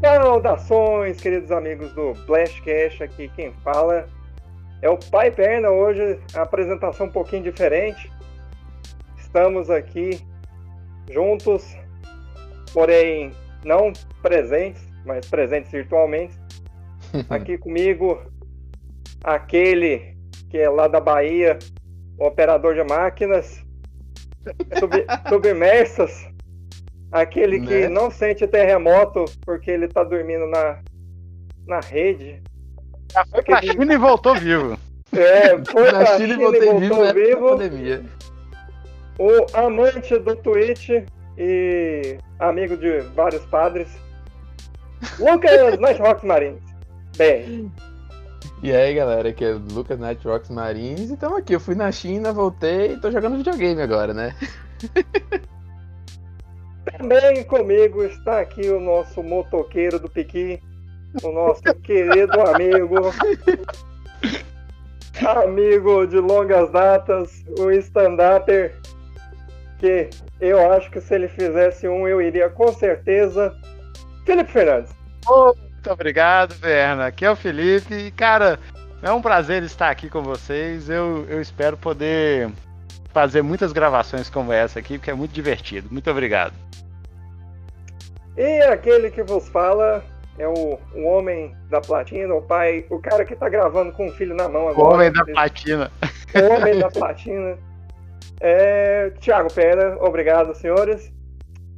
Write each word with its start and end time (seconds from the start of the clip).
Saudações, 0.00 1.20
queridos 1.20 1.50
amigos 1.50 1.92
do 1.92 2.14
Blastcast, 2.24 3.02
aqui 3.02 3.28
quem 3.34 3.52
fala 3.64 4.06
é 4.80 4.88
o 4.88 4.96
Pai 4.96 5.28
Perna, 5.28 5.70
hoje 5.70 6.20
a 6.34 6.42
apresentação 6.42 7.06
um 7.06 7.10
pouquinho 7.10 7.42
diferente. 7.42 8.08
Estamos 9.18 9.68
aqui 9.68 10.24
juntos, 11.10 11.76
porém 12.72 13.32
não 13.64 13.92
presentes, 14.22 14.86
mas 15.04 15.28
presentes 15.28 15.72
virtualmente. 15.72 16.38
Aqui 17.28 17.58
comigo, 17.58 18.22
aquele 19.24 20.16
que 20.48 20.58
é 20.58 20.70
lá 20.70 20.86
da 20.86 21.00
Bahia, 21.00 21.58
o 22.16 22.26
operador 22.26 22.74
de 22.74 22.84
máquinas 22.84 23.64
sub, 24.78 24.92
submersas, 25.28 26.28
aquele 27.12 27.60
que 27.60 27.80
Né? 27.82 27.88
não 27.88 28.10
sente 28.10 28.46
terremoto 28.46 29.24
porque 29.44 29.70
ele 29.70 29.88
tá 29.88 30.02
dormindo 30.04 30.46
na, 30.46 30.78
na 31.66 31.80
rede. 31.80 32.42
Já 33.12 33.24
foi 33.26 33.42
pra 33.42 33.62
China 33.62 33.94
e 33.94 33.96
voltou 33.98 34.34
vivo. 34.34 34.78
É, 35.10 35.56
foi 35.64 35.90
Na 35.90 36.00
pra 36.04 36.18
China 36.18 36.24
e 36.26 36.30
China 36.32 36.36
voltei 36.50 36.68
e 36.68 36.78
vivo 36.80 36.94
voltou 36.96 37.14
vivo. 37.14 37.48
pandemia. 37.48 38.04
O 39.18 39.46
amante 39.56 40.18
do 40.18 40.36
Twitch 40.36 40.90
e 41.38 42.18
amigo 42.38 42.76
de 42.76 43.00
vários 43.14 43.42
padres, 43.46 43.88
Lucas 45.18 45.78
Nighthawks 45.80 46.22
Marines. 46.24 46.62
Bem, 47.16 47.72
E 48.62 48.70
aí, 48.70 48.92
galera, 48.94 49.30
aqui 49.30 49.46
é 49.46 49.52
o 49.52 49.58
Lucas 49.72 49.98
Night 49.98 50.22
Rocks 50.28 50.50
Marines 50.50 51.10
e 51.10 51.16
tamo 51.16 51.36
aqui. 51.38 51.54
Eu 51.54 51.60
fui 51.60 51.74
na 51.74 51.90
China, 51.90 52.30
voltei 52.30 52.92
e 52.92 53.00
tô 53.00 53.10
jogando 53.10 53.38
videogame 53.38 53.80
agora, 53.80 54.12
né? 54.12 54.34
também 56.96 57.44
comigo 57.44 58.04
está 58.04 58.40
aqui 58.40 58.68
o 58.68 58.80
nosso 58.80 59.22
motoqueiro 59.22 59.98
do 59.98 60.08
Piqui, 60.08 60.60
o 61.22 61.32
nosso 61.32 61.62
querido 61.82 62.40
amigo, 62.40 62.96
amigo 65.44 66.06
de 66.06 66.18
longas 66.18 66.70
datas, 66.70 67.44
o 67.58 67.70
stand-upper, 67.70 68.74
que 69.78 70.08
eu 70.40 70.72
acho 70.72 70.90
que 70.90 71.00
se 71.00 71.14
ele 71.14 71.28
fizesse 71.28 71.88
um 71.88 72.06
eu 72.06 72.22
iria 72.22 72.48
com 72.48 72.72
certeza, 72.72 73.54
Felipe 74.24 74.52
Fernandes. 74.52 74.92
Muito 75.26 75.90
obrigado, 75.90 76.54
Verna. 76.54 77.06
Aqui 77.06 77.24
é 77.24 77.30
o 77.30 77.36
Felipe. 77.36 77.94
E, 77.94 78.10
Cara, 78.10 78.58
é 79.02 79.10
um 79.12 79.22
prazer 79.22 79.62
estar 79.62 79.90
aqui 79.90 80.08
com 80.08 80.22
vocês. 80.22 80.90
Eu, 80.90 81.24
eu 81.28 81.40
espero 81.40 81.76
poder 81.76 82.50
fazer 83.12 83.42
muitas 83.42 83.72
gravações 83.72 84.28
como 84.30 84.52
essa 84.52 84.78
aqui, 84.78 84.98
porque 84.98 85.10
é 85.10 85.14
muito 85.14 85.32
divertido. 85.32 85.88
Muito 85.90 86.10
obrigado. 86.10 86.54
E 88.36 88.60
aquele 88.62 89.10
que 89.10 89.22
vos 89.22 89.48
fala 89.48 90.04
é 90.38 90.46
o, 90.46 90.78
o 90.94 91.04
homem 91.04 91.54
da 91.68 91.80
platina, 91.80 92.32
o 92.34 92.42
pai, 92.42 92.84
o 92.88 92.98
cara 93.00 93.24
que 93.24 93.34
tá 93.34 93.48
gravando 93.48 93.92
com 93.92 94.06
o 94.06 94.12
filho 94.12 94.34
na 94.34 94.48
mão 94.48 94.66
O 94.66 94.68
agora. 94.68 94.94
homem 94.94 95.12
da 95.12 95.24
platina. 95.24 95.90
O 96.34 96.54
homem 96.54 96.78
da 96.78 96.88
platina. 96.90 97.58
É, 98.40 99.10
Tiago 99.18 99.52
Pena, 99.52 99.96
obrigado, 100.00 100.54
senhores. 100.54 101.12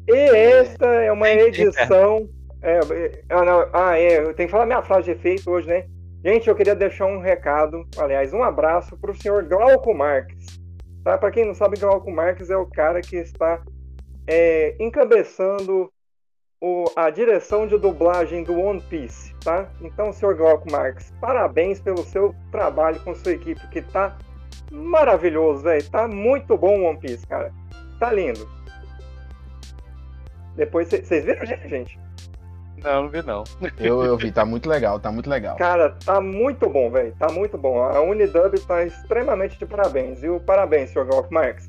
E 0.07 0.13
esta 0.15 0.87
é 0.87 1.11
uma 1.11 1.31
edição. 1.31 2.29
é, 2.63 2.79
é, 2.79 3.23
ah, 3.31 3.45
não, 3.45 3.69
ah, 3.73 3.99
é, 3.99 4.19
eu 4.19 4.35
tenho 4.35 4.49
que 4.49 4.53
falar 4.53 4.67
minha 4.67 4.83
frase 4.83 5.05
de 5.05 5.13
efeito 5.13 5.51
hoje, 5.51 5.67
né? 5.67 5.87
Gente, 6.23 6.49
eu 6.49 6.55
queria 6.55 6.75
deixar 6.75 7.07
um 7.07 7.21
recado, 7.21 7.87
aliás, 7.97 8.35
um 8.35 8.43
abraço 8.43 8.95
para 8.99 9.11
o 9.11 9.15
senhor 9.15 9.45
Glauco 9.45 9.95
Marques. 9.95 10.60
Tá? 11.05 11.17
Para 11.17 11.31
quem 11.31 11.45
não 11.47 11.55
sabe, 11.55 11.79
Glauco 11.79 12.11
Marques 12.11 12.51
é 12.51 12.57
o 12.57 12.67
cara 12.67 13.01
que 13.01 13.17
está 13.17 13.63
é, 14.27 14.77
encabeçando 14.79 15.91
o- 16.61 16.85
a 16.95 17.09
direção 17.11 17.67
de 17.67 17.79
dublagem 17.79 18.45
do 18.45 18.59
One 18.59 18.81
Piece, 18.83 19.35
tá? 19.43 19.69
Então, 19.81 20.13
senhor 20.13 20.37
Glauco 20.37 20.71
Marques, 20.71 21.13
parabéns 21.21 21.81
pelo 21.81 22.05
seu 22.05 22.35
trabalho 22.53 23.01
com 23.01 23.15
sua 23.15 23.33
equipe, 23.33 23.67
que 23.69 23.81
tá 23.81 24.17
maravilhoso, 24.71 25.63
velho. 25.63 25.91
Tá 25.91 26.07
muito 26.07 26.57
bom 26.57 26.81
o 26.81 26.85
One 26.85 27.01
Piece, 27.01 27.27
cara. 27.27 27.53
Tá 27.99 28.13
lindo. 28.13 28.47
Depois, 30.55 30.89
vocês 30.89 31.25
viram, 31.25 31.47
gente? 31.47 31.99
Não, 32.83 33.03
não 33.03 33.09
vi 33.09 33.23
não. 33.23 33.45
Eu, 33.79 34.03
eu 34.05 34.17
vi, 34.17 34.31
tá 34.33 34.45
muito 34.45 34.69
legal, 34.69 34.99
tá 35.01 35.11
muito 35.13 35.29
legal. 35.29 35.57
Cara, 35.57 35.97
tá 36.05 36.21
muito 36.21 36.69
bom, 36.69 36.91
velho. 36.91 37.15
Tá 37.19 37.29
muito 37.31 37.57
bom. 37.59 37.83
A 37.83 38.01
Unidub 38.01 38.59
tá 38.67 38.83
extremamente 38.85 39.59
de 39.59 39.67
parabéns. 39.67 40.23
E 40.23 40.29
o 40.29 40.41
parabéns, 40.41 40.91
senhor 40.91 41.07
Glauco 41.07 41.33
Marques. 41.33 41.69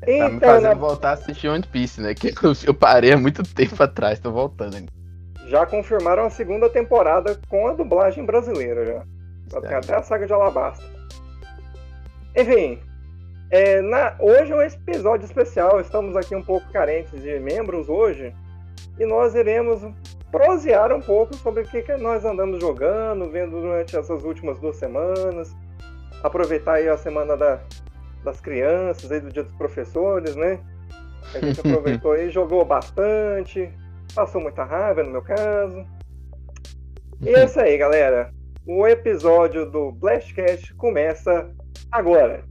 Tá 0.00 0.06
me 0.06 0.36
Então, 0.36 0.40
fazendo 0.48 0.62
na- 0.68 0.74
voltar 0.74 1.10
a 1.10 1.12
assistir 1.12 1.48
One 1.48 1.64
Piece, 1.66 2.00
né? 2.00 2.14
Que 2.14 2.28
eu, 2.28 2.52
eu 2.66 2.74
parei 2.74 3.12
há 3.12 3.16
muito 3.16 3.42
tempo 3.54 3.80
atrás, 3.82 4.18
tô 4.18 4.32
voltando 4.32 4.74
ainda. 4.76 4.90
já 5.46 5.64
confirmaram 5.66 6.24
a 6.24 6.30
segunda 6.30 6.68
temporada 6.68 7.38
com 7.48 7.68
a 7.68 7.72
dublagem 7.72 8.24
brasileira 8.24 8.84
já. 8.86 9.04
Já 9.52 9.60
tem 9.60 9.76
até 9.76 9.94
a 9.96 10.02
saga 10.02 10.26
de 10.26 10.32
Alabasta. 10.32 10.82
Enfim, 12.36 12.78
é, 13.50 13.80
na- 13.82 14.16
hoje 14.18 14.50
é 14.52 14.56
um 14.56 14.62
episódio 14.62 15.24
especial. 15.26 15.80
Estamos 15.80 16.16
aqui 16.16 16.34
um 16.34 16.42
pouco 16.42 16.70
carentes 16.72 17.20
de 17.22 17.38
membros 17.38 17.88
hoje. 17.88 18.34
E 18.98 19.06
nós 19.06 19.34
iremos 19.34 19.80
prosear 20.30 20.92
um 20.92 21.00
pouco 21.00 21.34
sobre 21.36 21.62
o 21.62 21.66
que, 21.66 21.82
que 21.82 21.96
nós 21.96 22.24
andamos 22.24 22.60
jogando, 22.60 23.30
vendo 23.30 23.60
durante 23.60 23.96
essas 23.96 24.24
últimas 24.24 24.58
duas 24.58 24.76
semanas. 24.76 25.54
Aproveitar 26.22 26.74
aí 26.74 26.88
a 26.88 26.96
semana 26.96 27.36
da- 27.36 27.60
das 28.24 28.40
crianças, 28.40 29.10
aí 29.10 29.20
do 29.20 29.30
dia 29.30 29.42
dos 29.42 29.54
professores, 29.56 30.34
né? 30.36 30.58
A 31.34 31.38
gente 31.38 31.60
aproveitou 31.60 32.12
aí, 32.12 32.30
jogou 32.30 32.64
bastante, 32.64 33.70
passou 34.14 34.40
muita 34.40 34.64
raiva 34.64 35.02
no 35.02 35.10
meu 35.10 35.22
caso. 35.22 35.84
E 37.20 37.34
é 37.34 37.44
isso 37.44 37.58
aí, 37.60 37.76
galera. 37.76 38.32
O 38.66 38.86
episódio 38.86 39.68
do 39.68 39.90
Blastcast 39.92 40.72
começa 40.74 41.50
agora. 41.90 42.44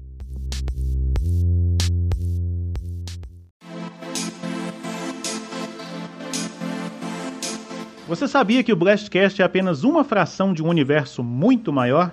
Você 8.12 8.28
sabia 8.28 8.62
que 8.62 8.74
o 8.74 8.76
Blastcast 8.76 9.42
é 9.42 9.46
apenas 9.46 9.86
uma 9.86 10.04
fração 10.04 10.54
de 10.54 10.62
um 10.62 10.68
universo 10.68 11.24
muito 11.24 11.72
maior? 11.72 12.12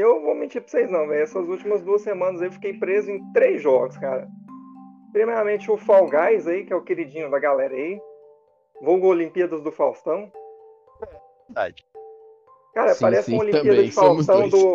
Eu 0.00 0.20
vou 0.22 0.34
mentir 0.34 0.60
pra 0.62 0.70
vocês 0.70 0.90
não, 0.90 1.06
velho. 1.06 1.22
Essas 1.22 1.48
últimas 1.48 1.82
duas 1.82 2.02
semanas 2.02 2.40
eu 2.40 2.50
fiquei 2.50 2.72
preso 2.74 3.10
em 3.10 3.32
três 3.32 3.60
jogos, 3.62 3.96
cara. 3.98 4.26
Primeiramente 5.12 5.70
o 5.70 5.76
Fall 5.76 6.08
Guys 6.08 6.46
aí, 6.46 6.64
que 6.64 6.72
é 6.72 6.76
o 6.76 6.82
queridinho 6.82 7.30
da 7.30 7.38
galera 7.38 7.74
aí. 7.74 8.00
Vulgo 8.80 9.08
Olimpíadas 9.08 9.60
do 9.62 9.70
Faustão. 9.70 10.30
Verdade. 11.48 11.84
Cara, 12.74 12.94
Sim, 12.94 13.00
parece 13.00 13.24
sim, 13.26 13.32
uma 13.34 13.42
Olimpíada 13.42 13.68
também, 13.68 13.84
de 13.84 13.92
Faustão 13.92 14.48
do. 14.48 14.72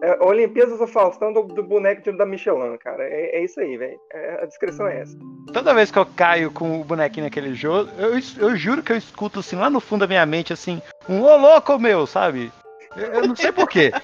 É, 0.00 0.22
Olimpíadas 0.22 0.78
do 0.78 0.86
Faustão 0.86 1.32
do, 1.32 1.42
do 1.42 1.62
boneco 1.62 2.02
de- 2.02 2.16
da 2.16 2.24
Michelin, 2.24 2.76
cara. 2.78 3.02
É, 3.02 3.38
é 3.38 3.44
isso 3.44 3.58
aí, 3.58 3.76
velho. 3.76 3.98
É, 4.12 4.42
a 4.42 4.46
descrição 4.46 4.86
é 4.86 5.00
essa. 5.00 5.18
Toda 5.52 5.74
vez 5.74 5.90
que 5.90 5.98
eu 5.98 6.06
caio 6.06 6.52
com 6.52 6.80
o 6.80 6.84
bonequinho 6.84 7.24
naquele 7.24 7.52
jogo, 7.54 7.90
eu, 7.98 8.12
eu 8.48 8.56
juro 8.56 8.80
que 8.82 8.92
eu 8.92 8.96
escuto 8.96 9.40
assim 9.40 9.56
lá 9.56 9.68
no 9.68 9.80
fundo 9.80 10.00
da 10.02 10.06
minha 10.06 10.24
mente 10.24 10.52
assim, 10.52 10.80
um 11.08 11.22
ô 11.22 11.36
louco 11.36 11.76
meu, 11.80 12.06
sabe? 12.06 12.52
Eu, 12.96 13.28
não 13.28 13.36
sei 13.36 13.52
porquê. 13.52 13.90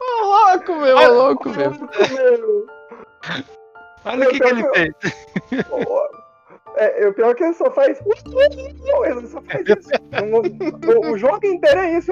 Ô, 0.00 0.26
louco, 0.26 0.74
meu, 0.76 0.96
ô, 0.96 1.08
louco, 1.08 1.48
meu. 1.50 1.72
Olha 4.04 4.28
o 4.28 4.32
que, 4.32 4.40
que 4.40 4.46
ele 4.46 4.64
fez. 4.74 4.94
É, 6.76 7.06
o 7.06 7.14
pior 7.14 7.30
é 7.30 7.34
que 7.34 7.44
ele 7.44 7.54
só 7.54 7.70
faz. 7.70 8.00
Ele 8.00 9.26
só 9.28 9.40
faz 9.42 9.64
isso. 9.68 9.88
O, 11.06 11.12
o 11.12 11.16
jogo 11.18 11.46
inteiro 11.46 11.78
é 11.78 11.98
isso. 11.98 12.10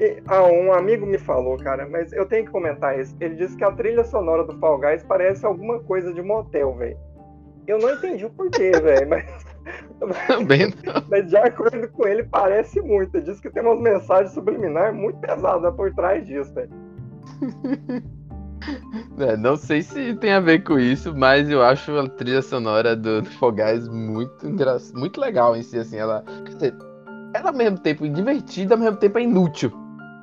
E, 0.00 0.22
ah, 0.26 0.42
um 0.44 0.72
amigo 0.72 1.06
me 1.06 1.18
falou, 1.18 1.56
cara, 1.58 1.86
mas 1.86 2.12
eu 2.12 2.26
tenho 2.26 2.46
que 2.46 2.50
comentar 2.50 2.98
isso. 2.98 3.14
Ele 3.20 3.36
disse 3.36 3.56
que 3.56 3.62
a 3.62 3.70
trilha 3.70 4.02
sonora 4.02 4.44
do 4.44 4.58
Fall 4.58 4.80
Guys 4.80 5.04
parece 5.04 5.46
alguma 5.46 5.78
coisa 5.80 6.12
de 6.12 6.22
motel, 6.22 6.74
velho. 6.74 6.98
Eu 7.66 7.78
não 7.78 7.92
entendi 7.92 8.24
o 8.24 8.30
porquê, 8.30 8.70
velho, 8.80 9.08
mas, 9.08 9.24
Também 9.98 10.72
mas 11.10 11.28
de 11.28 11.36
acordo 11.36 11.88
com 11.88 12.06
ele, 12.06 12.24
parece 12.24 12.80
muito. 12.80 13.14
Ele 13.16 13.24
disse 13.24 13.42
que 13.42 13.50
tem 13.50 13.62
umas 13.62 13.80
mensagens 13.80 14.32
subliminares 14.32 14.96
muito 14.96 15.18
pesadas 15.18 15.74
por 15.74 15.92
trás 15.94 16.26
disso, 16.26 16.52
velho. 16.54 16.70
É, 19.18 19.36
não 19.36 19.56
sei 19.56 19.82
se 19.82 20.14
tem 20.16 20.32
a 20.32 20.40
ver 20.40 20.62
com 20.64 20.78
isso, 20.78 21.14
mas 21.16 21.48
eu 21.48 21.62
acho 21.62 21.96
a 21.98 22.08
trilha 22.08 22.42
sonora 22.42 22.94
do, 22.94 23.22
Guys 23.22 23.88
muito 23.88 24.46
engra... 24.46 24.76
muito 24.94 25.20
legal 25.20 25.56
em 25.56 25.62
si, 25.62 25.78
assim, 25.78 25.96
ela, 25.96 26.22
quer 26.44 26.54
dizer, 26.54 26.74
ela 27.34 27.50
ao 27.50 27.56
mesmo 27.56 27.78
tempo 27.78 28.08
divertida, 28.08 28.74
ao 28.74 28.80
mesmo 28.80 28.96
tempo 28.98 29.18
é 29.18 29.22
inútil, 29.22 29.72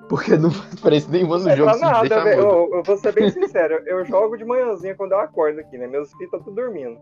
porque 0.07 0.37
não 0.37 0.49
faz 0.51 0.75
diferença 0.75 1.11
nenhuma 1.11 1.39
no 1.39 1.49
É 1.49 1.57
jogo 1.57 1.71
deixar 1.71 1.91
nada, 1.91 2.23
velho. 2.23 2.41
Eu, 2.41 2.69
eu 2.73 2.83
vou 2.83 2.97
ser 2.97 3.11
bem 3.13 3.29
sincero, 3.29 3.81
eu 3.85 4.05
jogo 4.05 4.37
de 4.37 4.45
manhãzinha 4.45 4.95
quando 4.95 5.13
eu 5.13 5.19
acordo 5.19 5.59
aqui, 5.59 5.77
né? 5.77 5.87
Meus 5.87 6.11
filhos 6.13 6.31
tá 6.31 6.37
tudo 6.37 6.55
dormindo. 6.55 6.99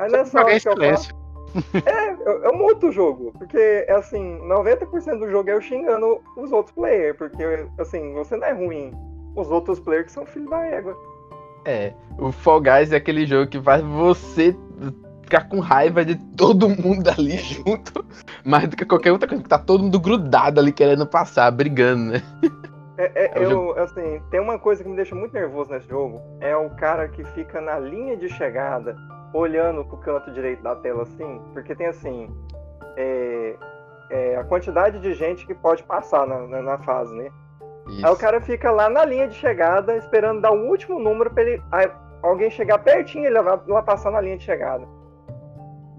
Aí 0.00 0.10
nessa 0.10 0.38
Joguei 0.38 0.54
hora 0.54 0.60
que 0.60 0.68
eu 0.68 0.90
faço, 0.90 1.14
é, 1.84 2.12
eu, 2.12 2.44
eu 2.44 2.54
muto 2.54 2.88
o 2.88 2.92
jogo, 2.92 3.32
porque, 3.38 3.86
assim, 3.88 4.38
90% 4.40 5.18
do 5.18 5.30
jogo 5.30 5.50
é 5.50 5.54
eu 5.54 5.60
xingando 5.60 6.20
os 6.36 6.52
outros 6.52 6.74
players, 6.74 7.16
porque, 7.16 7.42
assim, 7.78 8.12
você 8.14 8.36
não 8.36 8.46
é 8.46 8.52
ruim. 8.52 8.92
Os 9.36 9.50
outros 9.50 9.80
players 9.80 10.06
que 10.06 10.12
são 10.12 10.26
filhos 10.26 10.50
da 10.50 10.64
égua. 10.64 10.96
É, 11.64 11.92
o 12.18 12.30
Fall 12.30 12.60
Guys 12.60 12.92
é 12.92 12.96
aquele 12.96 13.26
jogo 13.26 13.50
que 13.50 13.60
faz 13.60 13.82
você 13.82 14.54
ficar 15.22 15.48
com 15.48 15.58
raiva 15.58 16.04
de 16.04 16.14
todo 16.36 16.68
mundo 16.68 17.08
ali 17.08 17.36
junto, 17.40 18.04
mais 18.44 18.68
do 18.68 18.76
que 18.76 18.84
qualquer 18.84 19.12
outra 19.12 19.26
coisa, 19.26 19.42
porque 19.42 19.56
tá 19.56 19.58
todo 19.58 19.82
mundo 19.82 19.98
grudado 19.98 20.60
ali 20.60 20.72
querendo 20.72 21.06
passar, 21.06 21.50
brigando, 21.50 22.12
né? 22.12 22.22
É, 22.96 23.24
é, 23.24 23.30
É 23.34 23.44
eu, 23.44 23.76
assim, 23.78 24.22
tem 24.30 24.40
uma 24.40 24.58
coisa 24.58 24.82
que 24.82 24.88
me 24.88 24.96
deixa 24.96 25.14
muito 25.14 25.32
nervoso 25.32 25.70
nesse 25.70 25.88
jogo, 25.88 26.20
é 26.40 26.56
o 26.56 26.70
cara 26.70 27.08
que 27.08 27.24
fica 27.24 27.60
na 27.60 27.78
linha 27.78 28.16
de 28.16 28.28
chegada, 28.28 28.96
olhando 29.38 29.84
pro 29.84 29.96
canto 29.98 30.30
direito 30.32 30.62
da 30.62 30.74
tela, 30.76 31.02
assim, 31.02 31.40
porque 31.52 31.74
tem, 31.74 31.86
assim, 31.88 32.30
é, 32.96 33.56
é, 34.10 34.36
a 34.36 34.44
quantidade 34.44 35.00
de 35.00 35.12
gente 35.12 35.46
que 35.46 35.54
pode 35.54 35.82
passar 35.82 36.26
na, 36.26 36.46
na, 36.46 36.62
na 36.62 36.78
fase, 36.78 37.14
né? 37.14 37.30
Isso. 37.88 38.06
Aí 38.06 38.12
o 38.12 38.16
cara 38.16 38.40
fica 38.40 38.70
lá 38.70 38.88
na 38.88 39.04
linha 39.04 39.28
de 39.28 39.34
chegada, 39.34 39.96
esperando 39.96 40.40
dar 40.40 40.52
o 40.52 40.68
último 40.70 40.98
número 40.98 41.30
pra 41.30 41.42
ele, 41.42 41.62
aí 41.70 41.90
alguém 42.22 42.50
chegar 42.50 42.78
pertinho 42.78 43.24
e 43.24 43.26
ele 43.26 43.38
lá, 43.40 43.60
lá 43.66 43.82
passar 43.82 44.10
na 44.10 44.20
linha 44.20 44.38
de 44.38 44.44
chegada. 44.44 44.86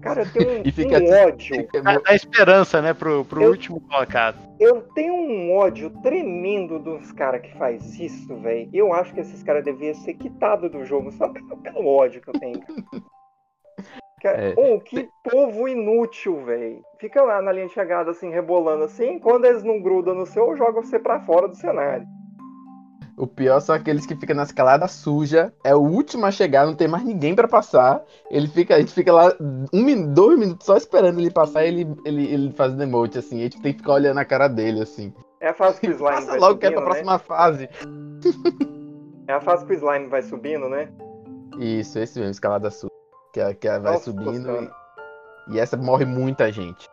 Cara, 0.02 0.22
eu 0.22 0.32
tenho 0.32 0.50
um, 0.58 0.62
E 0.64 0.72
fica- 0.72 0.98
um 0.98 1.26
ódio. 1.26 1.56
Fica- 1.56 1.82
Dá, 1.82 1.98
dá 1.98 2.14
esperança, 2.14 2.80
né, 2.82 2.92
pro, 2.94 3.24
pro 3.24 3.42
Eu- 3.42 3.50
último 3.50 3.80
colocado. 3.80 4.38
Eu 4.58 4.80
tenho 4.94 5.12
um 5.14 5.54
ódio 5.54 5.90
tremendo 6.02 6.78
dos 6.78 7.12
caras 7.12 7.42
que 7.42 7.56
faz 7.58 7.98
isso, 8.00 8.34
velho. 8.36 8.70
Eu 8.72 8.92
acho 8.94 9.12
que 9.12 9.20
esses 9.20 9.42
caras 9.42 9.62
deviam 9.62 9.94
ser 9.94 10.14
quitados 10.14 10.70
do 10.70 10.82
jogo 10.84 11.12
só 11.12 11.28
pelo, 11.28 11.56
pelo 11.58 11.86
ódio 11.86 12.22
que 12.22 12.28
eu 12.28 12.32
tenho. 12.40 12.60
Cara, 14.22 14.38
É. 14.38 14.54
oh, 14.56 14.80
que 14.80 15.08
povo 15.22 15.68
inútil, 15.68 16.42
velho. 16.44 16.80
Fica 16.98 17.22
lá 17.22 17.42
na 17.42 17.52
linha 17.52 17.66
de 17.66 17.74
chegada, 17.74 18.10
assim, 18.10 18.30
rebolando 18.30 18.84
assim. 18.84 19.18
Quando 19.18 19.44
eles 19.44 19.62
não 19.62 19.80
grudam 19.80 20.14
no 20.14 20.24
seu, 20.24 20.56
jogam 20.56 20.82
você 20.82 20.98
pra 20.98 21.20
fora 21.20 21.46
do 21.46 21.54
cenário. 21.54 22.06
O 23.18 23.26
pior 23.26 23.60
são 23.60 23.74
aqueles 23.74 24.04
que 24.06 24.14
ficam 24.14 24.36
na 24.36 24.42
escalada 24.42 24.86
suja, 24.88 25.50
é 25.64 25.74
o 25.74 25.80
último 25.80 26.26
a 26.26 26.30
chegar, 26.30 26.66
não 26.66 26.74
tem 26.74 26.86
mais 26.86 27.02
ninguém 27.02 27.34
pra 27.34 27.48
passar. 27.48 28.02
Ele 28.30 28.46
fica, 28.46 28.74
a 28.74 28.78
gente 28.78 28.92
fica 28.92 29.10
lá 29.10 29.32
um 29.72 30.12
dois 30.12 30.38
minutos 30.38 30.66
só 30.66 30.76
esperando 30.76 31.18
ele 31.18 31.30
passar 31.30 31.64
e 31.64 31.68
ele, 31.68 31.96
ele, 32.04 32.26
ele 32.32 32.52
fazendo 32.52 32.82
emote, 32.82 33.18
assim. 33.18 33.40
A 33.40 33.42
gente 33.44 33.60
tem 33.62 33.72
que 33.72 33.78
ficar 33.78 33.94
olhando 33.94 34.18
a 34.18 34.24
cara 34.24 34.48
dele, 34.48 34.82
assim. 34.82 35.14
É 35.40 35.48
a 35.48 35.54
fase 35.54 35.80
que 35.80 35.88
o 35.88 35.92
slime 35.96 36.10
Passa 36.14 36.26
vai 36.26 36.38
logo 36.40 36.58
que 36.58 36.66
é 36.66 36.70
pra 36.70 36.80
subindo, 36.80 36.94
né? 36.94 37.02
próxima 37.04 37.18
fase. 37.18 37.68
É 39.28 39.32
a 39.32 39.40
fase 39.40 39.64
que 39.66 39.72
o 39.72 39.76
slime 39.76 40.06
vai 40.08 40.22
subindo, 40.22 40.68
né? 40.68 40.88
Isso, 41.58 41.98
esse 41.98 42.18
mesmo, 42.18 42.32
escalada 42.32 42.70
suja. 42.70 42.95
Que, 43.36 43.40
é- 43.40 43.52
que 43.52 43.68
é- 43.68 43.78
vai 43.78 43.92
Nossa, 43.92 44.04
subindo 44.04 44.70
e, 45.50 45.56
e 45.56 45.60
essa 45.60 45.76
morre 45.76 46.06
muita 46.06 46.50
gente. 46.50 46.88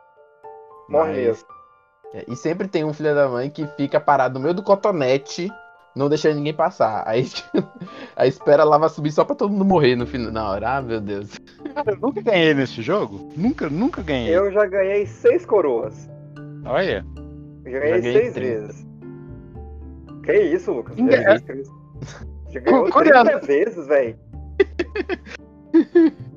Morre 0.90 1.07
Mas- 1.12 1.18
mesmo. 1.18 1.48
é, 2.13 2.25
e 2.28 2.36
sempre 2.36 2.68
tem 2.68 2.84
um 2.84 2.92
filho 2.92 3.16
da 3.16 3.30
mãe 3.30 3.50
que 3.50 3.66
fica 3.78 3.98
parado 3.98 4.34
no 4.34 4.42
meio 4.42 4.54
do 4.54 4.62
cotonete, 4.62 5.50
não 5.95 6.10
deixando 6.10 6.36
ninguém 6.36 6.54
passar. 6.54 7.01
Aí 7.07 7.30
a 8.13 8.28
espera 8.28 8.66
lá 8.66 8.78
vai 8.78 8.90
subir 8.90 9.13
só 9.13 9.24
pra 9.24 9.38
todo 9.38 9.54
mundo 9.54 9.63
morrer 9.63 9.95
no 9.95 10.06
final. 10.06 10.34
Na 10.34 10.50
hora, 10.50 10.75
ah, 10.75 10.81
meu 10.81 11.00
Deus. 11.00 11.31
Cara, 11.74 11.92
eu 11.94 11.98
nunca 11.98 12.22
ganhei 12.22 12.54
nesse 12.54 12.81
jogo. 12.81 13.31
Nunca, 13.38 13.69
nunca 13.69 14.01
ganhei. 14.01 14.36
Eu 14.36 14.51
já 14.51 14.66
ganhei 14.66 15.06
seis 15.06 15.46
coroas. 15.46 16.10
Olha. 16.66 17.06
Já 17.63 17.80
ganhei 17.80 18.01
ganhei 18.01 18.22
seis 18.22 18.34
30. 18.34 18.60
vezes. 18.60 18.88
Que 20.25 20.34
isso, 20.42 20.74
Lucas? 20.74 20.98
Cristo. 20.98 21.74
Já 22.50 22.60
ganhou 22.60 22.92
Curioso. 22.92 23.24
30 23.30 23.39
vezes, 23.48 23.88
velho. 23.88 24.19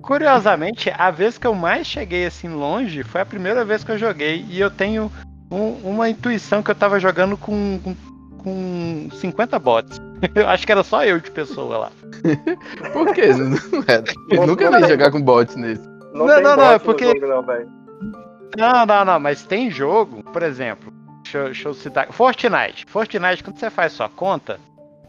Curiosamente, 0.06 0.90
a 0.96 1.10
vez 1.10 1.36
que 1.36 1.46
eu 1.46 1.54
mais 1.54 1.86
cheguei 1.86 2.26
assim 2.26 2.48
longe 2.48 3.02
foi 3.02 3.20
a 3.20 3.26
primeira 3.26 3.64
vez 3.64 3.82
que 3.82 3.90
eu 3.90 3.98
joguei. 3.98 4.46
E 4.48 4.60
eu 4.60 4.70
tenho 4.70 5.10
um- 5.50 5.72
uma 5.82 6.08
intuição 6.08 6.62
que 6.62 6.70
eu 6.70 6.74
tava 6.76 7.00
jogando 7.00 7.36
com, 7.36 7.80
com, 7.82 7.96
com 8.38 9.08
50 9.16 9.58
bots. 9.58 10.00
Eu 10.34 10.48
acho 10.48 10.64
que 10.64 10.72
era 10.72 10.82
só 10.82 11.04
eu 11.04 11.20
de 11.20 11.30
pessoa 11.30 11.76
lá. 11.76 11.90
Por 12.94 13.12
quê? 13.12 13.26
Não 13.34 13.54
é. 13.86 14.02
Eu 14.30 14.36
Não, 14.40 14.46
nunca 14.46 14.70
não 14.70 14.80
vi 14.80 14.88
jogar 14.88 15.10
com 15.10 15.20
bot 15.20 15.58
nesse. 15.58 15.82
Não, 16.14 16.24
Não, 16.26 16.40
não, 16.40 16.56
não, 16.56 16.70
é 16.72 16.78
porque- 16.78 17.04
jogo, 17.04 17.26
não, 17.26 17.42
velho. 17.42 17.68
Não, 18.56 18.86
não, 18.86 19.04
não, 19.04 19.20
mas 19.20 19.42
tem 19.42 19.70
jogo, 19.70 20.22
por 20.32 20.42
exemplo, 20.42 20.90
deixa, 21.22 21.36
eu- 21.38 21.44
deixa 21.46 21.68
eu 21.68 21.74
citar. 21.74 22.06
Fortnite. 22.12 22.86
Fortnite, 22.88 23.44
quando 23.44 23.58
você 23.58 23.68
faz 23.68 23.92
sua 23.92 24.08
conta, 24.08 24.58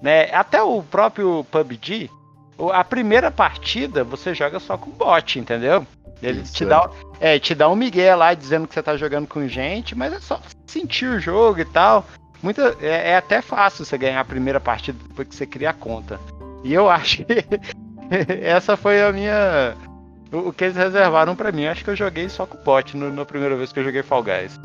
né? 0.01 0.29
Até 0.33 0.61
o 0.61 0.83
próprio 0.83 1.45
PUBG, 1.49 2.09
a 2.71 2.83
primeira 2.83 3.29
partida 3.29 4.03
você 4.03 4.33
joga 4.33 4.59
só 4.59 4.77
com 4.77 4.89
bot, 4.91 5.39
entendeu? 5.39 5.85
Ele 6.21 6.41
Isso, 6.41 6.53
te 6.53 6.63
é. 6.63 6.67
dá, 6.67 6.89
é, 7.19 7.39
te 7.39 7.53
dá 7.53 7.69
um 7.69 7.75
migué 7.75 8.15
lá 8.15 8.33
dizendo 8.33 8.67
que 8.67 8.73
você 8.73 8.81
tá 8.81 8.97
jogando 8.97 9.27
com 9.27 9.47
gente, 9.47 9.95
mas 9.95 10.13
é 10.13 10.19
só 10.19 10.39
sentir 10.65 11.05
o 11.05 11.19
jogo 11.19 11.59
e 11.59 11.65
tal. 11.65 12.05
Muita, 12.41 12.75
é, 12.81 13.11
é 13.11 13.17
até 13.17 13.41
fácil 13.41 13.85
você 13.85 13.97
ganhar 13.97 14.19
a 14.19 14.25
primeira 14.25 14.59
partida 14.59 14.97
depois 15.07 15.27
que 15.27 15.35
você 15.35 15.45
cria 15.45 15.69
a 15.69 15.73
conta. 15.73 16.19
E 16.63 16.73
eu 16.73 16.89
acho 16.89 17.23
que 17.25 17.45
essa 18.41 18.75
foi 18.75 19.01
a 19.01 19.11
minha. 19.11 19.75
O, 20.31 20.49
o 20.49 20.53
que 20.53 20.65
eles 20.65 20.75
reservaram 20.75 21.35
pra 21.35 21.51
mim. 21.51 21.63
Eu 21.63 21.71
acho 21.71 21.83
que 21.83 21.89
eu 21.89 21.95
joguei 21.95 22.27
só 22.29 22.45
com 22.45 22.57
bot 22.57 22.97
no, 22.97 23.11
na 23.11 23.25
primeira 23.25 23.55
vez 23.55 23.71
que 23.71 23.79
eu 23.79 23.83
joguei 23.83 24.01
Fall 24.01 24.23
Guys. 24.23 24.59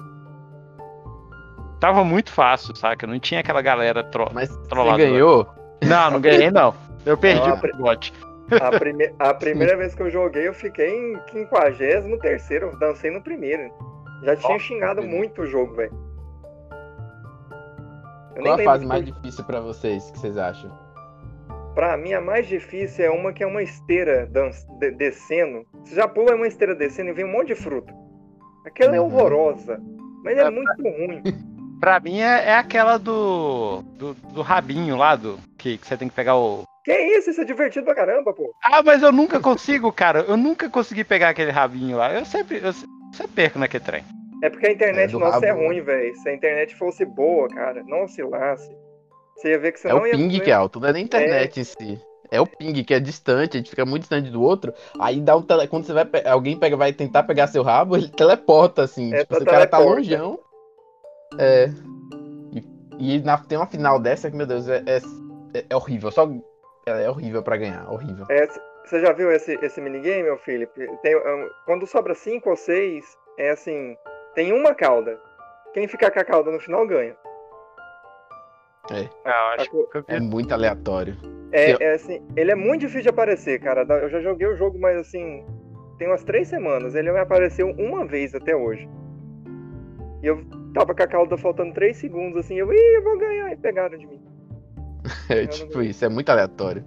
Tava 1.80 2.04
muito 2.04 2.30
fácil, 2.30 2.76
saca? 2.76 3.06
Não 3.06 3.18
tinha 3.18 3.40
aquela 3.40 3.60
galera 3.60 4.04
tro... 4.04 4.30
Mas 4.32 4.48
você 4.48 4.68
Trollador. 4.68 4.98
ganhou? 4.98 5.48
Não, 5.82 6.12
não 6.12 6.20
ganhei 6.20 6.48
não. 6.48 6.72
Eu 7.04 7.16
perdi 7.16 7.48
Não, 7.48 7.56
o 7.56 7.76
bot. 7.78 8.12
A, 8.60 8.78
prime- 8.78 9.14
a 9.18 9.32
primeira 9.34 9.76
vez 9.76 9.94
que 9.94 10.02
eu 10.02 10.10
joguei, 10.10 10.46
eu 10.48 10.54
fiquei 10.54 10.88
em 10.88 11.18
53 11.32 12.50
eu 12.62 12.76
dancei 12.78 13.10
no 13.10 13.22
primeiro. 13.22 13.70
Já 14.22 14.36
tinha 14.36 14.52
Nossa, 14.52 14.64
xingado 14.64 15.00
beleza. 15.00 15.16
muito 15.16 15.42
o 15.42 15.46
jogo, 15.46 15.74
velho. 15.74 15.92
Qual 18.40 18.54
a 18.54 18.64
fase 18.64 18.86
mais 18.86 19.04
difícil 19.04 19.44
pra 19.44 19.60
vocês, 19.60 20.10
que 20.10 20.18
vocês 20.18 20.36
acham? 20.36 20.70
Pra 21.74 21.96
mim, 21.96 22.12
a 22.12 22.20
mais 22.20 22.46
difícil 22.46 23.04
é 23.04 23.10
uma 23.10 23.32
que 23.32 23.42
é 23.42 23.46
uma 23.46 23.62
esteira 23.62 24.26
de- 24.78 24.90
descendo. 24.92 25.66
Você 25.84 25.94
já 25.94 26.06
pula 26.06 26.34
uma 26.34 26.46
esteira 26.46 26.74
descendo 26.74 27.10
e 27.10 27.12
vem 27.12 27.24
um 27.24 27.32
monte 27.32 27.48
de 27.48 27.54
fruta. 27.54 27.92
Aquela 28.66 28.94
é 28.96 29.00
Uhum. 29.00 29.06
horrorosa. 29.06 29.80
Mas 30.22 30.36
é 30.38 30.42
É, 30.42 30.50
muito 30.50 30.82
ruim. 30.82 31.22
Pra 31.80 31.98
mim 31.98 32.20
é, 32.20 32.50
é 32.50 32.54
aquela 32.56 32.96
do, 32.96 33.82
do. 33.98 34.14
do 34.14 34.40
rabinho 34.42 34.96
lá, 34.96 35.16
do. 35.16 35.36
Que, 35.58 35.76
que 35.78 35.86
você 35.86 35.96
tem 35.96 36.08
que 36.08 36.14
pegar 36.14 36.36
o. 36.36 36.62
Que 36.84 36.92
isso? 36.92 37.30
Isso 37.30 37.40
é 37.40 37.44
divertido 37.44 37.84
pra 37.84 37.94
caramba, 37.94 38.32
pô. 38.34 38.52
Ah, 38.62 38.82
mas 38.82 39.02
eu 39.02 39.12
nunca 39.12 39.38
consigo, 39.40 39.92
cara. 39.92 40.20
Eu 40.26 40.36
nunca 40.36 40.68
consegui 40.68 41.04
pegar 41.04 41.28
aquele 41.30 41.50
rabinho 41.50 41.96
lá. 41.96 42.12
Eu 42.12 42.24
sempre. 42.24 42.60
Eu 42.62 42.72
sempre 42.72 43.32
perco 43.34 43.58
naquele 43.58 43.84
trem. 43.84 44.04
É 44.42 44.50
porque 44.50 44.66
a 44.66 44.72
internet 44.72 45.14
É, 45.14 45.18
nossa 45.18 45.46
é 45.46 45.50
rabo. 45.50 45.66
ruim, 45.66 45.80
velho. 45.80 46.14
Se 46.16 46.28
a 46.28 46.34
internet 46.34 46.74
fosse 46.74 47.04
boa, 47.04 47.46
cara, 47.48 47.84
não 47.86 48.02
oscilasse. 48.04 48.68
Você 49.36 49.50
ia 49.50 49.58
ver 49.58 49.72
que 49.72 49.78
você 49.80 49.88
É 49.88 49.94
o 49.94 49.98
não 49.98 50.06
ia. 50.06 50.12
ping 50.16 50.40
que 50.40 50.50
é 50.50 50.54
alto, 50.54 50.80
não 50.80 50.88
é 50.88 50.92
nem 50.92 51.02
a 51.02 51.06
internet 51.06 51.60
em 51.60 51.64
si. 51.64 52.00
É 52.30 52.40
o 52.40 52.46
ping 52.46 52.82
que 52.82 52.94
é 52.94 52.98
distante, 52.98 53.56
a 53.56 53.60
gente 53.60 53.70
fica 53.70 53.84
muito 53.84 54.02
distante 54.02 54.30
do 54.30 54.42
outro. 54.42 54.72
Aí 54.98 55.20
dá 55.20 55.36
um 55.36 55.42
tele... 55.42 55.68
quando 55.68 55.84
você 55.84 55.92
vai 55.92 56.04
pe- 56.04 56.26
alguém 56.26 56.58
pega, 56.58 56.76
vai 56.76 56.92
tentar 56.92 57.22
pegar 57.22 57.46
seu 57.46 57.62
rabo, 57.62 57.94
ele 57.96 58.08
teleporta 58.08 58.82
assim. 58.82 59.12
É, 59.14 59.18
tipo, 59.20 59.36
se 59.36 59.42
o 59.42 59.46
cara 59.46 59.66
tá 59.66 59.78
longeão. 59.78 60.38
É. 61.38 61.68
E, 62.98 63.16
e 63.16 63.20
na- 63.20 63.38
tem 63.38 63.56
uma 63.58 63.66
final 63.66 64.00
dessa 64.00 64.30
que, 64.30 64.36
meu 64.36 64.46
Deus, 64.46 64.66
é, 64.68 64.82
é, 64.86 65.64
é 65.70 65.76
horrível. 65.76 66.10
Só 66.10 66.28
é 66.86 67.08
horrível 67.10 67.42
pra 67.42 67.56
ganhar, 67.56 67.88
horrível. 67.90 68.26
É, 68.28 68.46
você 68.84 69.00
já 69.00 69.12
viu 69.12 69.30
esse, 69.32 69.58
esse 69.62 69.80
minigame, 69.80 70.24
meu 70.24 70.38
Felipe? 70.38 70.88
Tem, 71.02 71.16
um, 71.16 71.48
quando 71.64 71.86
sobra 71.86 72.14
cinco 72.14 72.50
ou 72.50 72.56
seis, 72.56 73.04
é 73.38 73.50
assim: 73.50 73.96
tem 74.34 74.52
uma 74.52 74.74
cauda. 74.74 75.18
Quem 75.72 75.86
ficar 75.88 76.10
com 76.10 76.20
a 76.20 76.24
cauda 76.24 76.50
no 76.50 76.60
final 76.60 76.86
ganha. 76.86 77.16
Ah, 79.24 79.54
acho 79.56 79.70
que 79.70 79.76
eu 79.76 80.04
É 80.08 80.20
muito 80.20 80.52
aleatório. 80.52 81.16
É, 81.52 81.72
Eu- 81.72 81.78
é 81.80 81.92
assim, 81.94 82.20
ele 82.36 82.50
é 82.50 82.54
muito 82.54 82.80
difícil 82.80 83.02
de 83.02 83.08
aparecer, 83.10 83.60
cara. 83.60 83.84
Da- 83.84 83.98
Eu 83.98 84.10
já 84.10 84.20
joguei 84.20 84.46
o 84.46 84.56
jogo, 84.56 84.78
mas 84.78 84.96
assim, 84.98 85.46
tem 85.98 86.08
umas 86.08 86.24
três 86.24 86.48
semanas. 86.48 86.94
Ele 86.94 87.12
me 87.12 87.18
apareceu 87.18 87.68
uma 87.78 88.04
vez 88.04 88.34
até 88.34 88.54
hoje. 88.56 88.88
E 90.22 90.26
eu 90.26 90.44
tava 90.74 90.94
com 90.94 91.02
a 91.02 91.06
cauda 91.06 91.36
faltando 91.36 91.72
três 91.74 91.96
segundos, 91.96 92.38
assim, 92.44 92.56
eu, 92.58 92.72
ih, 92.72 92.96
eu 92.96 93.02
vou 93.02 93.18
ganhar, 93.18 93.52
e 93.52 93.56
pegaram 93.56 93.96
de 93.96 94.06
mim. 94.06 94.20
É 95.28 95.46
tipo 95.46 95.82
isso, 95.82 96.04
é 96.04 96.08
muito 96.08 96.28
aleatório. 96.30 96.84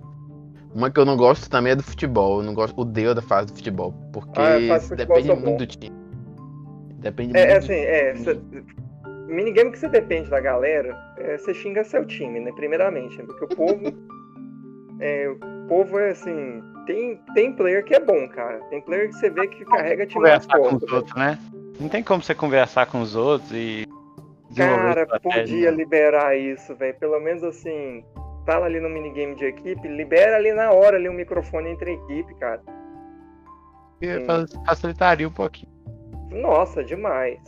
Uma 0.73 0.91
que 0.91 0.99
eu 0.99 1.05
não 1.05 1.15
gosto 1.15 1.49
também 1.49 1.71
é 1.71 1.75
do 1.75 1.83
futebol. 1.83 2.39
Eu 2.39 2.43
não 2.45 2.53
gosto, 2.53 2.79
odeio 2.79 3.15
da 3.15 3.21
fase 3.21 3.47
do 3.47 3.55
futebol. 3.55 3.93
Porque 4.11 4.39
Ah, 4.41 4.57
do 4.77 4.81
futebol 4.81 4.95
depende 5.17 5.27
muito 5.29 5.45
bom. 5.45 5.57
do 5.57 5.65
time. 5.67 5.91
Depende 6.99 7.37
É, 7.37 7.41
é 7.41 7.45
muito 7.51 7.57
assim, 7.63 7.73
é. 7.73 8.15
cê- 8.15 8.39
minigame 9.27 9.71
que 9.71 9.79
você 9.79 9.87
depende 9.87 10.29
da 10.29 10.39
galera, 10.39 10.95
é, 11.17 11.37
você 11.37 11.53
xinga 11.53 11.83
seu 11.83 12.05
time, 12.05 12.39
né? 12.41 12.51
Primeiramente. 12.53 13.17
né, 13.17 13.23
Porque 13.25 13.45
o 13.45 13.47
povo. 13.57 13.83
é, 14.99 15.29
o 15.29 15.67
povo 15.67 15.97
é 15.99 16.09
assim. 16.11 16.61
Tem, 16.85 17.19
tem 17.33 17.53
player 17.53 17.83
que 17.83 17.95
é 17.95 17.99
bom, 17.99 18.27
cara. 18.29 18.59
Tem 18.69 18.81
player 18.81 19.07
que 19.09 19.15
você 19.15 19.29
vê 19.29 19.47
que 19.47 19.63
carrega 19.65 20.05
time 20.05 20.23
Conversar 20.25 20.57
com 20.59 20.75
os 20.75 20.81
velho. 20.81 20.95
outros, 20.95 21.15
né? 21.15 21.39
Não 21.79 21.89
tem 21.89 22.03
como 22.03 22.21
você 22.21 22.35
conversar 22.35 22.85
com 22.87 23.01
os 23.01 23.15
outros 23.15 23.51
e. 23.51 23.85
Cara, 24.55 25.01
estratégia, 25.03 25.41
podia 25.41 25.71
né? 25.71 25.77
liberar 25.77 26.35
isso, 26.37 26.75
velho. 26.75 26.95
Pelo 26.99 27.19
menos 27.19 27.43
assim. 27.43 28.03
Tá 28.45 28.63
ali 28.63 28.79
no 28.79 28.87
minigame 28.89 29.33
de 29.35 29.43
equipe, 29.45 29.87
libera 29.87 30.35
ali 30.37 30.53
na 30.53 30.71
hora 30.71 30.97
ali 30.97 31.09
um 31.09 31.13
microfone 31.13 31.69
entre 31.71 31.93
equipe, 31.93 32.35
cara. 32.35 32.61
Facilitaria 34.65 35.27
um 35.27 35.31
pouquinho. 35.31 35.71
Nossa, 36.29 36.83
demais. 36.83 37.39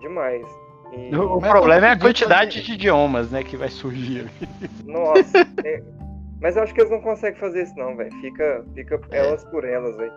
Demais. 0.00 0.46
E- 0.92 1.14
O 1.16 1.40
problema 1.40 1.86
é 1.88 1.90
a 1.92 1.98
quantidade 1.98 2.62
de 2.62 2.72
idiomas, 2.74 3.30
né, 3.30 3.42
que 3.42 3.56
vai 3.56 3.68
surgir 3.68 4.20
ali. 4.20 4.48
Nossa. 4.84 5.38
é- 5.64 5.82
Mas 6.40 6.54
eu 6.54 6.62
acho 6.62 6.74
que 6.74 6.80
eles 6.82 6.90
não 6.90 7.00
conseguem 7.00 7.40
fazer 7.40 7.62
isso, 7.62 7.74
não, 7.76 7.96
velho. 7.96 8.12
Fica, 8.20 8.62
fica 8.74 9.00
É. 9.10 9.26
elas 9.26 9.42
por 9.44 9.64
elas, 9.64 9.96
velho. 9.96 10.12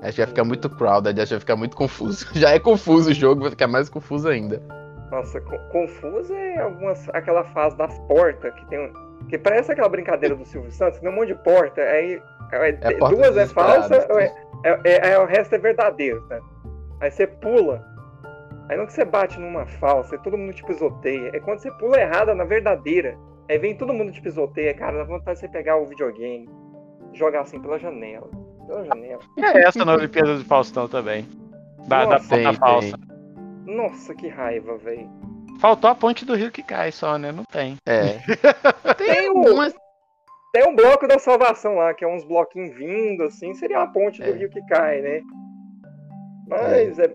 Acho 0.00 0.12
que 0.14 0.20
vai 0.20 0.26
ficar 0.28 0.44
muito 0.44 0.70
crowded, 0.70 1.20
acho 1.20 1.28
que 1.28 1.34
vai 1.34 1.40
ficar 1.40 1.56
muito 1.56 1.76
confuso. 1.76 2.24
Já 2.38 2.50
é 2.50 2.58
confuso 2.60 3.10
o 3.10 3.14
jogo, 3.14 3.42
vai 3.42 3.50
ficar 3.50 3.66
mais 3.66 3.88
confuso 3.88 4.28
ainda. 4.28 4.62
Nossa, 5.10 5.40
co- 5.40 5.58
confuso 5.70 6.34
é 6.34 6.58
algumas, 6.60 7.08
aquela 7.10 7.44
fase 7.44 7.76
das 7.76 7.98
portas 8.00 8.54
que 8.54 8.64
tem 8.66 8.78
um. 8.78 9.26
Que 9.28 9.36
parece 9.38 9.72
aquela 9.72 9.88
brincadeira 9.88 10.34
do 10.34 10.44
Silvio 10.44 10.70
Santos, 10.70 10.98
que 10.98 11.04
tem 11.04 11.12
um 11.12 11.16
monte 11.16 11.28
de 11.28 11.34
porta, 11.36 11.80
aí, 11.80 12.20
É 12.52 12.78
a 12.88 12.98
porta 12.98 13.16
duas 13.16 13.36
é 13.36 13.46
falsa, 13.46 14.06
ou 14.10 14.18
é, 14.18 14.34
é- 14.64 14.80
é- 14.84 15.10
é- 15.12 15.18
o 15.18 15.26
resto 15.26 15.54
é 15.54 15.58
verdadeiro, 15.58 16.24
né? 16.28 16.40
Aí 17.00 17.10
você 17.10 17.26
pula. 17.26 17.84
Aí 18.68 18.76
não 18.76 18.86
que 18.86 18.92
você 18.92 19.04
bate 19.04 19.38
numa 19.38 19.66
falsa, 19.66 20.14
aí 20.14 20.22
todo 20.22 20.36
mundo 20.38 20.52
te 20.52 20.64
pisoteia. 20.64 21.30
É 21.34 21.40
quando 21.40 21.58
você 21.58 21.70
pula 21.72 22.00
errada 22.00 22.34
na 22.34 22.44
verdadeira. 22.44 23.16
Aí 23.48 23.58
vem 23.58 23.74
todo 23.74 23.92
mundo 23.92 24.12
te 24.12 24.22
pisoteia, 24.22 24.72
cara, 24.74 24.98
dá 24.98 25.04
vontade 25.04 25.34
de 25.34 25.40
você 25.40 25.48
pegar 25.48 25.76
o 25.76 25.86
videogame, 25.86 26.48
jogar 27.12 27.40
assim 27.40 27.60
pela 27.60 27.78
janela. 27.80 28.28
Pela 28.66 28.84
janela. 28.84 29.20
É 29.38 29.62
essa 29.64 29.84
na 29.84 29.94
Olimpíada 29.94 30.36
do 30.36 30.44
Faustão 30.44 30.86
também. 30.88 31.26
Da, 31.88 32.04
da 32.04 32.10
Nossa, 32.12 32.28
ponta 32.28 32.36
tem, 32.36 32.54
falsa. 32.54 32.96
Nossa, 33.70 34.14
que 34.14 34.28
raiva, 34.28 34.76
velho. 34.76 35.08
Faltou 35.60 35.90
a 35.90 35.94
ponte 35.94 36.24
do 36.24 36.34
rio 36.34 36.50
que 36.50 36.62
cai 36.62 36.90
só, 36.90 37.18
né? 37.18 37.30
Não 37.32 37.44
tem. 37.44 37.76
É. 37.86 38.18
Tem 38.96 39.28
Algumas. 39.28 39.74
Tem 40.52 40.66
um 40.66 40.74
bloco 40.74 41.06
da 41.06 41.18
salvação 41.18 41.76
lá, 41.76 41.94
que 41.94 42.04
é 42.04 42.08
uns 42.08 42.24
bloquinhos 42.24 42.74
vindo, 42.76 43.22
assim, 43.24 43.54
seria 43.54 43.80
a 43.82 43.86
ponte 43.86 44.20
do 44.20 44.28
É. 44.28 44.32
rio 44.32 44.50
que 44.50 44.60
cai, 44.66 45.00
né? 45.00 45.20
Mas 46.48 46.98
é. 46.98 47.12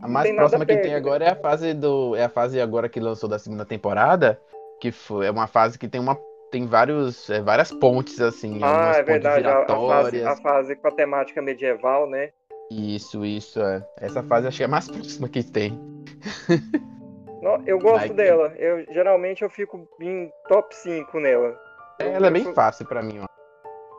A 0.00 0.06
mais 0.06 0.32
próxima 0.34 0.64
que 0.64 0.72
perto, 0.74 0.84
tem 0.84 0.94
agora 0.94 1.24
é 1.24 1.30
a 1.30 1.36
fase 1.36 1.72
do. 1.74 2.14
É 2.14 2.24
a 2.24 2.28
fase 2.28 2.60
agora 2.60 2.88
que 2.88 3.00
lançou 3.00 3.28
da 3.28 3.38
segunda 3.38 3.64
temporada. 3.64 4.38
Que 4.80 4.92
foi, 4.92 5.26
é 5.26 5.30
uma 5.30 5.46
fase 5.46 5.78
que 5.78 5.88
tem 5.88 6.00
uma. 6.00 6.16
Tem 6.52 6.66
vários. 6.66 7.28
é, 7.30 7.40
várias 7.40 7.72
pontes, 7.72 8.20
assim. 8.20 8.60
Ah, 8.62 8.92
é 8.96 9.02
pontes 9.02 9.06
verdade, 9.06 9.46
a, 9.48 9.62
a 9.62 9.66
fase, 9.66 10.22
a 10.22 10.36
fase 10.36 10.76
com 10.76 10.86
a 10.86 10.92
temática 10.92 11.42
medieval, 11.42 12.08
né? 12.08 12.30
Isso, 12.70 13.24
isso, 13.24 13.60
é. 13.62 13.86
Essa 14.00 14.22
fase 14.22 14.46
acho 14.48 14.56
que 14.56 14.62
é 14.62 14.66
a 14.66 14.68
mais 14.68 14.88
próxima 14.88 15.28
que 15.28 15.42
tem. 15.42 15.78
Eu 17.66 17.78
gosto 17.78 18.08
que- 18.08 18.14
dela. 18.14 18.52
Eu, 18.56 18.84
geralmente 18.92 19.42
eu 19.42 19.50
fico 19.50 19.86
em 20.00 20.30
top 20.48 20.74
5 20.74 21.20
nela. 21.20 21.58
Eu- 22.00 22.06
Ela 22.08 22.26
é 22.26 22.28
eu 22.28 22.32
bem 22.32 22.54
fácil 22.54 22.86
pra 22.86 23.02
mim, 23.02 23.20
ó. 23.20 23.26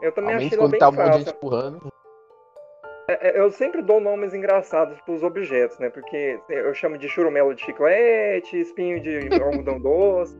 Eu 0.01 0.11
também 0.11 0.31
Ao 0.31 0.37
achei 0.37 0.49
ela 0.49 0.57
quando 0.57 0.71
bem 0.71 0.79
tá 0.79 0.89
um 0.89 0.91
monte 0.93 1.23
de 1.23 1.29
empurrando. 1.29 1.87
É, 3.07 3.29
é, 3.29 3.39
Eu 3.39 3.51
sempre 3.51 3.81
dou 3.83 4.01
nomes 4.01 4.33
engraçados 4.33 4.99
pros 5.01 5.21
objetos, 5.23 5.77
né? 5.79 5.89
Porque 5.89 6.39
eu 6.49 6.73
chamo 6.73 6.97
de 6.97 7.07
churumelo 7.07 7.53
de 7.53 7.61
chiclete, 7.61 8.59
espinho 8.59 8.99
de 8.99 9.19
algodão 9.41 9.79
doce. 9.79 10.35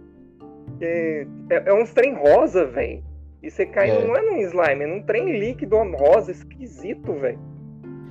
É, 0.82 1.28
é, 1.52 1.64
é 1.70 1.74
uns 1.74 1.94
trem 1.94 2.16
rosa, 2.16 2.66
velho. 2.66 3.04
E 3.44 3.52
você 3.52 3.66
cai, 3.68 3.92
É. 3.92 4.04
não 4.06 4.16
é 4.16 4.22
num 4.24 4.38
slime, 4.42 4.84
é 4.84 4.88
num 4.88 5.04
trem 5.04 5.40
líquido 5.40 5.78
rosa 5.96 6.32
esquisito, 6.32 7.14
velho. 7.14 7.40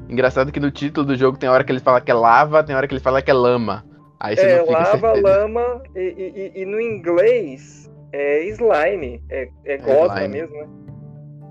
Engraçado 0.08 0.52
que 0.52 0.60
no 0.60 0.70
título 0.70 1.06
do 1.06 1.16
jogo 1.16 1.38
tem 1.38 1.48
hora 1.48 1.64
que 1.64 1.72
ele 1.72 1.80
fala 1.80 2.00
que 2.00 2.10
é 2.10 2.14
lava, 2.14 2.62
tem 2.62 2.76
hora 2.76 2.86
que 2.86 2.94
ele 2.94 3.00
fala 3.00 3.22
que 3.22 3.30
é 3.30 3.34
lama. 3.34 3.84
Aí 4.20 4.36
você 4.36 4.46
É 4.46 4.58
não 4.58 4.66
fica 4.66 4.78
lava, 4.78 5.12
lama 5.20 5.82
e, 5.94 6.52
e- 6.54 6.62
e- 6.62 6.64
no 6.66 6.80
inglês 6.80 7.90
é 8.12 8.44
slime, 8.48 9.22
é, 9.30 9.48
é 9.64 9.76
gosma 9.78 10.16
slime. 10.24 10.28
mesmo, 10.28 10.56
né? 10.56 10.68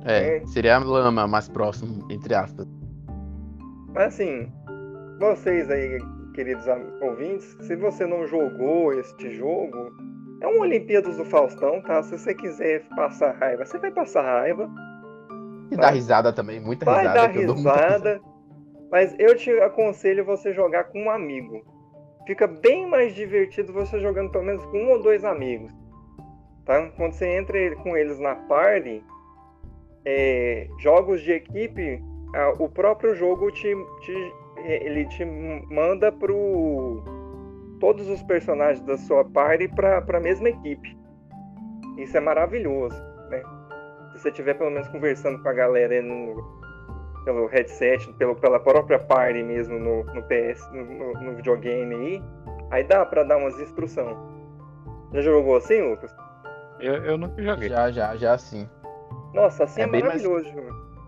É, 0.06 0.38
é. 0.38 0.46
seria 0.48 0.76
a 0.76 0.80
lama 0.80 1.28
mais 1.28 1.48
próximo, 1.50 2.06
entre 2.12 2.34
aspas. 2.36 2.68
Mas 3.94 4.14
assim, 4.14 4.52
vocês 5.20 5.70
aí, 5.70 6.00
queridos 6.34 6.66
ouvintes, 7.02 7.56
se 7.62 7.76
você 7.76 8.06
não 8.06 8.26
jogou 8.28 8.94
este 8.94 9.32
jogo, 9.36 9.92
é 10.42 10.48
um 10.48 10.60
Olimpíadas 10.62 11.18
do 11.18 11.26
Faustão, 11.26 11.82
tá? 11.82 12.02
Se 12.04 12.18
você 12.18 12.34
quiser 12.34 12.84
passar 12.96 13.34
raiva, 13.36 13.66
você 13.66 13.78
vai 13.78 13.92
passar 13.92 14.22
raiva, 14.24 14.70
E 15.72 15.76
Vai. 15.76 15.86
dá 15.86 15.90
risada 15.92 16.34
também, 16.34 16.60
muita 16.60 16.86
vai 16.86 17.00
risada. 17.08 17.28
dar 17.34 17.46
dou 17.46 17.56
muita 17.56 17.72
risada, 17.72 18.22
mas 18.94 19.16
eu 19.18 19.36
te 19.36 19.50
aconselho 19.60 20.24
você 20.24 20.54
jogar 20.54 20.84
com 20.84 21.06
um 21.06 21.10
amigo. 21.10 21.66
Fica 22.28 22.46
bem 22.46 22.86
mais 22.88 23.16
divertido 23.16 23.74
você 23.74 24.00
jogando 24.00 24.30
pelo 24.30 24.44
menos 24.44 24.64
com 24.66 24.78
um 24.78 24.92
ou 24.92 25.02
dois 25.02 25.26
amigos. 25.26 25.74
Tá? 26.64 26.92
Quando 26.96 27.14
você 27.14 27.26
entra 27.26 27.76
com 27.78 27.98
eles 27.98 28.20
na 28.20 28.36
party, 28.36 29.04
é, 30.06 30.68
jogos 30.78 31.24
de 31.24 31.32
equipe, 31.32 32.04
o 32.60 32.70
próprio 32.70 33.16
jogo 33.16 33.50
te, 33.50 33.76
te- 34.02 34.34
eh, 34.58 34.86
ele 34.86 35.06
te 35.08 35.26
manda 35.26 36.12
pro 36.12 37.04
todos 37.80 38.08
os 38.08 38.22
personagens 38.22 38.86
da 38.86 38.96
sua 38.96 39.26
party 39.26 39.70
para 39.70 40.06
a 40.08 40.20
mesma 40.20 40.50
equipe. 40.50 40.96
Isso 41.98 42.16
é 42.16 42.20
maravilhoso, 42.20 42.96
né? 43.32 43.42
Se 44.12 44.20
você 44.20 44.30
estiver 44.30 44.54
pelo 44.54 44.70
menos 44.70 44.88
conversando 44.90 45.42
com 45.42 45.50
a 45.50 45.54
galera 45.54 46.00
no, 46.00 46.63
pelo 47.24 47.48
headset, 47.48 48.12
pelo, 48.14 48.36
pela 48.36 48.60
própria 48.60 49.00
party 49.00 49.44
mesmo 49.44 49.80
no, 49.80 50.04
no 50.04 50.24
PS, 50.24 50.70
no, 50.72 50.84
no- 50.86 51.14
no 51.22 51.36
videogame 51.36 51.96
aí, 51.96 52.24
aí 52.72 52.84
dá 52.84 53.06
pra 53.06 53.24
dar 53.24 53.38
umas 53.38 53.60
instruções. 53.60 54.18
Já 55.14 55.22
jogou 55.22 55.58
assim, 55.58 55.82
Lucas? 55.82 56.14
Eu, 56.80 56.96
eu 57.06 57.18
nunca 57.18 57.42
joguei. 57.42 57.70
Já, 57.70 57.92
já, 57.92 58.16
já 58.16 58.38
sim. 58.38 58.68
Nossa, 59.34 59.64
assim 59.64 59.82
é, 59.82 59.84
É 59.84 59.88
bem 59.88 60.02
mais- 60.04 60.24
maravilhoso. 60.24 60.50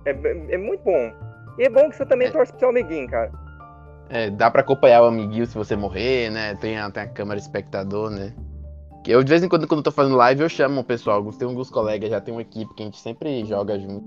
É, 0.05 0.11
é 0.53 0.57
muito 0.57 0.83
bom. 0.83 1.11
E 1.57 1.63
é 1.63 1.69
bom 1.69 1.89
que 1.89 1.95
você 1.95 2.05
também 2.05 2.27
É. 2.27 2.31
torce 2.31 2.51
pro 2.51 2.59
seu 2.59 2.69
amiguinho, 2.69 3.09
cara. 3.09 3.31
É, 4.09 4.29
dá 4.29 4.51
pra 4.51 4.61
acompanhar 4.61 5.01
o 5.01 5.05
amiguinho 5.05 5.45
se 5.47 5.57
você 5.57 5.75
morrer, 5.75 6.29
né? 6.29 6.53
Tem 6.55 6.77
a, 6.77 6.89
tem 6.91 7.01
a 7.03 7.07
câmera 7.07 7.39
espectador, 7.39 8.11
né? 8.11 8.33
Que 9.03 9.11
eu, 9.11 9.23
de 9.23 9.29
vez 9.29 9.43
em 9.43 9.49
quando, 9.49 9.67
quando 9.67 9.79
eu 9.79 9.83
tô 9.83 9.91
fazendo 9.91 10.15
live, 10.15 10.41
eu 10.43 10.49
chamo 10.49 10.81
o 10.81 10.83
pessoal. 10.83 11.23
Tem 11.33 11.47
alguns 11.47 11.69
colegas, 11.71 12.09
já 12.09 12.21
tem 12.21 12.31
uma 12.33 12.41
equipe 12.41 12.71
que 12.75 12.83
a 12.83 12.85
gente 12.85 12.99
sempre 12.99 13.43
joga 13.45 13.79
junto. 13.79 14.05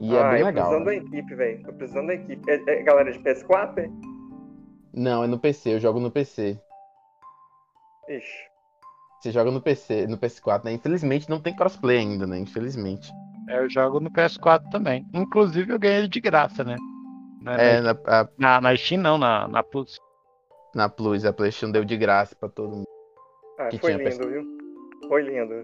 E 0.00 0.14
é 0.14 0.20
ah, 0.22 0.30
bem 0.30 0.40
eu 0.40 0.46
legal. 0.46 0.68
precisando 0.68 0.86
né? 0.86 1.00
da 1.00 1.06
equipe, 1.06 1.34
velho. 1.34 1.62
Tô 1.62 1.72
precisando 1.74 2.06
da 2.06 2.14
equipe. 2.14 2.50
É, 2.50 2.54
é 2.54 2.82
galera 2.82 3.12
de 3.12 3.18
PS4, 3.18 3.78
é? 3.78 3.90
Não, 4.94 5.22
é 5.22 5.26
no 5.26 5.38
PC, 5.38 5.74
eu 5.74 5.80
jogo 5.80 6.00
no 6.00 6.10
PC. 6.10 6.58
Ixi. 8.08 8.50
Você 9.20 9.30
joga 9.30 9.50
no 9.50 9.60
PC, 9.60 10.06
no 10.06 10.16
PS4, 10.16 10.64
né? 10.64 10.72
Infelizmente 10.72 11.28
não 11.28 11.38
tem 11.40 11.54
crossplay 11.54 11.98
ainda, 11.98 12.26
né? 12.26 12.38
Infelizmente. 12.38 13.12
É, 13.48 13.58
Eu 13.58 13.68
jogo 13.68 14.00
no 14.00 14.10
PS4 14.10 14.70
também. 14.70 15.06
Inclusive 15.12 15.72
eu 15.72 15.78
ganhei 15.78 15.98
ele 15.98 16.08
de 16.08 16.20
graça, 16.20 16.64
né? 16.64 16.76
Na, 17.42 17.60
É, 17.60 17.80
na, 17.80 17.90
a- 18.06 18.28
na, 18.38 18.60
na 18.60 18.76
Steam 18.76 19.02
não, 19.02 19.18
na, 19.18 19.46
na 19.46 19.62
Plus. 19.62 19.98
na 20.74 20.88
Plus, 20.88 21.24
a 21.26 21.32
PlayStation 21.32 21.70
deu 21.70 21.84
de 21.84 21.96
graça 21.96 22.34
pra 22.34 22.48
todo 22.48 22.76
mundo. 22.76 22.84
Ah, 23.58 23.68
Que 23.68 23.78
foi 23.78 23.94
tinha 23.94 24.08
lindo, 24.08 24.28
viu? 24.28 24.42
Foi 25.08 25.22
lindo. 25.22 25.62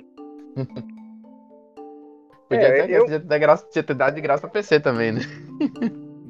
Podia, 2.48 2.68
É, 2.68 2.80
até, 2.82 2.96
eu- 2.96 3.02
podia 3.02 3.20
ter 3.20 3.38
graça, 3.38 3.66
ter 3.72 3.94
dado 3.94 4.14
de 4.14 4.20
graça 4.20 4.42
pra 4.42 4.50
PC 4.50 4.78
também, 4.80 5.12
né? 5.12 5.20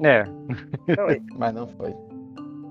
É. 0.02 0.24
Não, 0.96 1.10
e, 1.10 1.22
Mas 1.36 1.54
não 1.54 1.66
foi. 1.68 1.90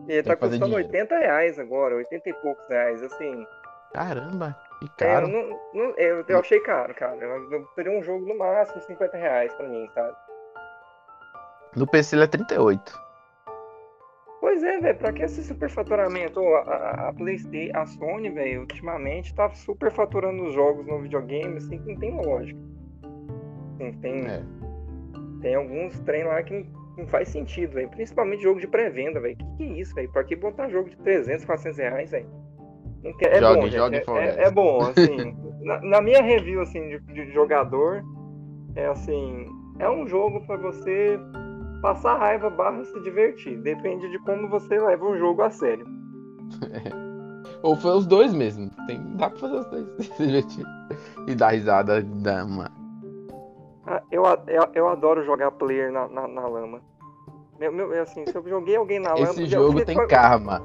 e 0.08 0.14
ele 0.14 0.24
tá 0.24 0.36
custando 0.36 0.66
dinheiro. 0.66 0.86
80 0.88 1.18
reais 1.18 1.60
agora, 1.60 1.96
80 1.96 2.30
e 2.30 2.34
poucos 2.36 2.68
reais, 2.70 3.02
assim. 3.04 3.46
Caramba, 3.94 4.56
que 4.80 5.04
É, 5.04 5.08
eu, 5.08 5.14
caro. 5.14 5.28
não, 5.28 5.60
não- 5.74 5.94
eu, 5.98 6.24
eu 6.28 6.40
achei 6.40 6.60
caro, 6.60 6.94
cara. 6.96 7.18
Eu, 7.18 7.52
eu 7.52 7.66
teria 7.76 7.92
um 7.98 8.04
jogo 8.04 8.26
no 8.28 8.38
máximo 8.38 8.82
50 8.82 9.16
reais 9.18 9.54
pra 9.56 9.68
mim, 9.68 9.88
sabe? 9.94 10.16
No 11.76 11.86
PC 11.88 12.16
ele 12.16 12.24
é 12.24 12.28
38. 12.28 13.06
Pois 14.42 14.64
é, 14.64 14.80
velho, 14.80 14.98
pra 14.98 15.12
que 15.12 15.24
esse 15.24 15.44
superfaturamento? 15.44 16.40
A, 16.40 16.60
a, 16.62 17.10
a 17.10 17.14
PlayStation, 17.14 17.78
a 17.78 17.86
Sony, 17.86 18.30
velho, 18.30 18.62
ultimamente 18.62 19.34
tá 19.34 19.50
superfaturando 19.50 20.44
os 20.44 20.54
jogos 20.54 20.86
no 20.86 21.02
videogame, 21.02 21.58
assim, 21.58 21.80
que 21.80 21.92
não 21.92 22.00
tem 22.00 22.16
lógica. 22.24 22.60
Assim, 23.76 23.92
tem, 24.00 24.26
É. 24.28 24.42
tem 25.42 25.56
alguns 25.56 26.00
trem 26.00 26.24
lá 26.24 26.42
que 26.44 26.66
Não 26.98 27.06
faz 27.08 27.28
sentido, 27.28 27.74
velho. 27.74 27.90
Principalmente 27.90 28.42
jogo 28.42 28.60
de 28.60 28.68
pré-venda, 28.68 29.20
velho. 29.20 29.36
Que 29.36 29.46
que 29.58 29.64
é 29.64 29.68
isso, 29.82 29.94
velho? 29.94 30.10
Pra 30.14 30.24
que 30.24 30.34
botar 30.34 30.70
jogo 30.70 30.90
de 30.90 30.96
300, 30.98 31.44
400 31.44 31.78
reais, 31.78 32.12
velho? 32.12 32.26
Não 33.04 33.12
É 33.20 33.40
Jogue, 33.42 33.60
bom, 33.60 33.68
jogue 33.68 33.96
é, 33.98 34.04
é, 34.18 34.44
é 34.44 34.52
bom, 34.52 34.80
assim. 34.82 35.36
na, 35.62 35.82
na 35.82 36.02
minha 36.02 36.22
review, 36.22 36.62
assim, 36.62 36.88
de, 36.88 37.00
de 37.00 37.32
jogador, 37.34 38.02
é 38.76 38.86
assim... 38.88 39.46
É 39.78 39.90
um 39.90 40.08
jogo 40.08 40.40
pra 40.48 40.56
você 40.56 41.20
passar 41.82 42.18
raiva 42.18 42.50
barra 42.50 42.82
se 42.86 42.98
divertir. 43.02 43.58
Depende 43.58 44.10
de 44.10 44.18
como 44.20 44.48
você 44.48 44.80
leva 44.80 45.04
o 45.06 45.18
jogo 45.18 45.42
a 45.42 45.50
sério. 45.50 45.86
Ou 47.62 47.76
foi 47.76 47.92
os 47.92 48.06
dois 48.06 48.34
mesmo. 48.34 48.70
Tem, 48.88 49.02
dá 49.18 49.30
pra 49.30 49.40
fazer 49.40 49.58
os 49.58 49.66
dois. 49.68 49.88
Se 50.16 50.26
divertir. 50.26 50.66
E 51.28 51.36
dar 51.36 51.50
risada, 51.50 52.02
dar 52.02 52.46
uma. 52.46 52.72
Ah, 53.88 54.02
eu, 54.12 54.24
eu, 54.48 54.68
eu 54.74 54.88
adoro 54.88 55.24
jogar 55.24 55.52
player 55.52 55.92
na, 55.92 56.08
na, 56.08 56.28
na 56.28 56.48
lama. 56.48 56.82
Meu, 57.60 57.72
meu, 57.72 57.94
é 57.94 58.00
assim, 58.02 58.26
se 58.26 58.36
eu 58.36 58.44
joguei 58.48 58.76
alguém 58.76 59.00
na 59.00 59.14
lama... 59.14 59.30
Esse 59.30 59.46
jogo 59.46 59.72
porque 59.74 59.86
tem 59.86 60.08
karma. 60.08 60.62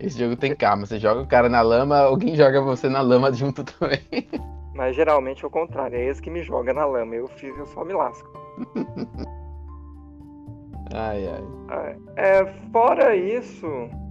Esse 0.00 0.18
jogo 0.18 0.36
tem 0.36 0.54
karma. 0.54 0.84
Você 0.86 0.98
joga 0.98 1.20
o 1.22 1.26
cara 1.26 1.48
na 1.48 1.60
lama, 1.62 1.98
alguém 2.00 2.34
joga 2.36 2.60
você 2.60 2.88
na 2.88 3.00
lama 3.00 3.30
junto 3.34 3.64
também. 3.64 4.00
Mas 4.74 4.94
geralmente 4.94 5.44
é 5.44 5.48
o 5.48 5.50
contrário, 5.50 5.96
é 5.96 6.04
esse 6.04 6.20
que 6.22 6.30
me 6.30 6.42
joga 6.42 6.72
na 6.72 6.84
lama. 6.84 7.14
Eu 7.14 7.26
fiz, 7.28 7.56
eu 7.58 7.66
só 7.66 7.84
me 7.84 7.92
lasco. 7.94 8.28
Ai, 10.94 11.28
ai. 11.28 11.96
É, 12.16 12.46
fora 12.72 13.14
isso, 13.14 13.66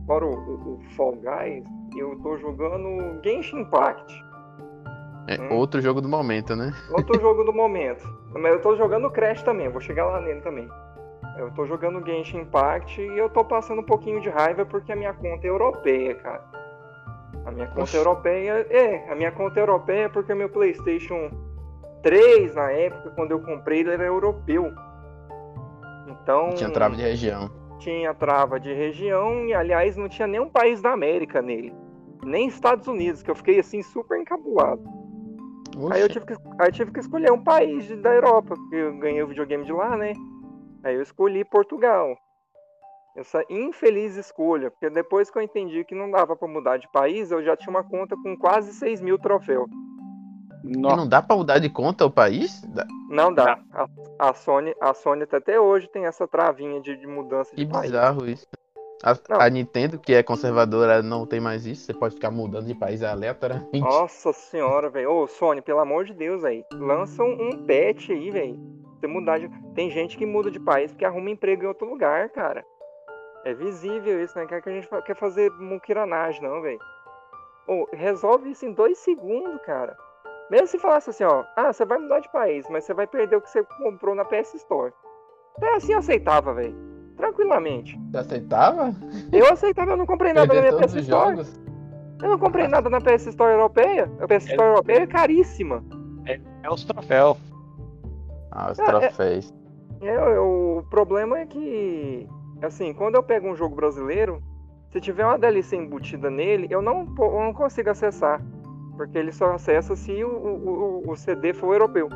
fora 0.06 0.24
o, 0.26 0.30
o- 0.30 0.74
o 0.76 0.80
Fall 0.96 1.14
Guys, 1.16 1.64
eu 1.98 2.16
tô 2.20 2.38
jogando 2.38 3.20
Genshin 3.24 3.62
Impact. 3.62 4.14
É 5.28 5.40
Hum. 5.42 5.58
outro 5.58 5.82
jogo 5.82 6.00
do 6.02 6.08
momento, 6.08 6.56
né? 6.56 6.72
Outro 6.92 7.20
jogo 7.22 7.44
do 7.44 7.52
momento. 7.54 8.08
Mas 8.34 8.52
eu 8.54 8.62
tô 8.62 8.76
jogando 8.76 9.10
Crash 9.12 9.44
também, 9.44 9.70
vou 9.70 9.82
chegar 9.82 10.06
lá 10.06 10.22
nele 10.22 10.42
também. 10.42 10.68
Eu 11.38 11.52
tô 11.52 11.66
jogando 11.66 12.04
Genshin 12.06 12.40
Impact 12.40 13.00
e 13.02 13.18
eu 13.18 13.30
tô 13.30 13.44
passando 13.46 13.80
um 13.82 13.86
pouquinho 13.86 14.20
de 14.22 14.30
raiva 14.30 14.66
porque 14.66 14.92
a 14.92 14.96
minha 14.96 15.14
conta 15.14 15.46
é 15.46 15.50
europeia, 15.50 16.16
cara. 16.16 16.44
A 17.46 17.52
minha 17.52 17.68
conta 17.68 17.82
Oxi. 17.84 17.98
europeia. 17.98 18.66
É, 18.70 19.12
a 19.12 19.16
minha 19.16 19.32
conta 19.32 19.60
é 19.60 19.64
europeia 19.64 20.10
porque 20.10 20.34
meu 20.34 20.50
PlayStation 20.50 21.30
3, 22.02 22.56
na 22.56 22.72
época, 22.72 23.12
quando 23.12 23.32
eu 23.32 23.40
comprei, 23.40 23.82
ele 23.82 23.92
era 23.92 24.04
europeu. 24.06 24.72
Então. 26.08 26.50
Tinha 26.56 26.70
trava 26.72 26.96
de 26.96 27.02
região. 27.04 27.50
tinha 27.80 28.14
trava 28.14 28.60
de 28.60 28.74
região 28.74 29.46
e, 29.46 29.54
aliás, 29.54 29.96
não 29.96 30.10
tinha 30.10 30.28
nenhum 30.28 30.50
país 30.50 30.82
da 30.82 30.92
América 30.92 31.42
nele. 31.42 31.74
Nem 32.24 32.48
Estados 32.48 32.88
Unidos, 32.88 33.22
que 33.22 33.30
eu 33.30 33.36
fiquei 33.36 33.60
assim 33.60 33.82
super 33.84 34.20
encabulado. 34.20 34.82
Aí 35.92 36.02
eu 36.02 36.10
tive 36.10 36.26
que, 36.26 36.34
aí 36.34 36.68
eu 36.68 36.72
tive 36.72 36.92
que 36.92 37.00
escolher 37.00 37.32
um 37.32 37.44
país 37.44 37.88
da 38.02 38.14
Europa, 38.14 38.56
porque 38.56 38.76
eu 38.76 38.98
ganhei 38.98 39.22
o 39.22 39.28
videogame 39.28 39.66
de 39.66 39.72
lá, 39.72 39.96
né? 39.96 40.14
Aí 40.84 40.96
eu 40.96 41.02
escolhi 41.02 41.46
Portugal. 41.46 42.18
Essa 43.16 43.44
infeliz 43.50 44.16
escolha, 44.16 44.70
porque 44.70 44.90
depois 44.90 45.30
que 45.30 45.38
eu 45.38 45.42
entendi 45.42 45.84
que 45.84 45.96
não 45.96 46.12
dava 46.12 46.36
pra 46.36 46.48
mudar 46.48 46.78
de 46.78 46.88
país, 46.92 47.32
eu 47.32 47.44
já 47.44 47.58
tinha 47.58 47.72
uma 47.72 47.84
conta 47.84 48.16
com 48.16 48.38
quase 48.38 48.74
6 48.74 49.02
mil 49.02 49.18
troféus. 49.18 49.68
Nossa, 50.64 50.96
não 50.98 51.08
dá 51.08 51.22
pra 51.22 51.36
mudar 51.36 51.60
de 51.60 51.70
conta 51.70 52.06
o 52.06 52.12
país? 52.12 52.62
Dá. 52.62 52.86
Não 53.10 53.34
dá. 53.34 53.60
A, 53.72 53.88
a 54.30 54.34
Sony, 54.34 54.76
a 54.82 54.94
Sony 54.94 55.24
até 55.24 55.60
hoje 55.60 55.88
tem 55.88 56.06
essa 56.06 56.28
travinha 56.28 56.82
de, 56.82 56.96
de 56.98 57.08
mudança 57.08 57.56
de 57.56 57.66
Que 57.66 57.72
país. 57.72 57.92
bizarro 57.92 58.28
isso. 58.28 58.46
A, 59.04 59.46
a 59.46 59.50
Nintendo, 59.50 60.00
que 60.00 60.14
é 60.14 60.24
conservadora, 60.24 61.04
não 61.04 61.26
tem 61.26 61.40
mais 61.40 61.66
isso. 61.66 61.86
Você 61.86 61.94
pode 61.94 62.16
ficar 62.16 62.32
mudando 62.32 62.66
de 62.66 62.74
país 62.74 63.04
aleatoriamente. 63.04 63.80
Nossa 63.80 64.34
senhora, 64.34 64.90
velho. 64.90 65.12
Ô, 65.12 65.28
Sony, 65.28 65.62
pelo 65.62 65.80
amor 65.80 66.06
de 66.06 66.14
Deus, 66.14 66.44
aí. 66.44 66.66
Lança 66.74 67.24
um, 67.24 67.66
patch 67.66 68.10
aí, 68.10 68.32
velho. 68.32 68.60
Você 69.00 69.08
mudar 69.08 69.38
de. 69.38 69.50
Tem 69.76 69.92
gente 69.92 70.18
que 70.18 70.26
muda 70.26 70.50
de 70.50 70.60
país 70.60 70.92
porque 70.92 71.06
arruma 71.06 71.30
emprego 71.30 71.64
em 71.64 71.68
outro 71.68 71.88
lugar, 71.88 72.30
cara. 72.30 72.66
É 73.46 73.54
visível 73.54 74.22
isso, 74.24 74.38
né? 74.38 74.46
Quer 74.48 74.62
que 74.62 74.70
a 74.70 74.74
gente 74.74 74.90
quer 75.06 75.16
fazer 75.16 75.52
muquiranagem, 75.52 76.42
não, 76.42 76.62
velho. 76.62 76.80
Ô, 77.68 77.88
resolve 77.94 78.50
isso 78.50 78.66
em 78.66 78.74
dois 78.74 78.98
segundos, 78.98 79.62
cara. 79.62 79.96
Mesmo 80.50 80.68
se 80.68 80.80
falasse 80.80 81.12
assim, 81.12 81.24
ó. 81.24 81.44
Ah, 81.56 81.72
você 81.72 81.86
vai 81.86 82.00
mudar 82.00 82.20
de 82.20 82.32
país, 82.32 82.68
mas 82.70 82.86
você 82.86 82.94
vai 82.94 83.06
perder 83.06 83.36
o 83.36 83.42
que 83.42 83.50
você 83.50 83.64
comprou 83.64 84.16
na 84.16 84.26
PS 84.26 84.56
Store. 84.56 84.94
Até 85.58 85.76
assim 85.76 85.94
eu 85.94 86.00
aceitava, 86.00 86.54
velho. 86.54 86.97
Tranquilamente. 87.38 88.00
Você 88.12 88.18
aceitava? 88.18 88.94
Eu 89.32 89.54
aceitava, 89.54 89.92
eu 89.92 89.98
não 89.98 90.08
comprei 90.08 90.34
nada 90.34 90.52
na 90.52 90.60
minha 90.60 90.74
PS 90.74 90.96
Store. 90.96 91.36
jogos? 91.36 91.60
Eu 92.22 92.30
não 92.30 92.40
comprei 92.40 92.68
nada 92.68 92.90
na 92.90 93.00
PS 93.00 93.28
Store 93.28 93.54
europeia. 93.54 94.12
A 94.20 94.28
PS 94.28 94.48
Store 94.50 94.70
europeia 94.70 95.04
é 95.04 95.08
caríssima. 95.08 95.84
é 96.26 96.70
os 96.70 96.84
troféus. 96.84 97.38
Ah, 98.52 98.72
os 98.72 98.80
É, 98.80 98.82
é- 98.82 98.86
troféus. 98.86 99.54
É, 100.02 100.36
eu- 100.38 100.78
o 100.80 100.84
problema 100.90 101.38
é 101.40 101.46
que, 101.46 102.28
assim, 102.64 102.92
quando 102.94 103.16
eu 103.16 103.24
pego 103.24 103.48
um 103.48 103.56
jogo 103.56 103.76
brasileiro, 103.76 104.42
se 104.92 105.00
tiver 105.00 105.24
uma 105.26 105.38
DLC 105.38 105.76
embutida 105.76 106.30
nele, 106.32 106.68
eu 106.72 106.82
não, 106.82 107.02
eu 107.20 107.40
não 107.40 107.54
consigo 107.54 107.90
acessar. 107.92 108.42
Porque 108.96 109.16
ele 109.18 109.32
só 109.32 109.54
acessa 109.54 109.96
se 109.96 110.24
o, 110.24 110.28
o, 110.30 111.04
o- 111.06 111.12
o 111.12 111.16
CD 111.16 111.54
for 111.54 111.72
europeu. 111.74 112.10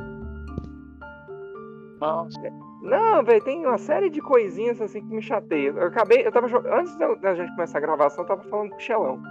Nossa. 1.99 2.39
Não, 2.82 3.24
velho, 3.24 3.44
tem 3.44 3.65
uma 3.65 3.78
série 3.78 4.10
de 4.10 4.20
coisinhas 4.20 4.82
assim 4.82 5.02
que 5.02 5.13
me 5.13 5.22
chateiam. 5.22 5.78
Eu 5.78 5.88
acabei, 5.88 6.26
eu 6.26 6.32
tava 6.32 6.48
Antes 6.74 6.98
da 6.98 7.36
gente 7.36 7.52
começar 7.52 7.78
a 7.78 7.82
gravação, 7.82 8.24
eu 8.24 8.28
tava 8.28 8.44
falando 8.44 8.72
com 8.72 8.78
o 8.78 8.80
Xelão. 8.80 9.22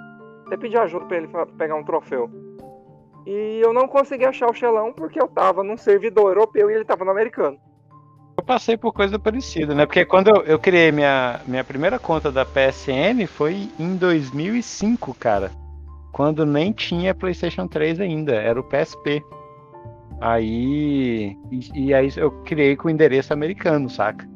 Até 0.46 0.56
pedi 0.56 0.76
ajuda 0.76 1.06
pra 1.06 1.16
ele 1.16 1.28
pegar 1.58 1.74
um 1.74 1.84
troféu. 1.84 2.30
E 3.26 3.60
eu 3.62 3.72
não 3.72 3.88
consegui 3.88 4.24
achar 4.24 4.48
o 4.48 4.54
Xelão 4.54 4.92
porque 4.92 5.20
eu 5.20 5.28
tava 5.28 5.62
num 5.62 5.76
servidor 5.76 6.30
europeu 6.30 6.70
e 6.70 6.74
ele 6.74 6.84
tava 6.84 7.04
no 7.04 7.10
americano. 7.10 7.58
Eu 8.36 8.44
passei 8.44 8.76
por 8.76 8.92
coisa 8.92 9.18
parecida, 9.18 9.74
né? 9.74 9.84
Porque 9.84 10.04
quando 10.04 10.28
eu, 10.28 10.42
eu 10.44 10.58
criei 10.58 10.90
minha, 10.90 11.40
minha 11.46 11.62
primeira 11.62 11.98
conta 11.98 12.32
da 12.32 12.44
PSN 12.44 13.26
foi 13.26 13.68
em 13.78 13.96
2005, 13.96 15.12
cara. 15.14 15.50
Quando 16.12 16.46
nem 16.46 16.72
tinha 16.72 17.14
PlayStation 17.14 17.66
3 17.66 18.00
ainda, 18.00 18.34
era 18.34 18.58
o 18.58 18.64
PSP. 18.64 19.22
Aí. 20.20 21.36
E, 21.50 21.86
e 21.86 21.94
aí 21.94 22.10
eu 22.16 22.30
criei 22.42 22.76
com 22.76 22.88
o 22.88 22.90
endereço 22.90 23.32
americano, 23.32 23.88
saca? 23.88 24.28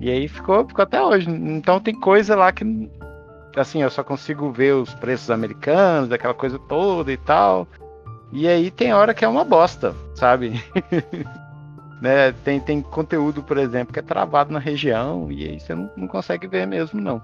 E 0.00 0.10
aí 0.10 0.26
ficou, 0.26 0.66
ficou 0.66 0.82
até 0.82 1.02
hoje. 1.02 1.30
Então 1.30 1.80
tem 1.80 1.94
coisa 1.94 2.34
lá 2.34 2.52
que. 2.52 2.90
Assim, 3.56 3.82
eu 3.82 3.90
só 3.90 4.02
consigo 4.02 4.50
ver 4.50 4.74
os 4.74 4.92
preços 4.94 5.30
americanos, 5.30 6.10
aquela 6.10 6.34
coisa 6.34 6.58
toda 6.58 7.12
e 7.12 7.16
tal. 7.16 7.68
E 8.32 8.48
aí 8.48 8.70
tem 8.70 8.92
hora 8.92 9.14
que 9.14 9.24
é 9.24 9.28
uma 9.28 9.44
bosta, 9.44 9.94
sabe? 10.16 10.60
né? 12.02 12.32
Tem, 12.44 12.58
tem 12.58 12.82
conteúdo, 12.82 13.44
por 13.44 13.56
exemplo, 13.56 13.92
que 13.92 14.00
é 14.00 14.02
travado 14.02 14.52
na 14.52 14.58
região 14.58 15.30
e 15.30 15.48
aí 15.48 15.60
você 15.60 15.72
não, 15.72 15.88
não 15.96 16.08
consegue 16.08 16.48
ver 16.48 16.66
mesmo, 16.66 17.00
não. 17.00 17.22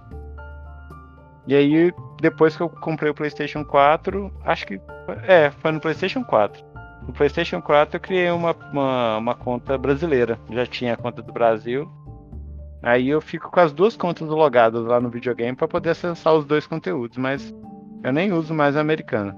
E 1.48 1.54
aí, 1.54 1.92
depois 2.20 2.56
que 2.56 2.62
eu 2.62 2.68
comprei 2.68 3.10
o 3.10 3.14
PlayStation 3.14 3.64
4, 3.64 4.32
acho 4.44 4.66
que. 4.66 4.80
É, 5.26 5.50
foi 5.50 5.72
no 5.72 5.80
PlayStation 5.80 6.22
4. 6.22 6.69
No 7.10 7.16
PlayStation 7.16 7.60
4 7.60 7.96
eu 7.96 8.00
criei 8.00 8.30
uma, 8.30 8.54
uma, 8.72 9.18
uma 9.18 9.34
conta 9.34 9.76
brasileira. 9.76 10.38
Já 10.48 10.64
tinha 10.64 10.94
a 10.94 10.96
conta 10.96 11.20
do 11.20 11.32
Brasil. 11.32 11.90
Aí 12.80 13.08
eu 13.08 13.20
fico 13.20 13.50
com 13.50 13.58
as 13.58 13.72
duas 13.72 13.96
contas 13.96 14.28
logadas 14.28 14.84
lá 14.84 15.00
no 15.00 15.10
videogame 15.10 15.56
para 15.56 15.66
poder 15.66 15.90
acessar 15.90 16.32
os 16.34 16.44
dois 16.44 16.68
conteúdos, 16.68 17.18
mas 17.18 17.52
eu 18.04 18.12
nem 18.12 18.32
uso 18.32 18.54
mais 18.54 18.76
a 18.76 18.80
americana. 18.80 19.36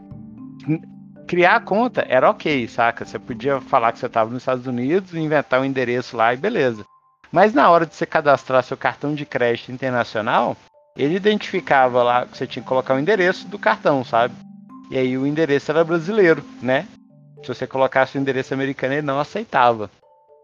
Criar 1.26 1.56
a 1.56 1.61
conta 1.61 2.04
era 2.06 2.28
ok, 2.28 2.68
saca? 2.68 3.06
Você 3.06 3.18
podia 3.18 3.58
falar 3.62 3.92
que 3.92 4.00
você 4.00 4.06
estava 4.06 4.28
nos 4.28 4.42
Estados 4.42 4.66
Unidos, 4.66 5.14
inventar 5.14 5.58
um 5.58 5.64
endereço 5.64 6.14
lá 6.14 6.35
e 6.35 6.37
beleza. 6.37 6.85
Mas 7.32 7.54
na 7.54 7.70
hora 7.70 7.87
de 7.87 7.94
você 7.94 8.04
cadastrar 8.04 8.62
seu 8.62 8.76
cartão 8.76 9.14
de 9.14 9.24
crédito 9.24 9.72
internacional, 9.72 10.58
ele 10.94 11.16
identificava 11.16 12.02
lá 12.02 12.26
que 12.26 12.37
você 12.37 12.46
tinha 12.46 12.62
que 12.62 12.68
colocar 12.68 12.94
o 12.94 13.00
endereço 13.00 13.48
do 13.48 13.58
cartão, 13.58 14.04
sabe? 14.04 14.35
E 14.90 14.98
aí 14.98 15.16
o 15.16 15.26
endereço 15.26 15.70
era 15.70 15.82
brasileiro, 15.82 16.44
né? 16.61 16.87
Se 17.42 17.48
você 17.48 17.66
colocasse 17.66 18.16
o 18.16 18.20
endereço 18.20 18.55
americano, 18.55 18.94
ele 18.94 19.02
não 19.02 19.18
aceitava, 19.18 19.90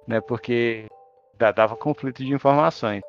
né? 0.07 0.21
Porque 0.21 0.87
da- 1.39 1.53
dava 1.53 1.77
conflito 1.77 2.25
de 2.25 2.33
informações. 2.33 3.03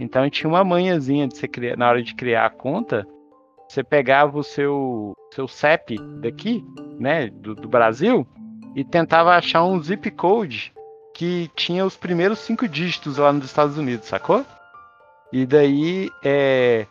Então 0.00 0.28
tinha 0.30 0.48
uma 0.48 0.64
manhãzinha 0.64 1.28
de 1.28 1.36
você 1.36 1.46
criar, 1.46 1.76
na 1.76 1.88
hora 1.88 2.02
de 2.02 2.14
criar 2.14 2.46
a 2.46 2.50
conta, 2.50 3.06
você 3.68 3.84
pegava 3.84 4.38
o 4.38 4.44
seu, 4.44 5.12
seu 5.34 5.46
CEP 5.46 5.96
daqui, 6.20 6.64
né, 6.98 7.28
do, 7.28 7.54
do 7.54 7.68
Brasil, 7.68 8.26
e 8.74 8.84
tentava 8.84 9.36
achar 9.36 9.64
um 9.64 9.82
zip 9.82 10.10
code 10.12 10.72
que 11.14 11.50
tinha 11.54 11.84
os 11.84 11.96
primeiros 11.96 12.38
cinco 12.38 12.66
dígitos 12.68 13.18
lá 13.18 13.32
nos 13.32 13.44
Estados 13.44 13.76
Unidos, 13.76 14.06
sacou? 14.06 14.46
E 15.32 15.44
daí, 15.44 16.08
é, 16.24 16.86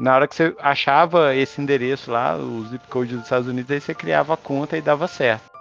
na 0.00 0.14
hora 0.14 0.26
que 0.26 0.34
você 0.34 0.56
achava 0.58 1.34
esse 1.34 1.60
endereço 1.60 2.10
lá, 2.10 2.36
o 2.36 2.64
zip 2.64 2.88
code 2.88 3.14
dos 3.14 3.24
Estados 3.24 3.46
Unidos, 3.46 3.70
aí 3.70 3.80
você 3.80 3.94
criava 3.94 4.34
a 4.34 4.36
conta 4.36 4.76
e 4.76 4.80
dava 4.80 5.06
certo. 5.06 5.55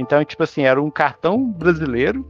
Então, 0.00 0.24
tipo 0.24 0.42
assim, 0.42 0.62
era 0.62 0.80
um 0.80 0.90
cartão 0.90 1.44
brasileiro 1.52 2.26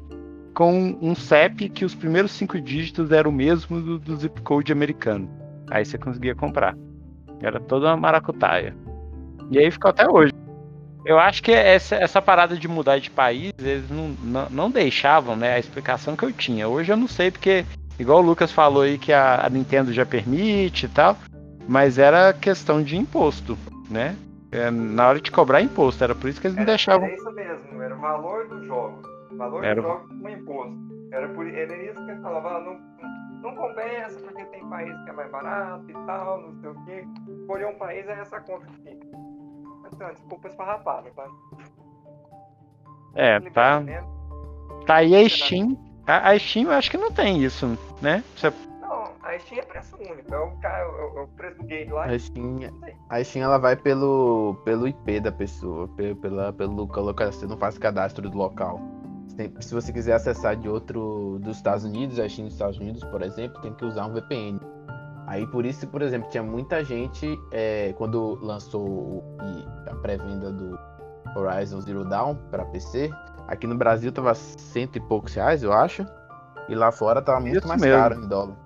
com 0.53 0.99
um 1.01 1.15
CEP 1.15 1.69
que 1.69 1.85
os 1.85 1.95
primeiros 1.95 2.33
cinco 2.33 2.61
dígitos 2.61 3.13
eram 3.13 3.31
o 3.31 3.33
mesmo 3.33 3.81
do, 3.81 3.97
do 3.97 4.17
zip 4.17 4.41
code 4.43 4.73
americano. 4.73 5.31
Aí 5.71 5.85
você 5.85 5.97
conseguia 5.97 6.35
comprar. 6.35 6.77
Era 7.41 7.61
toda 7.61 7.87
uma 7.87 7.97
maracutaia. 7.97 8.75
E 9.53 9.59
aí 9.61 9.71
ficou 9.71 9.89
até 9.89 10.11
hoje. 10.11 10.33
Eu 11.07 11.17
acho 11.21 11.45
que 11.45 11.53
essa, 11.53 11.95
essa 11.95 12.21
parada 12.21 12.57
de 12.57 12.67
mudar 12.67 12.99
de 12.99 13.09
país, 13.09 13.53
eles 13.57 13.89
não, 13.89 14.09
não, 14.21 14.51
não 14.51 14.71
deixavam, 14.71 15.37
né? 15.37 15.55
A 15.55 15.59
explicação 15.61 16.17
que 16.17 16.25
eu 16.25 16.33
tinha. 16.33 16.67
Hoje 16.67 16.93
eu 16.93 16.97
não 16.97 17.07
sei, 17.07 17.31
porque 17.31 17.65
igual 18.01 18.19
o 18.19 18.27
Lucas 18.27 18.51
falou 18.51 18.83
aí 18.83 18.99
que 18.99 19.13
a, 19.13 19.47
a 19.47 19.49
Nintendo 19.49 19.93
já 19.93 20.05
permite 20.05 20.87
e 20.87 20.89
tal, 20.89 21.17
mas 21.69 21.99
era 21.99 22.33
questão 22.33 22.83
de 22.83 22.97
imposto, 22.97 23.57
né? 23.89 24.17
É, 24.53 24.71
na 24.71 25.09
hora 25.09 25.21
de 25.21 25.31
cobrar 25.31 25.61
imposto, 25.63 26.03
era 26.03 26.15
por 26.15 26.29
isso 26.29 26.41
que 26.41 26.47
eles 26.49 26.57
não 26.57 26.63
Era, 26.63 26.73
deixavam. 26.73 27.07
era 27.07 27.15
isso 27.17 27.31
mesmo, 27.33 27.81
era 27.83 27.95
o 27.95 28.01
valor 28.01 28.49
do 28.49 28.67
jogo. 28.67 29.03
O 29.31 29.37
valor 29.37 29.65
Era 29.65 29.81
do 29.81 29.87
jogo 29.87 30.09
com 30.09 30.29
imposto. 30.29 30.77
Era, 31.13 31.29
por, 31.29 31.47
era 31.47 31.77
isso 31.85 32.05
que 32.05 32.11
ele 32.11 32.21
falava, 32.21 32.57
ah, 32.57 32.61
não, 32.61 32.75
não, 32.75 33.51
não 33.51 33.55
compensa 33.57 34.19
porque 34.21 34.45
tem 34.47 34.69
país 34.69 34.93
que 35.05 35.11
é 35.11 35.13
mais 35.13 35.31
barato 35.31 35.85
e 35.89 35.93
tal, 35.93 36.41
não 36.43 36.61
sei 36.61 36.71
o 36.71 36.85
quê. 36.85 37.05
Escolher 37.41 37.67
um 37.67 37.79
país 37.79 38.07
é 38.09 38.13
essa 38.21 38.41
conta 38.41 38.67
que 38.67 38.77
fica. 38.91 39.07
Mas, 39.83 39.93
então, 39.93 40.13
desculpa 40.13 40.49
esfarrapada, 40.49 41.11
tá? 41.15 41.27
É, 43.15 43.41
tá, 43.51 43.83
tá 44.87 44.95
aí 44.97 45.15
a 45.15 45.29
Steam. 45.29 45.77
A, 46.07 46.31
a 46.31 46.39
Steam 46.39 46.67
eu 46.67 46.73
acho 46.73 46.91
que 46.91 46.97
não 46.97 47.11
tem 47.13 47.43
isso, 47.43 47.79
né? 48.01 48.23
Você- 48.37 48.53
Não, 49.23 49.29
a 49.29 49.39
Steam 49.39 49.59
é 49.61 49.63
preço 49.63 49.97
único, 49.97 50.35
é 50.35 50.39
o, 50.39 50.53
é 50.63 50.87
o, 50.87 51.19
é 51.19 51.23
o 51.23 51.29
preço 51.29 51.59
do 51.59 51.65
game 51.65 51.91
lá. 51.93 52.05
A 52.07 52.19
Steam, 52.19 52.59
a 53.09 53.25
Steam 53.25 53.45
ela 53.45 53.59
vai 53.59 53.77
pelo, 53.77 54.57
pelo 54.65 54.87
IP 54.89 55.21
da 55.21 55.33
pessoa, 55.33 55.89
pe- 55.89 56.15
pela, 56.17 56.53
pelo 56.53 56.87
colocar, 56.89 57.27
você 57.33 57.47
não 57.47 57.57
faz 57.57 57.79
cadastro 57.79 58.29
do 58.29 58.37
local. 58.37 58.81
Se 59.61 59.73
você 59.73 59.91
quiser 59.93 60.13
acessar 60.15 60.55
de 60.57 60.69
outro 60.69 61.39
dos 61.41 61.57
Estados 61.57 61.85
Unidos, 61.85 62.19
a 62.19 62.29
Steam 62.29 62.45
dos 62.47 62.55
Estados 62.55 62.79
Unidos, 62.79 63.03
por 63.05 63.23
exemplo, 63.23 63.61
tem 63.63 63.73
que 63.73 63.85
usar 63.85 64.07
um 64.07 64.13
VPN. 64.13 64.61
Aí 65.27 65.47
por 65.47 65.65
isso, 65.65 65.87
por 65.89 66.03
exemplo, 66.03 66.29
tinha 66.29 66.43
muita 66.43 66.85
gente 66.85 67.39
é, 67.53 67.95
quando 67.97 68.39
lançou 68.43 69.25
a 69.89 69.95
pré-venda 69.97 70.51
do 70.53 70.79
Horizon 71.37 71.81
Zero 71.81 72.05
Dawn 72.05 72.35
para 72.51 72.65
PC. 72.67 73.11
Aqui 73.49 73.67
no 73.67 73.77
Brasil 73.77 74.13
tava 74.13 74.35
cento 74.35 74.97
e 74.97 75.01
poucos 75.01 75.33
reais, 75.35 75.63
eu 75.63 75.73
acho. 75.73 76.05
E 76.69 76.75
lá 76.75 76.93
fora 76.93 77.23
tava 77.23 77.41
muito 77.41 77.59
Isso 77.59 77.69
mais 77.69 77.81
mesmo. 77.81 77.97
caro 77.97 78.15
em 78.23 78.29
dólar. 78.29 78.57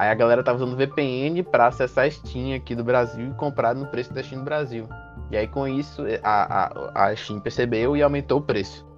Aí 0.00 0.08
a 0.08 0.14
galera 0.14 0.42
tava 0.42 0.56
usando 0.56 0.78
VPN 0.78 1.42
pra 1.42 1.66
acessar 1.66 2.06
a 2.06 2.10
Steam 2.10 2.56
aqui 2.56 2.74
do 2.74 2.82
Brasil 2.82 3.28
e 3.28 3.34
comprar 3.34 3.74
no 3.74 3.86
preço 3.86 4.10
da 4.14 4.22
Steam 4.22 4.38
do 4.40 4.46
Brasil. 4.46 4.88
E 5.30 5.36
aí 5.36 5.46
com 5.46 5.68
isso 5.68 6.02
a, 6.22 6.94
a, 6.94 7.04
a 7.08 7.14
Steam 7.14 7.38
percebeu 7.38 7.94
e 7.94 8.02
aumentou 8.02 8.38
o 8.38 8.42
preço. 8.42 8.88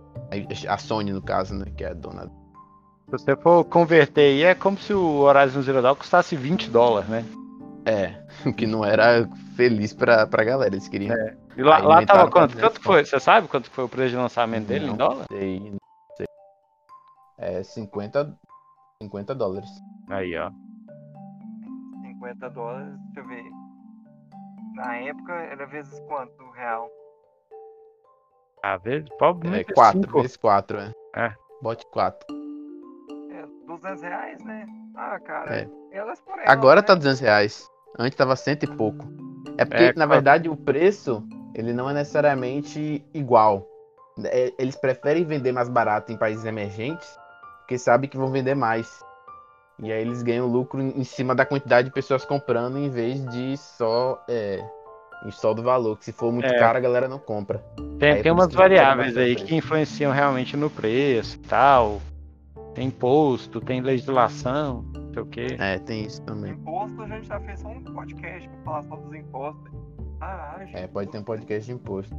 A 0.69 0.79
Sony, 0.79 1.13
no 1.13 1.21
caso, 1.21 1.57
né? 1.57 1.65
Que 1.77 1.83
é 1.83 1.89
a 1.89 1.93
dona. 1.93 2.27
se 2.27 3.11
você 3.11 3.35
for 3.35 3.65
converter 3.65 4.21
aí, 4.21 4.45
é 4.45 4.55
como 4.55 4.79
se 4.79 4.95
o 4.95 5.23
Horizon 5.23 5.63
Zero 5.63 5.83
Dawn 5.83 5.97
custasse 5.97 6.37
20 6.37 6.71
dólares, 6.71 7.09
né? 7.09 7.25
É, 7.85 8.23
o 8.49 8.55
que 8.55 8.65
não 8.65 8.85
era 8.85 9.29
feliz 9.57 9.93
pra, 9.93 10.25
pra 10.25 10.45
galera. 10.45 10.73
Eles 10.73 10.87
queriam. 10.87 11.17
E 11.57 11.65
lá, 11.65 11.79
lá 11.79 12.07
tava 12.07 12.31
quanto? 12.31 12.55
10 12.55 12.61
Quanto 12.65 12.81
foi? 12.81 13.05
Você 13.05 13.19
sabe 13.19 13.49
quanto 13.49 13.69
foi 13.69 13.83
o 13.83 13.89
preço 13.89 14.11
de 14.11 14.17
lançamento 14.19 14.69
dele 14.69 14.85
em 14.85 14.89
Não 14.91 14.97
dólar? 14.97 15.25
sei, 15.33 15.59
não 15.59 15.79
sei. 16.17 16.27
É 17.39 17.61
50, 17.65 18.39
50 19.03 19.35
dólares. 19.35 19.69
Aí, 20.09 20.39
ó. 20.39 20.49
50 22.23 22.51
dólares, 22.51 22.95
deixa 23.07 23.21
eu 23.21 23.27
ver. 23.27 23.45
Na 24.77 24.97
época 24.97 25.33
era 25.33 25.67
vezes 25.67 25.99
quanto 26.07 26.43
o 26.43 26.51
real? 26.53 26.89
Ah, 28.63 28.77
vezes, 28.77 29.09
pobre, 29.19 29.49
É 29.49 29.51
muito 29.51 29.75
4, 29.75 30.01
cinco. 30.01 30.19
vezes 30.23 30.37
4, 30.37 30.79
é. 30.79 30.93
É. 31.17 31.35
Bote 31.61 31.85
4. 31.91 32.27
É, 33.33 33.45
200 33.67 34.03
reais, 34.03 34.43
né? 34.45 34.67
Ah, 34.95 35.19
cara, 35.19 35.57
É. 35.57 35.69
elas 35.91 36.21
por 36.21 36.39
elas, 36.39 36.49
Agora 36.49 36.81
né? 36.81 36.87
tá 36.87 36.95
200 36.95 37.21
reais. 37.21 37.69
Antes 37.99 38.17
tava 38.17 38.37
cento 38.37 38.63
e 38.63 38.77
pouco. 38.77 39.05
É 39.59 39.65
porque, 39.65 39.83
É, 39.85 39.93
na 39.97 40.07
verdade, 40.07 40.49
o 40.49 40.57
preço, 40.57 41.27
ele 41.55 41.73
não 41.73 41.91
é 41.91 41.93
necessariamente 41.93 43.05
igual. 43.13 43.67
É, 44.25 44.53
Eles 44.59 44.77
preferem 44.77 45.25
vender 45.25 45.53
mais 45.53 45.69
barato 45.69 46.13
em 46.13 46.17
países 46.17 46.45
emergentes, 46.45 47.19
porque 47.59 47.77
sabem 47.79 48.09
que 48.09 48.17
vão 48.17 48.31
vender 48.31 48.55
mais. 48.55 49.03
E 49.83 49.91
aí 49.91 50.01
eles 50.01 50.23
ganham 50.23 50.47
lucro 50.47 50.81
em 50.81 51.03
cima 51.03 51.35
da 51.35 51.45
quantidade 51.45 51.89
de 51.89 51.95
pessoas 51.95 52.25
comprando, 52.25 52.79
em 52.79 52.89
vez 52.89 53.25
de 53.27 53.57
só, 53.57 54.25
é, 54.29 54.65
em 55.27 55.31
só 55.33 55.53
do 55.53 55.61
valor. 55.61 55.99
Que 55.99 56.05
se 56.05 56.13
for 56.13 56.31
muito 56.33 56.47
É. 56.47 56.57
caro, 56.57 56.79
a 56.79 56.81
galera 56.81 57.09
não 57.09 57.19
compra. 57.19 57.59
Tem, 57.99 58.13
Aí 58.13 58.23
tem 58.23 58.31
umas 58.31 58.55
variáveis 58.55 59.17
aí 59.17 59.35
que 59.35 59.57
influenciam 59.57 60.13
realmente 60.13 60.57
no 60.57 60.71
preço 60.71 61.37
e 61.37 61.41
tal. 61.41 62.01
Tem 62.75 62.87
imposto, 62.87 63.61
tem 63.61 63.81
legislação, 63.81 64.83
não 64.95 65.13
sei 65.13 65.23
o 65.23 65.27
quê. 65.27 65.47
É, 65.59 65.79
tem 65.81 66.05
isso 66.05 66.23
também. 66.23 66.53
Imposto, 66.53 67.03
a 67.03 67.09
gente 67.09 67.27
já 67.27 67.41
fez 67.41 67.61
só 67.61 67.69
um 67.69 67.83
podcast 67.83 68.49
pra 68.49 68.59
falar 68.65 68.83
só 68.85 68.97
dos 68.97 69.15
impostos. 69.15 69.73
Ah, 70.21 70.57
gente. 70.61 70.77
É, 70.77 70.87
pode 70.87 71.11
ter 71.11 71.19
um 71.19 71.25
podcast 71.25 71.67
de 71.67 71.73
imposto. 71.73 72.15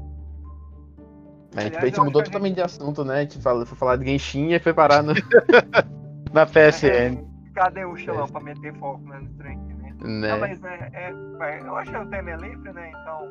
A 1.55 1.61
gente, 1.61 1.77
Aliás, 1.77 1.83
a 1.83 1.85
gente 1.87 1.99
mudou 2.01 2.21
a 2.21 2.25
totalmente 2.25 2.55
de 2.55 2.61
assunto, 2.61 3.05
né? 3.05 3.19
A 3.19 3.21
gente 3.21 3.39
falou, 3.39 3.65
foi 3.65 3.77
falar 3.77 3.95
de 3.95 4.05
Genshin 4.05 4.51
e 4.51 4.59
foi 4.59 4.73
parar 4.73 5.01
no. 5.01 5.13
Na 6.33 6.45
PSN. 6.45 7.32
Cadê 7.53 7.85
o 7.85 7.95
Xilão 7.95 8.27
pra 8.27 8.41
meter 8.41 8.73
foco 8.75 9.01
no 9.05 9.29
trem 9.37 9.57
aqui, 9.59 9.73
né? 9.75 9.93
né? 10.01 10.31
Não, 10.31 10.39
mas 10.39 10.63
é, 10.63 10.89
é, 10.93 11.13
é, 11.41 11.59
eu 11.61 11.77
acho 11.77 11.91
que 11.91 11.97
o 11.97 12.05
tema 12.07 12.31
é 12.31 12.35
livre, 12.37 12.73
né? 12.73 12.89
Então, 12.89 13.27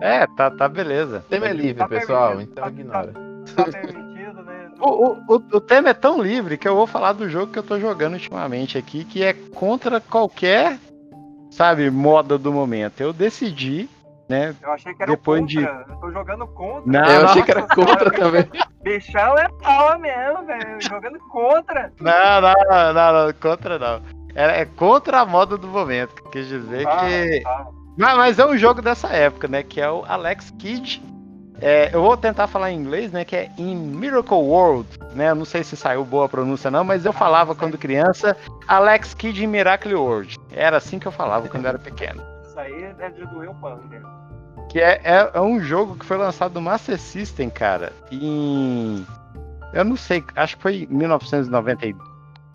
É, 0.00 0.26
tá, 0.36 0.50
tá 0.50 0.68
beleza. 0.68 1.24
Tema 1.28 1.46
é 1.48 1.52
livre, 1.52 1.78
Tá 1.78 1.88
pessoal, 1.88 2.40
então 2.40 2.64
tá- 2.64 2.70
ignora. 2.70 3.12
tá 3.56 3.64
permitido, 3.72 4.42
né? 4.42 4.70
O, 4.78 4.88
o, 4.90 5.12
o, 5.28 5.34
o 5.36 5.60
tema 5.60 5.88
é 5.90 5.94
tão 5.94 6.20
livre 6.20 6.58
que 6.58 6.68
eu 6.68 6.74
vou 6.76 6.86
falar 6.86 7.12
do 7.12 7.28
jogo 7.28 7.52
que 7.52 7.58
eu 7.58 7.62
tô 7.62 7.78
jogando 7.80 8.14
ultimamente 8.14 8.76
aqui, 8.76 9.04
que 9.04 9.22
é 9.22 9.32
contra 9.32 10.00
qualquer, 10.00 10.78
sabe, 11.50 11.90
moda 11.90 12.36
do 12.36 12.52
momento. 12.52 13.00
Eu 13.00 13.12
decidi, 13.12 13.88
né? 14.28 14.54
Eu 14.62 14.72
achei 14.72 14.94
que 14.94 15.02
era 15.02 15.12
Depois 15.12 15.40
contra. 15.40 15.60
de- 15.84 15.90
Eu 15.90 15.96
tô 15.96 16.10
jogando 16.12 16.46
contra. 16.48 16.82
Não, 16.92 17.10
eu 17.10 17.24
achei 17.26 17.42
que 17.42 17.50
era 17.50 17.62
contra 17.62 18.10
também. 18.10 18.48
Bichão 18.82 19.38
é 19.38 19.48
pau 19.62 19.98
mesmo, 19.98 20.44
velho. 20.46 20.80
Jogando 20.80 21.18
contra. 21.30 21.92
Não, 22.00 22.40
não, 22.40 22.54
não, 22.94 23.26
não, 23.26 23.32
contra 23.34 23.78
não. 23.78 24.02
É, 24.34 24.60
é 24.62 24.64
contra 24.64 25.20
a 25.20 25.26
moda 25.26 25.56
do 25.56 25.68
momento. 25.68 26.22
Quis 26.30 26.46
dizer 26.48 26.86
Ah, 26.88 26.96
que. 27.06 27.40
tá. 27.40 27.66
Mas, 27.96 28.16
mas 28.16 28.38
é 28.38 28.44
um 28.46 28.56
jogo 28.58 28.82
dessa 28.82 29.08
época, 29.08 29.46
né? 29.48 29.62
Que 29.62 29.80
é 29.80 29.90
o 29.90 30.04
Alex 30.06 30.50
Kidd. 30.58 31.02
É, 31.60 31.88
eu 31.94 32.02
vou 32.02 32.16
tentar 32.16 32.48
falar 32.48 32.72
em 32.72 32.76
inglês, 32.78 33.12
né? 33.12 33.24
Que 33.24 33.36
é 33.36 33.50
In 33.56 33.76
Miracle 33.76 34.36
World, 34.36 34.88
né? 35.14 35.30
Eu 35.30 35.36
não 35.36 35.44
sei 35.44 35.62
se 35.62 35.76
saiu 35.76 36.04
boa 36.04 36.26
a 36.26 36.28
pronúncia 36.28 36.68
não, 36.70 36.82
mas 36.82 37.04
eu 37.06 37.12
falava 37.12 37.54
quando 37.54 37.78
criança 37.78 38.36
Alex 38.66 39.14
Kidd 39.14 39.44
in 39.44 39.46
Miracle 39.46 39.94
World. 39.94 40.36
Era 40.50 40.78
assim 40.78 40.98
que 40.98 41.06
eu 41.06 41.12
falava 41.12 41.48
quando 41.48 41.64
eu 41.64 41.68
era 41.70 41.78
pequeno. 41.78 42.20
Isso 42.54 42.60
aí 42.60 42.94
é 43.00 43.10
de 43.10 43.26
doer 43.26 43.50
o 43.50 43.54
pano, 43.56 43.82
né? 43.88 44.00
Que 44.68 44.80
é, 44.80 45.00
é, 45.02 45.30
é 45.34 45.40
um 45.40 45.60
jogo 45.60 45.96
que 45.96 46.06
foi 46.06 46.16
lançado 46.16 46.54
no 46.54 46.60
Master 46.60 46.98
System, 46.98 47.50
cara, 47.50 47.92
em. 48.12 49.04
Eu 49.72 49.84
não 49.84 49.96
sei, 49.96 50.22
acho 50.36 50.56
que 50.56 50.62
foi 50.62 50.86
em 50.88 50.94
1990, 50.94 51.98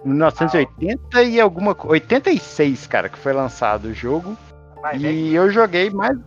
1980 0.06 1.24
e 1.24 1.42
alguma 1.42 1.76
coisa. 1.76 1.92
86, 1.92 2.88
cara, 2.88 3.10
que 3.10 3.18
foi 3.18 3.34
lançado 3.34 3.90
o 3.90 3.94
jogo. 3.94 4.38
Mas 4.82 5.04
é 5.04 5.12
E 5.12 5.36
eu 5.36 5.52
joguei 5.52 5.90
mais. 5.90 6.18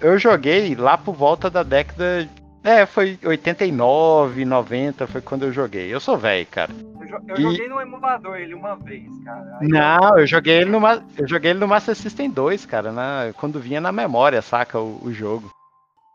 Eu 0.00 0.16
joguei 0.18 0.76
lá 0.76 0.96
por 0.96 1.16
volta 1.16 1.50
da 1.50 1.64
década. 1.64 2.28
É, 2.64 2.86
foi 2.86 3.18
89, 3.24 4.44
90, 4.44 5.06
foi 5.06 5.20
quando 5.20 5.44
eu 5.46 5.52
joguei. 5.52 5.92
Eu 5.92 5.98
sou 5.98 6.16
velho, 6.16 6.46
cara. 6.46 6.70
eu, 7.00 7.06
jo- 7.06 7.24
eu 7.28 7.36
e- 7.36 7.42
joguei 7.42 7.68
no 7.68 7.80
emulador 7.80 8.36
ele 8.36 8.54
uma 8.54 8.76
vez, 8.76 9.08
cara. 9.24 9.58
Aí 9.60 9.68
Não, 9.68 10.18
eu 10.18 10.26
joguei 10.26 10.58
ele 10.58 10.70
no, 10.70 10.78
eu 11.18 11.26
joguei 11.28 11.50
ele 11.50 11.58
no 11.60 11.66
Master 11.66 11.96
System 11.96 12.30
2, 12.30 12.64
cara, 12.64 12.92
na, 12.92 13.32
quando 13.36 13.58
vinha 13.58 13.80
na 13.80 13.90
memória, 13.90 14.40
saca, 14.40 14.78
o, 14.78 15.00
o 15.02 15.12
jogo. 15.12 15.50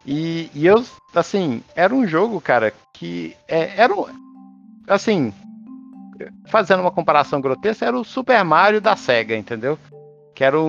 E, 0.05 0.49
e 0.55 0.65
eu, 0.65 0.81
assim, 1.13 1.61
era 1.75 1.93
um 1.93 2.07
jogo, 2.07 2.39
cara, 2.39 2.73
que 2.93 3.35
é, 3.45 3.81
era 3.81 3.93
um, 3.93 4.05
assim, 4.87 5.33
fazendo 6.47 6.79
uma 6.81 6.91
comparação 6.91 7.41
grotesca, 7.41 7.85
era 7.85 7.97
o 7.97 8.03
Super 8.05 8.43
Mario 8.45 8.79
da 8.79 8.95
SEGA, 8.95 9.35
entendeu? 9.35 9.77
Que 10.33 10.43
era 10.43 10.57
o, 10.57 10.67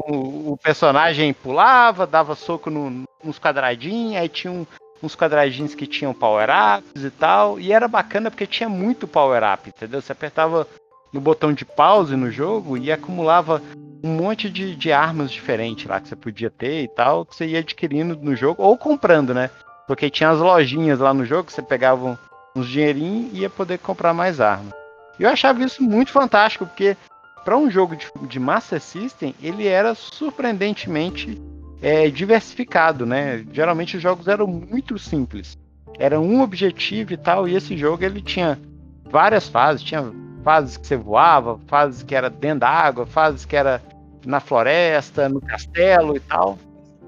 o 0.52 0.58
personagem 0.60 1.32
pulava, 1.32 2.06
dava 2.06 2.34
soco 2.34 2.68
no- 2.68 3.04
nos 3.22 3.38
quadradinhos, 3.38 4.16
aí 4.20 4.28
tinha 4.28 4.52
um- 4.52 4.66
uns 5.02 5.14
quadradinhos 5.14 5.74
que 5.74 5.86
tinham 5.86 6.14
power-ups 6.14 7.04
e 7.04 7.10
tal, 7.10 7.58
e 7.58 7.72
era 7.72 7.86
bacana 7.88 8.30
porque 8.30 8.46
tinha 8.46 8.68
muito 8.68 9.06
power-up, 9.06 9.68
entendeu? 9.68 10.00
Você 10.00 10.12
apertava 10.12 10.66
no 11.12 11.20
botão 11.20 11.52
de 11.52 11.64
pause 11.64 12.16
no 12.16 12.30
jogo 12.30 12.76
e 12.76 12.92
acumulava 12.92 13.62
um 14.02 14.10
monte 14.10 14.48
de, 14.48 14.76
de 14.76 14.92
armas 14.92 15.30
diferentes 15.30 15.86
lá 15.86 16.00
que 16.00 16.08
você 16.08 16.16
podia 16.16 16.50
ter 16.50 16.82
e 16.82 16.88
tal, 16.88 17.24
que 17.24 17.34
você 17.34 17.46
ia 17.46 17.60
adquirindo 17.60 18.16
no 18.16 18.36
jogo, 18.36 18.62
ou 18.62 18.76
comprando, 18.76 19.34
né? 19.34 19.50
Porque 19.86 20.10
tinha 20.10 20.30
as 20.30 20.38
lojinhas 20.38 20.98
lá 20.98 21.14
no 21.14 21.24
jogo, 21.24 21.44
que 21.44 21.52
você 21.52 21.62
pegava 21.62 22.18
uns 22.54 22.68
dinheirinhos 22.68 23.32
e 23.32 23.40
ia 23.40 23.50
poder 23.50 23.78
comprar 23.78 24.12
mais 24.12 24.40
armas. 24.40 24.72
E 25.18 25.22
eu 25.22 25.30
achava 25.30 25.62
isso 25.64 25.82
muito 25.82 26.12
fantástico, 26.12 26.66
porque 26.66 26.96
para 27.44 27.56
um 27.56 27.70
jogo 27.70 27.96
de, 27.96 28.06
de 28.28 28.38
Master 28.38 28.80
System, 28.80 29.34
ele 29.42 29.66
era 29.66 29.94
surpreendentemente 29.94 31.40
é, 31.82 32.08
diversificado, 32.10 33.06
né? 33.06 33.44
Geralmente 33.52 33.96
os 33.96 34.02
jogos 34.02 34.28
eram 34.28 34.46
muito 34.46 34.98
simples. 34.98 35.56
Era 35.98 36.20
um 36.20 36.40
objetivo 36.42 37.12
e 37.12 37.16
tal, 37.16 37.48
e 37.48 37.54
esse 37.54 37.76
jogo 37.76 38.04
ele 38.04 38.22
tinha 38.22 38.58
várias 39.04 39.48
fases, 39.48 39.82
tinha 39.82 40.12
fases 40.44 40.76
que 40.76 40.86
você 40.86 40.96
voava, 40.96 41.58
fases 41.66 42.02
que 42.02 42.14
era 42.14 42.30
dentro 42.30 42.60
da 42.60 42.68
água, 42.68 43.06
fases 43.06 43.44
que 43.44 43.56
era 43.56 43.82
na 44.24 44.40
floresta, 44.40 45.28
no 45.28 45.40
castelo 45.40 46.16
e 46.16 46.20
tal. 46.20 46.58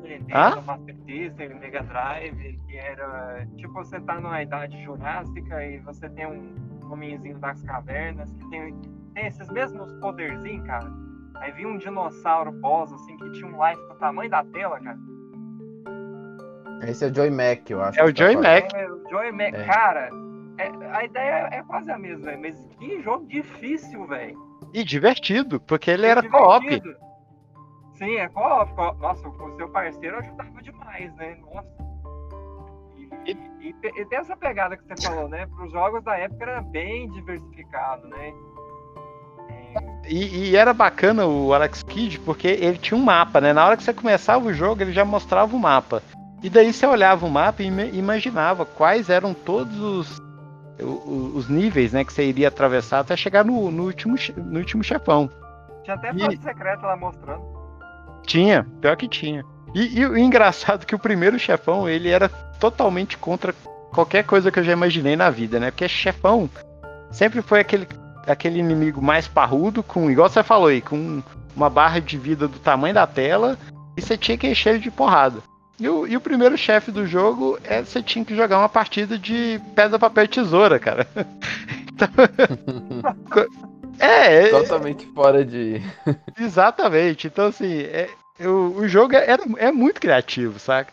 Nintendo? 0.02 0.62
Master 0.62 0.96
System, 1.06 1.54
Mega 1.60 1.82
Drive, 1.82 2.58
que 2.66 2.76
era 2.76 3.46
tipo 3.56 3.72
você 3.72 4.00
tá 4.00 4.20
numa 4.20 4.42
idade 4.42 4.82
jurássica 4.82 5.64
e 5.64 5.78
você 5.78 6.08
tem 6.10 6.26
um 6.26 6.52
homenzinho 6.90 7.38
das 7.38 7.62
cavernas 7.62 8.30
que 8.32 8.50
tem 8.50 8.74
tem 9.14 9.26
esses 9.26 9.48
mesmos 9.50 9.92
poderzinhos, 9.94 10.66
cara. 10.66 10.90
Aí 11.40 11.52
vinha 11.52 11.68
um 11.68 11.78
dinossauro 11.78 12.52
boss, 12.52 12.92
assim, 12.92 13.16
que 13.16 13.32
tinha 13.32 13.46
um 13.46 13.64
life 13.66 13.80
do 13.88 13.94
tamanho 13.96 14.30
da 14.30 14.44
tela, 14.44 14.78
cara. 14.80 14.98
Esse 16.82 17.04
é 17.04 17.08
o 17.08 17.14
Joy 17.14 17.30
Mac, 17.30 17.68
eu 17.70 17.82
acho. 17.82 17.98
É 18.00 18.04
o 18.04 18.12
tá 18.14 18.24
Joy 18.24 18.34
falando. 18.34 18.62
Mac. 18.62 18.74
É, 18.74 18.90
o 18.90 19.08
Joy 19.10 19.32
Mac, 19.32 19.54
É. 19.54 19.64
cara, 19.64 20.10
é- 20.58 20.86
a 20.96 21.04
ideia 21.04 21.48
é 21.52 21.62
quase 21.62 21.90
a 21.90 21.98
mesma, 21.98 22.24
velho. 22.26 22.40
Mas 22.40 22.66
que 22.78 23.02
jogo 23.02 23.26
difícil, 23.26 24.06
velho. 24.06 24.38
E 24.72 24.84
divertido, 24.84 25.60
porque 25.60 25.90
ele 25.90 26.06
era 26.06 26.26
co-op. 26.28 26.64
Sim, 27.94 28.16
é 28.16 28.28
co-op. 28.28 28.72
co- 28.74 28.94
Nossa, 28.94 29.28
o 29.28 29.56
seu 29.56 29.68
parceiro 29.70 30.18
ajudava 30.18 30.62
demais, 30.62 31.14
né? 31.16 31.36
Nossa. 31.52 31.68
E, 33.26 33.32
e, 33.60 33.74
e 33.84 34.04
tem 34.06 34.18
essa 34.18 34.34
pegada 34.36 34.74
que 34.76 34.82
você 34.84 35.06
falou, 35.06 35.28
né? 35.28 35.46
Para 35.46 35.64
os 35.66 35.72
jogos 35.72 36.02
da 36.02 36.16
época 36.16 36.42
era 36.44 36.62
bem 36.62 37.10
diversificado, 37.10 38.08
né? 38.08 38.32
E, 40.08 40.50
e 40.50 40.56
era 40.56 40.72
bacana 40.72 41.26
o 41.26 41.52
Alex 41.54 41.82
Kidd 41.82 42.18
porque 42.20 42.48
ele 42.48 42.78
tinha 42.78 42.98
um 42.98 43.02
mapa, 43.02 43.40
né? 43.40 43.52
Na 43.52 43.64
hora 43.66 43.76
que 43.76 43.82
você 43.82 43.92
começava 43.92 44.44
o 44.46 44.52
jogo, 44.52 44.82
ele 44.82 44.92
já 44.92 45.04
mostrava 45.04 45.54
o 45.54 45.58
mapa. 45.58 46.02
E 46.42 46.48
daí 46.50 46.72
você 46.72 46.86
olhava 46.86 47.26
o 47.26 47.30
mapa 47.30 47.62
e 47.62 47.66
ima- 47.66 47.84
imaginava 47.84 48.64
quais 48.64 49.10
eram 49.10 49.34
todos 49.34 49.78
os, 49.78 50.18
o- 50.80 50.84
o- 50.84 51.32
os 51.36 51.48
níveis 51.48 51.92
né, 51.92 52.02
que 52.04 52.12
você 52.12 52.24
iria 52.24 52.48
atravessar 52.48 53.00
até 53.00 53.14
chegar 53.16 53.44
no, 53.44 53.70
no 53.70 53.84
último, 53.84 54.16
no 54.36 54.58
último 54.58 54.82
chefão. 54.82 55.30
Tinha 55.84 55.94
até 55.96 56.10
E- 56.14 56.18
fase 56.18 56.36
secreta 56.38 56.86
lá 56.86 56.96
mostrando. 56.96 57.42
Tinha, 58.26 58.66
pior 58.80 58.96
que 58.96 59.06
tinha. 59.08 59.44
E, 59.74 60.00
e 60.00 60.06
o 60.06 60.16
engraçado 60.18 60.82
é 60.82 60.86
que 60.86 60.94
o 60.94 60.98
primeiro 60.98 61.38
chefão, 61.38 61.88
ele 61.88 62.08
era 62.08 62.28
totalmente 62.28 63.16
contra 63.18 63.52
qualquer 63.92 64.24
coisa 64.24 64.50
que 64.50 64.58
eu 64.58 64.64
já 64.64 64.72
imaginei 64.72 65.16
na 65.16 65.30
vida, 65.30 65.60
né? 65.60 65.70
Porque 65.70 65.88
chefão 65.88 66.48
sempre 67.10 67.42
foi 67.42 67.60
aquele, 67.60 67.86
aquele 68.26 68.58
inimigo 68.58 69.00
mais 69.02 69.26
parrudo, 69.28 69.82
com, 69.82 70.10
igual 70.10 70.28
você 70.28 70.42
falou 70.42 70.68
aí, 70.68 70.80
com 70.80 71.22
uma 71.56 71.70
barra 71.70 72.00
de 72.00 72.16
vida 72.18 72.46
do 72.46 72.58
tamanho 72.58 72.94
da 72.94 73.06
tela, 73.06 73.58
e 73.96 74.02
você 74.02 74.16
tinha 74.16 74.36
que 74.38 74.46
encher 74.48 74.70
ele 74.70 74.78
de 74.78 74.90
porrada. 74.90 75.42
E 75.78 75.88
o, 75.88 76.06
e 76.06 76.14
o 76.16 76.20
primeiro 76.20 76.58
chefe 76.58 76.90
do 76.92 77.06
jogo 77.06 77.58
é 77.64 77.82
você 77.82 78.02
tinha 78.02 78.24
que 78.24 78.36
jogar 78.36 78.58
uma 78.58 78.68
partida 78.68 79.18
de 79.18 79.58
pedra, 79.74 79.98
papel 79.98 80.24
e 80.24 80.28
tesoura, 80.28 80.78
cara. 80.78 81.06
Então, 81.92 82.08
é, 83.98 84.48
é, 84.48 84.50
Totalmente 84.50 85.06
fora 85.14 85.44
de. 85.44 85.82
Exatamente. 86.40 87.26
Então, 87.26 87.46
assim, 87.48 87.80
é, 87.80 88.08
eu- 88.38 88.74
o 88.76 88.88
jogo 88.88 89.14
é, 89.14 89.36
é 89.58 89.70
muito 89.70 90.00
criativo, 90.00 90.58
saca? 90.58 90.92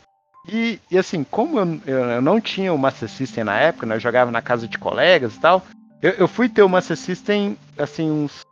E, 0.49 0.79
e, 0.91 0.97
assim, 0.97 1.23
como 1.23 1.59
eu, 1.59 1.79
eu- 1.85 2.03
eu 2.09 2.21
não 2.21 2.41
tinha 2.41 2.73
o 2.73 2.77
Master 2.77 3.07
System 3.09 3.43
na 3.45 3.57
época, 3.57 3.85
né, 3.85 3.95
eu 3.95 3.99
jogava 4.01 4.31
na 4.31 4.41
casa 4.41 4.67
de 4.67 4.77
colegas 4.77 5.35
e 5.35 5.39
tal, 5.39 5.61
eu, 6.01 6.11
eu 6.11 6.27
fui 6.27 6.47
ter 6.49 6.61
o 6.63 6.69
Master 6.69 6.97
System, 6.97 7.57
assim, 7.77 8.09
uns. 8.09 8.45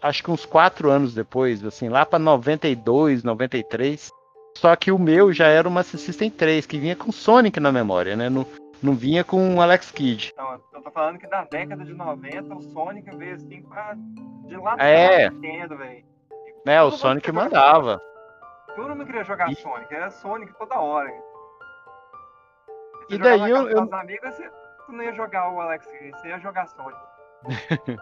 Acho 0.00 0.22
que 0.22 0.30
uns 0.30 0.46
quatro 0.46 0.90
anos 0.90 1.12
depois, 1.14 1.64
assim, 1.64 1.88
lá 1.88 2.06
pra 2.06 2.18
92, 2.18 3.24
93. 3.24 4.10
Só 4.56 4.74
que 4.76 4.90
o 4.92 4.98
meu 4.98 5.32
já 5.32 5.46
era 5.48 5.68
o 5.68 5.70
Master 5.70 5.98
System 6.00 6.30
3, 6.30 6.66
que 6.66 6.78
vinha 6.78 6.94
com 6.96 7.10
Sonic 7.12 7.58
na 7.60 7.70
memória, 7.72 8.14
né? 8.16 8.28
Não, 8.28 8.46
não 8.82 8.94
vinha 8.94 9.22
com 9.24 9.56
o 9.56 9.60
Alex 9.60 9.90
Kidd. 9.90 10.30
Então, 10.32 10.60
eu 10.72 10.82
tô 10.82 10.90
falando 10.90 11.18
que 11.18 11.26
da 11.26 11.44
década 11.44 11.84
de 11.84 11.92
90, 11.94 12.54
o 12.54 12.62
Sonic 12.62 13.14
veio 13.16 13.34
assim 13.34 13.62
pra 13.62 13.94
dilatar 14.46 14.84
É. 14.86 15.26
a 15.26 15.30
Nintendo, 15.30 15.76
velho. 15.76 16.04
Né, 16.66 16.82
o 16.82 16.90
Sonic 16.90 17.30
mandava. 17.32 18.00
Todo 18.74 18.88
mundo 18.90 19.06
queria 19.06 19.24
jogar 19.24 19.50
E- 19.50 19.56
Sonic, 19.56 19.92
era 19.94 20.10
Sonic 20.10 20.52
toda 20.58 20.78
hora. 20.78 21.10
Você 23.08 23.14
E 23.14 23.18
daí 23.18 23.40
eu- 23.50 23.68
eu- 23.68 23.88
amigos, 23.94 24.30
você, 24.36 24.50
você 24.88 24.92
não 24.96 25.04
ia 25.04 25.12
jogar 25.12 25.52
o 25.52 25.60
Alex 25.60 25.86
Kidd, 25.86 26.10
você 26.12 26.28
ia 26.28 26.38
jogar 26.38 26.66
Sonic. 26.66 26.98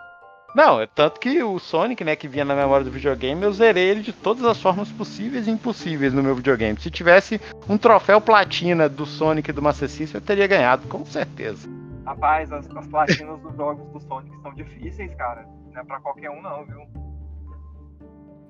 Não, 0.55 0.81
é 0.81 0.87
tanto 0.87 1.21
que 1.21 1.43
o 1.43 1.59
Sonic, 1.59 2.03
né, 2.03 2.17
que 2.17 2.29
vinha 2.29 2.45
na 2.45 2.55
memória 2.55 2.85
do 2.85 2.91
videogame, 2.91 3.43
eu 3.43 3.53
zerei 3.53 3.91
ele 3.91 4.01
de 4.01 4.13
todas 4.13 4.43
as 4.45 4.63
formas 4.63 4.91
possíveis 4.91 5.47
e 5.47 5.51
impossíveis 5.51 6.15
no 6.15 6.23
meu 6.23 6.35
videogame. 6.35 6.81
Se 6.81 6.91
tivesse 6.91 7.39
um 7.69 7.77
troféu 7.77 8.23
platina 8.23 8.89
do 8.89 9.05
Sonic 9.05 9.51
e 9.51 9.53
do 9.53 9.61
Master 9.61 9.89
System, 9.89 10.19
eu 10.19 10.25
teria 10.25 10.47
ganhado, 10.47 10.89
com 10.89 11.05
certeza. 11.05 11.69
Rapaz, 12.07 12.51
as, 12.53 12.71
as 12.75 12.87
platinas 12.87 13.39
dos 13.41 13.55
jogos 13.55 13.87
do 13.93 14.01
Sonic 14.09 14.35
são 14.41 14.55
difíceis, 14.55 15.15
cara. 15.17 15.47
Não 15.75 15.81
é 15.83 15.85
pra 15.85 16.01
qualquer 16.01 16.31
um 16.31 16.41
não, 16.41 16.65
viu? 16.65 16.81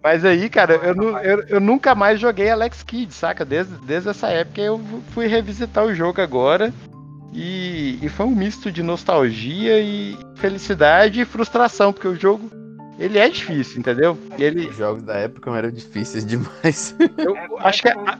Mas 0.00 0.24
aí, 0.24 0.48
cara, 0.48 0.74
eu, 0.74 1.18
eu, 1.18 1.48
eu 1.48 1.60
nunca 1.60 1.92
mais 1.92 2.20
joguei 2.20 2.48
Alex 2.48 2.84
Kidd, 2.84 3.12
saca? 3.12 3.44
Desde, 3.44 3.74
desde 3.78 4.10
essa 4.10 4.28
época 4.28 4.60
eu 4.60 4.78
fui 5.10 5.26
revisitar 5.26 5.84
o 5.84 5.92
jogo 5.92 6.20
agora. 6.20 6.72
E, 7.32 7.98
e 8.02 8.08
foi 8.08 8.26
um 8.26 8.30
misto 8.34 8.70
de 8.72 8.82
nostalgia 8.82 9.78
e 9.80 10.16
felicidade 10.36 11.20
e 11.20 11.24
frustração, 11.24 11.92
porque 11.92 12.08
o 12.08 12.14
jogo 12.18 12.50
ele 12.98 13.18
é 13.18 13.28
difícil, 13.28 13.78
entendeu? 13.78 14.18
Ele, 14.38 14.68
Os 14.68 14.76
jogos 14.76 15.02
da 15.02 15.14
época 15.14 15.50
eram 15.56 15.70
difíceis 15.70 16.24
demais. 16.26 16.94
Eu 17.18 17.36
É, 17.36 17.48
acho 17.60 17.82
que. 17.82 17.88
é, 17.88 17.92
a- 17.92 18.18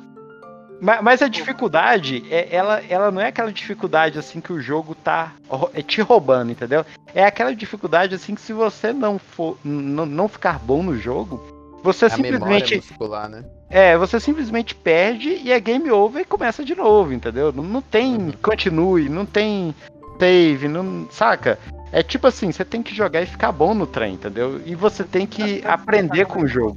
ma- 0.83 1.01
mas 1.01 1.23
a 1.23 1.29
dificuldade, 1.29 2.23
é, 2.31 2.55
ela, 2.55 2.83
ela 2.89 3.11
não 3.11 3.21
é 3.23 3.29
aquela 3.29 3.51
dificuldade 3.51 4.19
assim 4.19 4.39
que 4.41 4.53
o 4.53 4.61
jogo 4.61 4.95
tá 4.95 5.33
é 5.73 5.81
te 5.81 6.03
roubando, 6.03 6.53
entendeu? 6.53 6.85
É 7.15 7.25
aquela 7.25 7.55
dificuldade 7.55 8.15
assim 8.15 8.35
que 8.35 8.41
se 8.43 8.53
você 8.53 8.93
não 8.93 9.19
for 9.19 9.57
não, 9.65 10.05
não 10.05 10.29
ficar 10.29 10.59
bom 10.59 10.83
no 10.83 10.99
jogo, 10.99 11.43
você 11.87 12.07
a 12.07 12.11
simplesmente 12.11 12.77
muscular, 12.77 13.29
né? 13.29 13.45
é, 13.71 13.97
você 13.97 14.19
simplesmente 14.21 14.75
perde 14.75 15.29
e 15.31 15.51
é 15.53 15.59
game 15.61 15.91
over 15.91 16.23
e 16.23 16.25
começa 16.25 16.65
de 16.65 16.75
novo, 16.75 17.13
entendeu? 17.13 17.53
Não, 17.53 17.63
não 17.65 17.81
tem 17.83 18.15
Uhum. 18.17 18.33
continue, 18.43 19.09
não 19.09 19.25
tem 19.27 19.75
save, 20.19 20.69
não 20.69 21.07
saca? 21.11 21.59
É 21.93 22.03
tipo 22.03 22.27
assim, 22.27 22.51
você 22.53 22.65
tem 22.65 22.83
que 22.83 22.95
jogar 22.95 23.23
e 23.23 23.27
ficar 23.27 23.53
bom 23.53 23.73
no 23.75 23.87
trem, 23.87 24.15
entendeu? 24.15 24.61
E 24.67 24.75
você 24.75 25.05
tem 25.05 25.27
que 25.27 25.63
eu 25.65 25.71
aprender 25.71 26.27
com 26.27 26.41
o 26.41 26.43
é 26.43 26.47
que 26.47 26.53
jogo. 26.53 26.77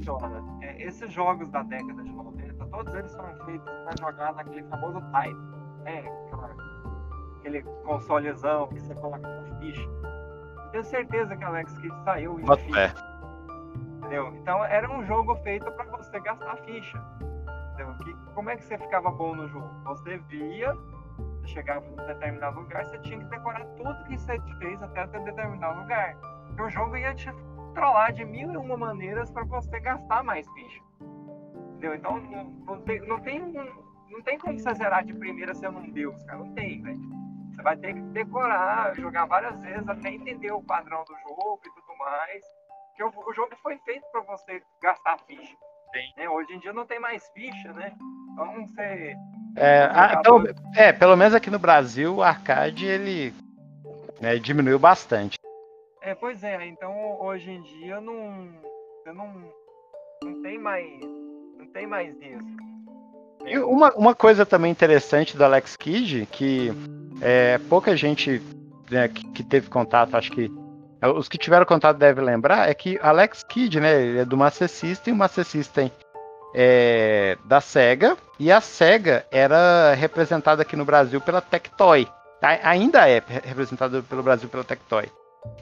É, 0.62 0.82
esses 0.86 1.12
jogos 1.12 1.48
da 1.50 1.62
década 1.62 2.02
de 2.02 2.10
90, 2.10 2.64
todos 2.66 2.94
eles 2.94 3.10
são 3.10 3.24
feitos 3.44 3.64
pra 3.64 3.92
jogar 3.98 4.32
naquele 4.34 4.62
famoso 4.64 5.00
type. 5.12 5.36
Né? 5.84 6.04
Aquela- 6.26 6.54
aquele 7.38 7.62
consolezão 7.84 8.68
que 8.68 8.80
você 8.80 8.94
coloca 8.94 9.20
com 9.20 9.58
ficha. 9.60 9.80
Eu 9.80 10.70
tenho 10.72 10.84
certeza 10.84 11.36
que 11.36 11.42
Alex 11.44 11.72
Kidd 11.78 11.94
saiu 12.04 12.38
em. 12.38 12.44
Entendeu? 14.10 14.34
Então 14.34 14.64
era 14.64 14.90
um 14.90 15.04
jogo 15.04 15.36
feito 15.36 15.70
pra 15.70 15.84
você 15.84 16.18
gastar 16.18 16.56
ficha. 16.64 17.00
Que, 18.04 18.12
como 18.34 18.50
é 18.50 18.56
que 18.56 18.64
você 18.64 18.76
ficava 18.76 19.08
bom 19.08 19.36
no 19.36 19.48
jogo? 19.48 19.70
Você 19.84 20.18
via, 20.18 20.74
você 20.74 21.46
chegava 21.46 21.86
num 21.88 22.06
determinado 22.06 22.58
lugar, 22.58 22.84
você 22.86 22.98
tinha 22.98 23.20
que 23.20 23.24
decorar 23.26 23.64
tudo 23.76 24.04
que 24.04 24.18
você 24.18 24.36
fez 24.58 24.82
até 24.82 25.06
ter 25.06 25.20
determinado 25.20 25.80
lugar. 25.80 26.16
O 26.58 26.68
jogo 26.68 26.96
ia 26.96 27.14
te 27.14 27.32
controlar 27.54 28.10
de 28.10 28.24
mil 28.24 28.52
e 28.52 28.56
uma 28.56 28.76
maneiras 28.76 29.30
para 29.30 29.44
você 29.44 29.78
gastar 29.78 30.24
mais 30.24 30.46
ficha. 30.50 30.82
Entendeu? 31.76 31.94
Então 31.94 32.20
não, 32.20 32.80
tem, 32.82 33.00
não, 33.06 33.20
tem, 33.20 33.40
não 34.10 34.22
tem 34.22 34.38
como 34.38 34.58
você 34.58 34.74
zerar 34.74 35.04
de 35.04 35.14
primeira 35.14 35.54
sendo 35.54 35.78
um 35.78 35.88
deus, 35.88 36.20
cara. 36.24 36.38
Não 36.40 36.52
tem, 36.52 36.82
velho. 36.82 37.00
Você 37.52 37.62
vai 37.62 37.76
ter 37.76 37.94
que 37.94 38.00
decorar, 38.00 38.92
jogar 38.96 39.26
várias 39.26 39.62
vezes 39.62 39.88
até 39.88 40.10
entender 40.10 40.50
o 40.50 40.62
padrão 40.62 41.04
do 41.04 41.16
jogo 41.28 41.60
e 41.64 41.70
tudo 41.70 41.96
mais. 41.96 42.59
Porque 42.90 43.02
o, 43.04 43.30
o 43.30 43.34
jogo 43.34 43.54
foi 43.62 43.78
feito 43.78 44.04
para 44.12 44.20
você 44.22 44.62
gastar 44.82 45.18
ficha. 45.26 45.56
Né? 46.16 46.28
Hoje 46.28 46.52
em 46.52 46.58
dia 46.58 46.72
não 46.72 46.86
tem 46.86 47.00
mais 47.00 47.28
ficha, 47.34 47.72
né? 47.72 47.92
Então 48.32 48.66
você. 48.66 49.14
É, 49.56 49.88
ah, 49.92 50.20
pelo, 50.22 50.44
é, 50.76 50.92
pelo 50.92 51.16
menos 51.16 51.34
aqui 51.34 51.50
no 51.50 51.58
Brasil, 51.58 52.16
o 52.16 52.22
arcade 52.22 52.86
ele 52.86 53.34
né, 54.20 54.36
diminuiu 54.38 54.78
bastante. 54.78 55.38
É, 56.00 56.14
pois 56.14 56.42
é, 56.44 56.66
então 56.66 57.20
hoje 57.20 57.50
em 57.50 57.62
dia 57.62 58.00
não. 58.00 58.48
Você 59.02 59.12
não. 59.12 59.52
Não 60.22 60.42
tem 60.42 60.58
mais. 60.58 61.00
Não 61.58 61.66
tem 61.72 61.86
mais 61.86 62.14
isso. 62.20 62.70
E 63.44 63.58
uma, 63.58 63.92
uma 63.94 64.14
coisa 64.14 64.44
também 64.46 64.70
interessante 64.70 65.36
do 65.36 65.44
Alex 65.44 65.76
Kidd, 65.76 66.26
que 66.26 66.70
é, 67.20 67.58
pouca 67.68 67.96
gente 67.96 68.40
né, 68.90 69.08
que, 69.08 69.26
que 69.28 69.42
teve 69.42 69.68
contato, 69.68 70.14
acho 70.14 70.30
que 70.30 70.50
os 71.02 71.28
que 71.28 71.38
tiveram 71.38 71.64
contato 71.64 71.96
devem 71.96 72.24
lembrar, 72.24 72.68
é 72.68 72.74
que 72.74 72.98
Alex 73.02 73.42
Kidd, 73.42 73.80
né, 73.80 74.02
ele 74.02 74.18
é 74.18 74.24
do 74.24 74.36
Master 74.36 74.68
System, 74.68 75.14
o 75.14 75.16
Master 75.16 75.44
System 75.44 75.90
é 76.54 77.38
da 77.44 77.60
SEGA, 77.60 78.16
e 78.38 78.50
a 78.50 78.60
SEGA 78.60 79.24
era 79.30 79.94
representada 79.94 80.62
aqui 80.62 80.76
no 80.76 80.84
Brasil 80.84 81.20
pela 81.20 81.40
Tectoy. 81.40 82.06
A- 82.42 82.70
Ainda 82.70 83.08
é 83.08 83.22
re- 83.26 83.40
representada 83.44 84.02
pelo 84.02 84.22
Brasil 84.22 84.48
pela 84.48 84.64
Tectoy. 84.64 85.04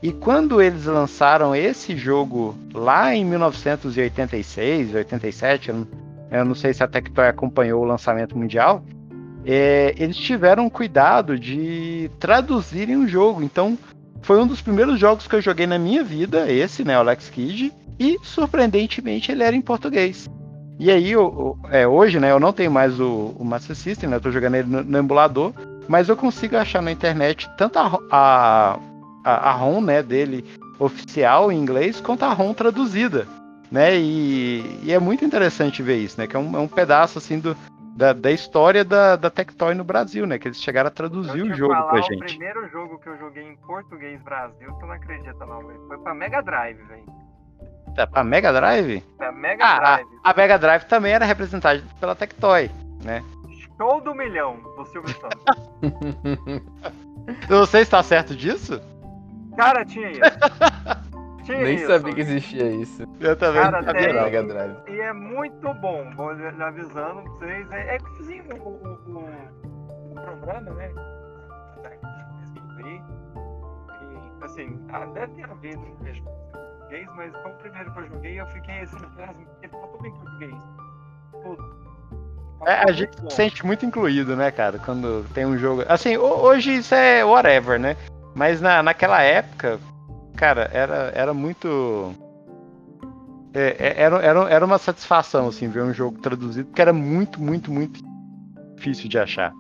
E 0.03 0.11
quando 0.12 0.61
eles 0.61 0.87
lançaram 0.87 1.55
esse 1.55 1.96
jogo 1.96 2.57
lá 2.74 3.14
em 3.14 3.24
1986, 3.24 4.94
87, 4.94 5.68
eu 5.68 5.74
não, 5.77 5.88
eu 6.31 6.44
não 6.44 6.55
sei 6.55 6.72
se 6.74 6.83
a 6.83 6.88
Tectoy 6.88 7.27
acompanhou 7.29 7.83
o 7.83 7.87
lançamento 7.87 8.37
mundial, 8.37 8.83
é, 9.46 9.94
eles 9.96 10.16
tiveram 10.16 10.68
cuidado 10.68 11.38
de 11.38 12.11
traduzirem 12.18 12.96
o 12.96 13.07
jogo. 13.09 13.42
Então, 13.42 13.79
foi 14.23 14.41
um 14.41 14.47
dos 14.47 14.61
primeiros 14.61 14.99
jogos 14.99 15.27
que 15.27 15.35
eu 15.37 15.41
joguei 15.41 15.67
na 15.67 15.79
minha 15.79 16.03
vida, 16.05 16.51
esse, 16.51 16.85
né, 16.85 16.97
o 16.97 17.01
Alex 17.01 17.29
Kidd, 17.31 17.73
e 17.99 18.17
surpreendentemente 18.23 19.33
ele 19.33 19.43
era 19.43 19.57
em 19.57 19.61
português. 19.61 20.29
E 20.79 20.91
aí, 20.91 21.17
o- 21.17 21.57
é, 21.71 21.87
hoje, 21.87 22.21
né, 22.21 22.31
eu 22.31 22.39
não 22.39 22.53
tenho 22.53 22.71
mais 22.71 23.01
o, 23.01 23.35
o 23.39 23.45
Master 23.45 23.75
System, 23.75 24.09
né, 24.11 24.17
eu 24.17 24.21
tô 24.21 24.31
jogando 24.31 24.55
ele 24.57 24.69
no, 24.69 24.85
no 24.85 24.99
emulador, 24.99 25.53
mas 25.89 26.09
eu 26.09 26.17
consigo 26.17 26.57
achar 26.57 26.83
na 26.83 26.93
internet 26.93 27.49
tanto 27.57 27.79
a, 27.79 27.99
a, 28.11 28.79
a, 29.25 29.51
a 29.51 29.53
ROM, 29.53 29.81
né, 29.81 30.03
dele, 30.03 30.45
oficial 30.79 31.51
em 31.51 31.59
inglês 31.59 32.01
quanto 32.01 32.25
a 32.25 32.33
ROM 32.33 32.53
traduzida, 32.55 33.27
né? 33.71 33.99
E, 33.99 34.81
e 34.85 34.93
é 34.93 34.99
muito 34.99 35.25
interessante 35.25 35.83
ver 35.83 35.97
isso, 35.99 36.21
né? 36.21 36.27
Que 36.27 36.37
é 36.37 36.39
um, 36.39 36.57
é 36.57 36.61
um 36.61 36.69
pedaço 36.69 37.19
assim 37.19 37.39
do, 37.39 37.57
da, 37.99 38.13
da 38.13 38.31
história 38.31 38.85
da, 38.85 39.17
da 39.17 39.29
Tectoy 39.29 39.75
no 39.75 39.83
Brasil, 39.83 40.25
né? 40.25 40.39
Que 40.39 40.47
eles 40.49 40.63
chegaram 40.63 40.87
a 40.87 40.91
traduzir 40.91 41.43
o 41.43 41.53
jogo 41.55 41.75
falar, 41.75 41.91
pra 41.91 41.99
O 42.01 42.03
gente. 42.03 42.25
primeiro 42.37 42.69
jogo 42.71 42.99
que 43.01 43.09
eu 43.09 43.19
joguei 43.19 43.43
em 43.43 43.57
português 43.57 44.23
Brasil, 44.23 44.73
tu 44.79 44.87
não 44.87 44.93
acredita 44.95 45.45
não, 45.45 45.67
velho. 45.67 45.81
Foi 45.89 45.99
pra 45.99 46.15
Mega 46.15 46.41
Drive, 46.41 46.79
velho. 46.85 47.05
Tá, 47.97 48.07
Pra 48.07 48.23
Mega 48.23 48.53
Drive? 48.53 49.01
Pra 49.17 49.33
Mega 49.33 49.65
Ah, 49.65 49.77
a, 49.77 49.81
Drive. 49.97 50.09
a 50.23 50.35
Mega 50.35 50.59
Drive 50.59 50.85
também 50.85 51.13
era 51.13 51.25
representada 51.25 51.83
pela 51.99 52.15
Tectoy, 52.15 52.71
né? 53.03 53.25
Show 53.77 54.01
do 54.01 54.15
milhão 54.15 54.57
do 54.77 54.85
Silvio 54.87 55.15
Santos. 55.21 55.45
Eu 57.51 57.59
não 57.59 57.67
sei 57.67 57.85
se 57.85 57.91
tá 57.91 58.03
certo 58.03 58.35
disso. 58.37 58.81
Cara, 59.57 59.85
tinha 59.85 60.11
isso. 60.13 60.21
Tinha 61.49 61.63
Nem 61.65 61.77
isso. 61.77 61.87
sabia 61.87 62.15
que 62.15 62.21
existia 62.21 62.71
isso. 62.71 63.05
Eu 63.21 63.35
também 63.37 63.63
Cara, 63.63 63.79
não 63.79 63.85
sabia. 63.85 64.13
Mega 64.13 64.43
Drive. 64.43 64.77
E 64.89 65.01
é 65.01 65.13
muito 65.15 65.75
bom, 65.75 66.11
vou 66.15 66.33
lhe 66.33 66.47
avisando 66.63 67.23
pra 67.23 67.31
vocês. 67.33 67.71
É, 67.73 67.95
é 67.95 67.99
que 67.99 68.17
fizinho 68.19 68.45
o, 68.57 68.69
o, 68.69 68.99
o, 69.15 70.13
o 70.13 70.15
programa, 70.15 70.71
né? 70.73 70.91
E, 72.85 74.45
assim, 74.45 74.79
ah, 74.93 75.07
deve 75.07 75.33
ter 75.35 75.45
havido 75.51 75.81
um 75.81 75.97
português, 75.97 77.09
mas 77.17 77.33
foi 77.43 77.51
o 77.51 77.55
primeiro 77.57 77.93
que 77.93 77.99
eu 77.99 78.07
joguei 78.09 78.41
eu 78.41 78.47
fiquei 78.49 78.81
assim, 78.81 78.97
porque 78.99 79.69
tá 79.69 79.79
tudo 79.79 80.07
em 80.07 80.13
português. 80.13 80.55
Tudo. 81.33 81.89
É, 82.67 82.73
a 82.75 82.79
Muito 82.87 82.93
gente 82.95 83.21
se 83.21 83.37
sente 83.37 83.65
muito 83.67 83.87
incluído, 83.87 84.35
né, 84.37 84.51
cara? 84.51 84.79
Quando 84.79 85.25
tem 85.33 85.47
um 85.47 85.57
jogo. 85.57 85.83
Assim, 85.89 86.17
ho- 86.17 86.43
hoje 86.43 86.77
isso 86.77 86.95
é 86.95 87.25
whatever, 87.25 87.79
né? 87.79 87.97
Mas 88.35 88.61
na, 88.61 88.83
naquela 88.83 89.23
época, 89.23 89.79
cara, 90.38 90.70
era, 90.72 91.12
era 91.14 91.35
muito. 91.35 92.14
é, 93.53 93.77
é, 93.79 94.03
era, 94.03 94.16
era, 94.18 94.51
era 94.51 94.64
uma 94.64 94.79
satisfação, 94.79 95.48
assim, 95.48 95.68
ver 95.68 95.83
um 95.83 95.92
jogo 95.92 96.18
traduzido, 96.20 96.68
porque 96.68 96.81
era 96.81 96.92
muito, 96.92 97.42
muito, 97.42 97.72
muito 97.72 98.01
difícil 98.77 99.09
de 99.09 99.18
achar. 99.18 99.53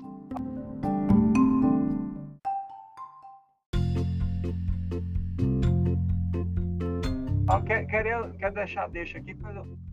Quer, 7.66 7.84
queria, 7.86 8.30
quer 8.38 8.52
deixar, 8.52 8.88
deixa 8.88 9.18
aqui, 9.18 9.36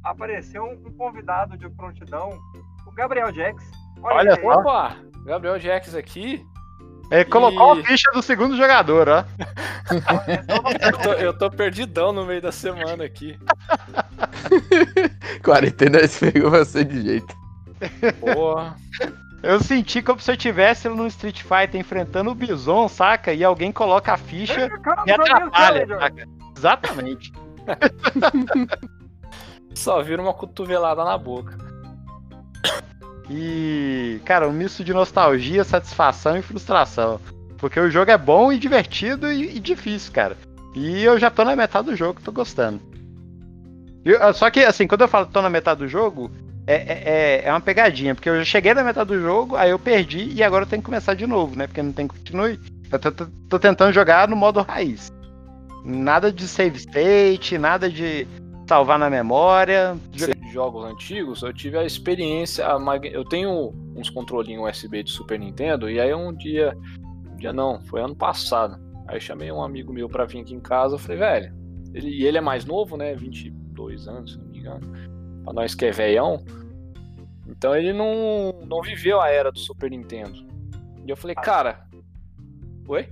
apareceu 0.01 0.63
um, 0.63 0.87
um 0.87 0.93
convidado 0.93 1.57
de 1.57 1.69
prontidão, 1.71 2.29
o 2.87 2.91
Gabriel 2.91 3.33
Jax. 3.33 3.69
Olha 4.01 4.33
aí. 4.33 4.41
só. 4.41 4.59
Opa! 4.59 4.95
Gabriel 5.25 5.59
Jax 5.59 5.93
aqui. 5.93 6.45
Ele 7.11 7.25
colocou 7.25 7.77
E- 7.77 7.81
a 7.81 7.85
ficha 7.85 8.09
do 8.13 8.21
segundo 8.21 8.57
jogador, 8.57 9.07
ó. 9.09 9.23
Eu 10.81 10.97
tô, 10.97 11.13
eu 11.13 11.37
tô 11.37 11.51
perdidão 11.51 12.11
no 12.11 12.25
meio 12.25 12.41
da 12.41 12.51
semana 12.51 13.03
aqui. 13.03 13.37
Quarentena 15.43 15.99
pegou 16.19 16.49
você 16.51 16.83
de 16.83 17.01
jeito. 17.01 17.35
Porra. 18.33 18.75
Eu 19.43 19.59
senti 19.59 20.01
como 20.01 20.19
se 20.19 20.31
eu 20.31 20.37
tivesse 20.37 20.89
no 20.89 21.05
Street 21.05 21.41
Fighter 21.43 21.79
enfrentando 21.79 22.31
o 22.31 22.35
Bison, 22.35 22.87
saca? 22.87 23.31
E 23.31 23.43
alguém 23.43 23.71
coloca 23.71 24.13
a 24.13 24.17
ficha 24.17 24.67
Cara, 24.79 25.03
e 25.05 25.11
atrapalha, 25.11 25.85
Challenger. 25.87 25.99
saca? 25.99 26.27
Exatamente. 26.57 27.33
Só 29.75 30.01
vira 30.01 30.21
uma 30.21 30.33
cotovelada 30.33 31.03
na 31.03 31.17
boca. 31.17 31.55
E, 33.29 33.94
cara, 34.19 34.47
um 34.47 34.54
misto 34.54 34.84
de 34.84 34.93
nostalgia, 34.93 35.63
satisfação 35.63 36.38
e 36.38 36.41
frustração. 36.41 37.19
Porque 37.58 37.80
o 37.80 37.89
jogo 37.89 38.12
é 38.12 38.17
bom 38.17 38.51
e 38.51 38.58
divertido 38.60 39.32
e, 39.32 39.58
e 39.58 39.60
difícil, 39.60 40.12
cara. 40.12 40.38
E 40.75 41.04
eu 41.04 41.17
já 41.17 41.30
tô 41.32 41.43
na 41.43 41.56
metade 41.56 41.88
do 41.89 41.95
jogo, 41.95 42.21
tô 42.23 42.32
gostando. 42.32 42.82
Eu- 44.04 44.34
só 44.34 44.49
que, 44.49 44.60
assim, 44.60 44.86
quando 44.88 45.01
eu 45.01 45.08
falo 45.08 45.25
tô 45.25 45.41
na 45.41 45.49
metade 45.49 45.80
do 45.80 45.88
jogo, 45.88 46.30
é, 46.67 46.75
é, 46.75 47.04
é- 47.06 47.41
é 47.45 47.51
uma 47.51 47.62
pegadinha. 47.62 48.13
Porque 48.13 48.30
eu 48.30 48.38
já 48.38 48.45
cheguei 48.45 48.73
na 48.73 48.84
metade 48.84 49.08
do 49.08 49.19
jogo, 49.19 49.56
aí 49.56 49.69
eu 49.71 49.80
perdi 49.80 50.32
e 50.34 50.43
agora 50.43 50.63
eu 50.63 50.67
tenho 50.69 50.82
que 50.82 50.86
começar 50.86 51.13
de 51.13 51.25
novo, 51.25 51.56
né? 51.56 51.65
Porque 51.67 51.82
não 51.82 51.91
tem 51.93 52.08
continue. 52.08 52.60
Eu 52.91 52.99
tô, 52.99 53.12
tô- 53.12 53.28
tô 53.49 53.58
tentando 53.60 53.93
jogar 53.93 54.28
no 54.28 54.36
modo 54.36 54.62
raiz. 54.62 55.12
Nada 55.84 56.32
de 56.32 56.47
save 56.47 56.78
state, 56.78 57.58
nada 57.58 57.89
de 57.89 58.28
salvar 58.67 58.99
na 58.99 59.10
memória. 59.10 59.95
jogos 60.51 60.86
antigos, 60.86 61.41
eu 61.41 61.54
tive 61.54 61.78
a 61.78 61.84
experiência. 61.86 62.65
a 62.67 62.78
mag- 62.80 63.10
Eu 63.12 63.23
tenho 63.25 63.73
uns 63.95 64.10
controlinhos 64.10 64.69
USB 64.69 65.03
de 65.03 65.12
Super 65.12 65.39
Nintendo, 65.39 65.89
e 65.89 65.99
aí 65.99 66.13
um 66.13 66.34
dia. 66.34 66.77
Um 67.31 67.38
dia 67.38 67.53
não, 67.53 67.81
foi 67.81 68.01
ano 68.01 68.15
passado. 68.15 68.79
Aí 69.08 69.19
chamei 69.19 69.51
um 69.51 69.62
amigo 69.62 69.93
meu 69.93 70.10
pra 70.10 70.25
vir 70.25 70.41
aqui 70.41 70.53
em 70.53 70.60
casa. 70.60 70.95
Eu 70.95 70.99
falei, 70.99 71.17
velho. 71.17 71.55
Ele, 71.93 72.10
e 72.10 72.25
ele 72.25 72.38
é 72.38 72.41
mais 72.41 72.65
novo, 72.65 72.97
né? 72.97 73.15
22 73.15 74.08
anos, 74.08 74.34
se 74.34 74.38
não 74.39 74.45
me 74.47 74.60
engano. 74.60 74.91
Pra 75.43 75.53
nós 75.53 75.75
que 75.75 75.86
é 75.86 75.91
velhão. 75.91 76.43
Então 77.47 77.75
ele 77.75 77.93
não, 77.93 78.51
não 78.65 78.81
viveu 78.81 79.21
a 79.21 79.29
era 79.29 79.51
do 79.51 79.60
Super 79.60 79.91
Nintendo. 79.91 80.45
E 81.05 81.10
eu 81.10 81.15
falei, 81.15 81.36
cara. 81.36 81.88
Oi? 82.88 83.10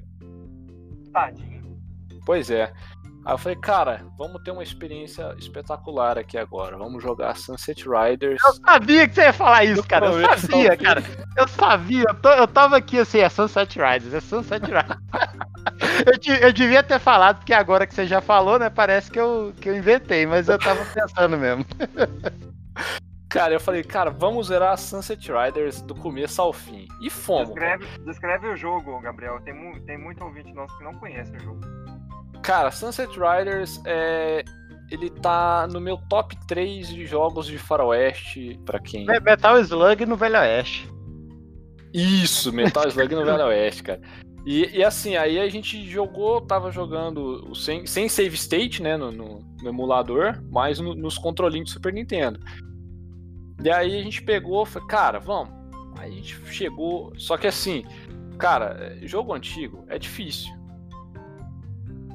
Tadinho. 1.11 1.79
Pois 2.25 2.49
é. 2.49 2.73
Aí 3.25 3.33
eu 3.33 3.37
falei, 3.37 3.57
cara, 3.57 4.05
vamos 4.17 4.41
ter 4.43 4.51
uma 4.51 4.63
experiência 4.63 5.33
espetacular 5.37 6.17
aqui 6.17 6.37
agora. 6.37 6.77
Vamos 6.77 7.01
jogar 7.01 7.37
Sunset 7.37 7.85
Riders. 7.87 8.41
Eu 8.43 8.53
sabia 8.55 9.07
que 9.07 9.15
você 9.15 9.21
ia 9.21 9.33
falar 9.33 9.63
isso, 9.63 9.83
cara. 9.87 10.07
Eu 10.07 10.37
sabia, 10.37 10.75
cara. 10.77 11.03
Eu 11.37 11.47
sabia. 11.47 12.03
Eu, 12.09 12.15
tô- 12.15 12.29
eu 12.31 12.47
tava 12.47 12.75
aqui 12.77 12.99
assim, 12.99 13.19
é 13.19 13.29
Sunset 13.29 13.79
Riders, 13.79 14.13
é 14.13 14.19
Sunset 14.19 14.65
Riders. 14.65 14.99
eu, 16.05 16.19
te- 16.19 16.41
eu 16.43 16.51
devia 16.51 16.83
ter 16.83 16.99
falado, 16.99 17.37
porque 17.37 17.53
agora 17.53 17.87
que 17.87 17.93
você 17.93 18.05
já 18.05 18.19
falou, 18.19 18.59
né? 18.59 18.69
Parece 18.69 19.09
que 19.09 19.19
eu, 19.19 19.53
que 19.61 19.69
eu 19.69 19.77
inventei, 19.77 20.25
mas 20.25 20.49
eu 20.49 20.59
tava 20.59 20.83
pensando 20.93 21.37
mesmo. 21.37 21.65
Cara, 23.29 23.53
eu 23.53 23.59
falei, 23.59 23.83
cara, 23.83 24.11
vamos 24.11 24.47
zerar 24.47 24.77
Sunset 24.77 25.31
Riders 25.31 25.81
do 25.81 25.95
começo 25.95 26.39
ao 26.41 26.53
fim. 26.53 26.87
E 27.01 27.09
fomos. 27.09 27.47
Descreve, 27.47 27.85
descreve 28.05 28.47
o 28.47 28.55
jogo, 28.55 28.99
Gabriel. 28.99 29.39
Tem, 29.41 29.53
mu 29.53 29.79
tem 29.85 29.97
muito 29.97 30.23
ouvinte 30.23 30.53
nosso 30.53 30.77
que 30.77 30.83
não 30.83 30.93
conhece 30.95 31.31
o 31.35 31.39
jogo. 31.39 31.61
Cara, 32.43 32.71
Sunset 32.71 33.09
Riders 33.17 33.81
é. 33.85 34.43
Ele 34.91 35.09
tá 35.09 35.65
no 35.71 35.79
meu 35.81 35.97
top 36.09 36.35
3 36.45 36.87
de 36.89 37.05
jogos 37.05 37.47
de 37.47 37.57
faroeste, 37.57 38.59
pra 38.65 38.79
quem. 38.79 39.09
É 39.09 39.19
Metal 39.19 39.57
Slug 39.59 40.05
no 40.05 40.15
Velho 40.15 40.37
Oeste. 40.37 40.87
Isso, 41.93 42.51
Metal 42.53 42.85
Slug 42.89 43.15
no 43.15 43.25
Velho 43.25 43.45
Oeste, 43.47 43.81
cara. 43.81 44.01
E, 44.45 44.77
e 44.77 44.83
assim, 44.83 45.15
aí 45.15 45.39
a 45.39 45.47
gente 45.49 45.89
jogou, 45.89 46.41
tava 46.41 46.69
jogando 46.69 47.55
sem, 47.55 47.87
sem 47.87 48.09
save 48.09 48.35
state, 48.35 48.83
né, 48.83 48.97
no, 48.97 49.09
no- 49.11 49.39
no 49.63 49.69
emulador, 49.69 50.43
mas 50.51 50.79
no- 50.79 50.93
nos 50.93 51.17
controlinhos 51.17 51.69
do 51.69 51.73
Super 51.73 51.93
Nintendo. 51.93 52.39
E 53.63 53.71
aí 53.71 53.97
a 53.97 54.03
gente 54.03 54.21
pegou, 54.21 54.65
foi, 54.65 54.85
cara, 54.85 55.17
vamos. 55.17 55.49
Aí 55.97 56.11
a 56.11 56.15
gente 56.15 56.35
chegou, 56.51 57.13
só 57.17 57.37
que 57.37 57.47
assim, 57.47 57.83
cara, 58.37 58.97
jogo 59.03 59.33
antigo 59.33 59.85
é 59.87 59.97
difícil. 59.97 60.53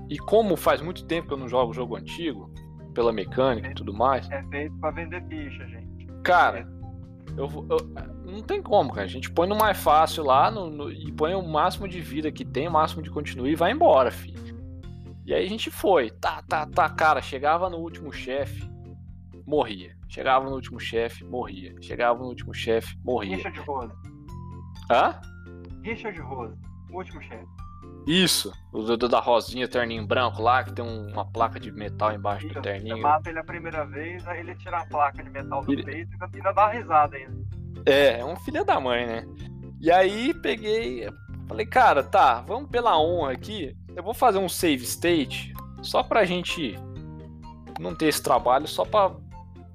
E 0.08 0.18
como 0.18 0.56
faz 0.56 0.80
muito 0.80 1.04
tempo 1.04 1.28
que 1.28 1.34
eu 1.34 1.38
não 1.38 1.48
jogo 1.48 1.72
jogo 1.72 1.96
antigo, 1.96 2.50
pela 2.94 3.12
mecânica 3.12 3.70
e 3.70 3.74
tudo 3.74 3.92
mais, 3.94 4.28
É 4.30 4.42
feito 4.44 4.74
pra 4.78 4.90
vender 4.90 5.22
ficha, 5.28 5.66
gente. 5.68 6.06
Cara, 6.24 6.66
eu, 7.36 7.46
vou- 7.46 7.66
eu- 7.70 7.78
não 8.24 8.42
tem 8.42 8.60
como, 8.62 8.90
cara. 8.92 9.04
A 9.04 9.08
gente 9.08 9.30
põe 9.30 9.46
no 9.48 9.54
mais 9.56 9.78
fácil 9.78 10.24
lá 10.24 10.50
no- 10.50 10.68
no- 10.70 10.90
e 10.90 11.12
põe 11.12 11.34
o 11.34 11.42
máximo 11.46 11.86
de 11.86 12.00
vida 12.00 12.32
que 12.32 12.44
tem, 12.44 12.66
o 12.66 12.72
máximo 12.72 13.02
de 13.02 13.10
continue 13.10 13.52
e 13.52 13.56
vai 13.56 13.70
embora, 13.72 14.10
filho. 14.10 14.38
E 15.26 15.34
aí 15.34 15.44
a 15.44 15.48
gente 15.48 15.70
foi, 15.70 16.10
tá, 16.10 16.42
tá, 16.48 16.66
tá, 16.66 16.88
cara. 16.88 17.20
Chegava 17.20 17.68
no 17.68 17.76
último 17.76 18.10
chefe, 18.12 18.66
morria. 19.46 19.94
Chegava 20.08 20.46
no 20.48 20.54
último 20.54 20.80
chefe, 20.80 21.22
morria. 21.24 21.74
Chegava 21.82 22.18
no 22.18 22.26
último 22.26 22.54
chefe, 22.54 22.96
morria. 23.04 23.36
Richard 23.36 23.60
Rose. 23.60 23.92
Hã? 24.90 25.20
Richard 25.84 26.18
Rose. 26.20 26.56
O 26.90 26.96
último 26.96 27.20
chefe. 27.22 27.46
Isso, 28.10 28.52
o 28.72 28.80
do, 28.82 28.96
do- 28.96 29.08
da 29.08 29.20
rosinha, 29.20 29.68
terninho 29.68 30.06
branco 30.06 30.40
lá, 30.40 30.64
que 30.64 30.72
tem 30.72 30.82
um- 30.84 31.08
uma 31.12 31.26
placa 31.30 31.60
de 31.60 31.70
metal 31.70 32.12
embaixo 32.12 32.46
do 32.46 32.52
Isso, 32.52 32.54
Você 32.54 32.62
terninho. 32.62 33.02
mata 33.02 33.28
ele 33.28 33.38
a 33.38 33.44
primeira 33.44 33.84
vez, 33.84 34.26
aí 34.26 34.40
ele 34.40 34.54
tira 34.54 34.78
a 34.78 34.86
placa 34.86 35.22
de 35.22 35.28
metal 35.28 35.62
do 35.62 35.72
Ele- 35.72 35.82
peito 35.82 36.10
e 36.16 36.36
ainda 36.36 36.52
dá 36.52 36.64
uma 36.66 36.72
risada 36.72 37.16
ainda. 37.16 37.36
É, 37.84 38.20
é 38.20 38.24
um 38.24 38.34
filho 38.36 38.64
da 38.64 38.80
mãe, 38.80 39.06
né? 39.06 39.26
E 39.80 39.90
aí 39.90 40.32
peguei, 40.32 41.06
falei, 41.46 41.66
cara, 41.66 42.02
tá, 42.02 42.40
vamos 42.40 42.70
pela 42.70 42.98
honra 42.98 43.32
aqui. 43.32 43.76
Eu 43.94 44.02
vou 44.02 44.14
fazer 44.14 44.38
um 44.38 44.48
save 44.48 44.84
state 44.84 45.52
só 45.82 46.02
pra 46.02 46.24
gente 46.24 46.76
não 47.78 47.94
ter 47.94 48.06
esse 48.06 48.22
trabalho, 48.22 48.66
só 48.66 48.84
pra, 48.86 49.12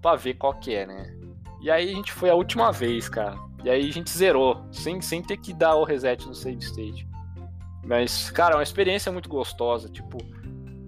pra 0.01 0.15
ver 0.15 0.33
qual 0.33 0.55
que 0.55 0.73
é, 0.73 0.85
né? 0.87 1.15
E 1.61 1.69
aí 1.69 1.91
a 1.91 1.95
gente 1.95 2.11
foi 2.11 2.29
a 2.31 2.35
última 2.35 2.71
vez, 2.71 3.07
cara. 3.07 3.37
E 3.63 3.69
aí 3.69 3.87
a 3.87 3.93
gente 3.93 4.09
zerou, 4.09 4.65
sem, 4.71 4.99
sem 5.01 5.21
ter 5.21 5.37
que 5.37 5.53
dar 5.53 5.75
o 5.75 5.83
reset 5.85 6.27
no 6.27 6.33
save 6.33 6.57
state. 6.59 7.07
Mas, 7.85 8.29
cara, 8.31 8.53
é 8.53 8.57
uma 8.57 8.63
experiência 8.63 9.11
muito 9.11 9.27
gostosa. 9.29 9.89
Tipo, 9.89 10.17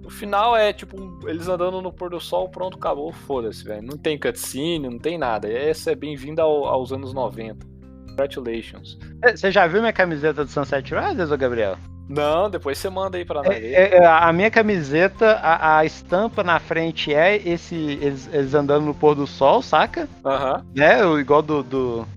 o 0.04 0.10
final 0.10 0.56
é 0.56 0.72
tipo 0.72 1.20
eles 1.28 1.48
andando 1.48 1.82
no 1.82 1.92
pôr 1.92 2.10
do 2.10 2.20
sol, 2.20 2.48
pronto, 2.50 2.78
acabou, 2.78 3.12
foda-se, 3.12 3.64
velho. 3.64 3.82
Não 3.84 3.98
tem 3.98 4.18
cutscene, 4.20 4.88
não 4.90 5.00
tem 5.00 5.18
nada. 5.18 5.50
Essa 5.52 5.92
é 5.92 5.96
bem-vinda 5.96 6.42
ao- 6.44 6.66
aos 6.66 6.92
anos 6.92 7.14
90. 7.14 7.66
Congratulations. 8.10 8.98
É, 9.22 9.36
Você 9.36 9.52
já 9.52 9.68
viu 9.68 9.82
minha 9.82 9.92
camiseta 9.94 10.46
do 10.46 10.50
Sunset 10.50 10.94
Riders, 10.94 11.32
ô 11.32 11.38
Gabriel? 11.38 11.76
Não, 12.08 12.50
depois 12.50 12.78
você 12.78 12.88
manda 12.90 13.18
aí 13.18 13.26
pra 13.26 13.42
nós. 13.42 13.58
ver. 13.58 13.74
É, 13.74 13.98
é, 13.98 14.06
a 14.06 14.32
minha 14.32 14.50
camiseta, 14.52 15.32
a, 15.42 15.80
a 15.80 15.86
estampa 15.86 16.44
na 16.44 16.60
frente 16.60 17.12
é 17.14 17.36
esse 17.36 17.76
eles, 17.76 18.30
eles 18.32 18.54
andando 18.54 18.86
no 18.86 18.94
pôr 18.94 19.16
do 19.16 19.26
sol, 19.28 19.62
saca? 19.62 20.08
Aham. 20.24 20.64
Né? 20.76 21.04
O 21.04 21.20
igual 21.20 21.42
do, 21.42 21.64
do, 21.64 22.08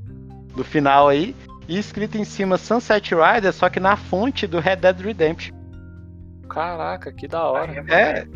do 0.55 0.63
final 0.63 1.09
aí. 1.09 1.35
E 1.69 1.79
escrito 1.79 2.17
em 2.17 2.25
cima 2.25 2.57
Sunset 2.57 3.15
Rider, 3.15 3.53
só 3.53 3.69
que 3.69 3.79
na 3.79 3.95
fonte 3.95 4.47
do 4.47 4.59
Red 4.59 4.77
Dead 4.77 4.99
Redemption. 5.01 5.55
Caraca, 6.49 7.13
que 7.13 7.29
da 7.29 7.45
hora. 7.45 7.85
É, 7.89 8.27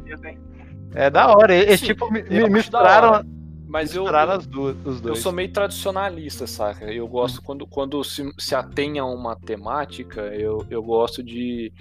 é 0.94 1.10
da 1.10 1.28
hora. 1.28 1.54
Eles 1.54 1.80
Sim, 1.80 1.86
tipo 1.86 2.14
eu 2.30 2.46
da 2.46 2.52
misturaram. 2.52 3.24
Mas 3.66 3.94
eu, 3.94 4.06
as 4.06 4.46
duas, 4.46 4.76
os 4.84 4.96
eu 4.96 5.02
dois. 5.02 5.18
sou 5.20 5.32
meio 5.32 5.50
tradicionalista, 5.50 6.46
saca? 6.46 6.92
Eu 6.92 7.08
gosto 7.08 7.40
quando, 7.40 7.66
quando 7.66 8.04
se, 8.04 8.30
se 8.38 8.54
atém 8.54 8.98
a 8.98 9.04
uma 9.06 9.34
temática, 9.34 10.20
eu, 10.20 10.66
eu 10.68 10.82
gosto 10.82 11.22
de, 11.22 11.72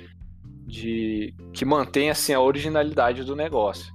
de 0.66 1.36
que 1.52 1.66
mantenha 1.66 2.14
assim, 2.14 2.34
a 2.34 2.40
originalidade 2.40 3.26
do 3.26 3.36
negócio. 3.36 3.94